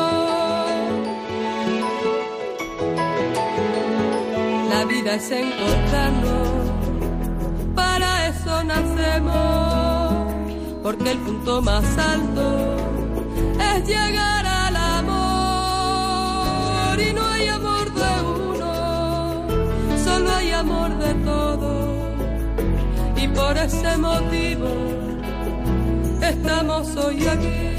La 4.69 4.85
vida 4.85 5.13
es 5.15 5.29
encontrarnos, 5.29 6.49
para 7.75 8.29
eso 8.29 8.63
nacemos, 8.63 10.33
porque 10.81 11.11
el 11.11 11.19
punto 11.19 11.61
más 11.61 11.85
alto 11.99 12.80
llegar 13.85 14.45
al 14.45 14.75
amor 14.75 15.21
y 16.99 17.13
no 17.13 17.25
hay 17.27 17.47
amor 17.47 17.93
de 17.93 18.21
uno, 18.21 19.47
solo 20.03 20.31
hay 20.35 20.51
amor 20.51 20.97
de 20.97 21.13
todos 21.25 21.87
y 23.15 23.27
por 23.27 23.57
ese 23.57 23.97
motivo 23.97 24.69
estamos 26.21 26.95
hoy 26.97 27.27
aquí. 27.27 27.70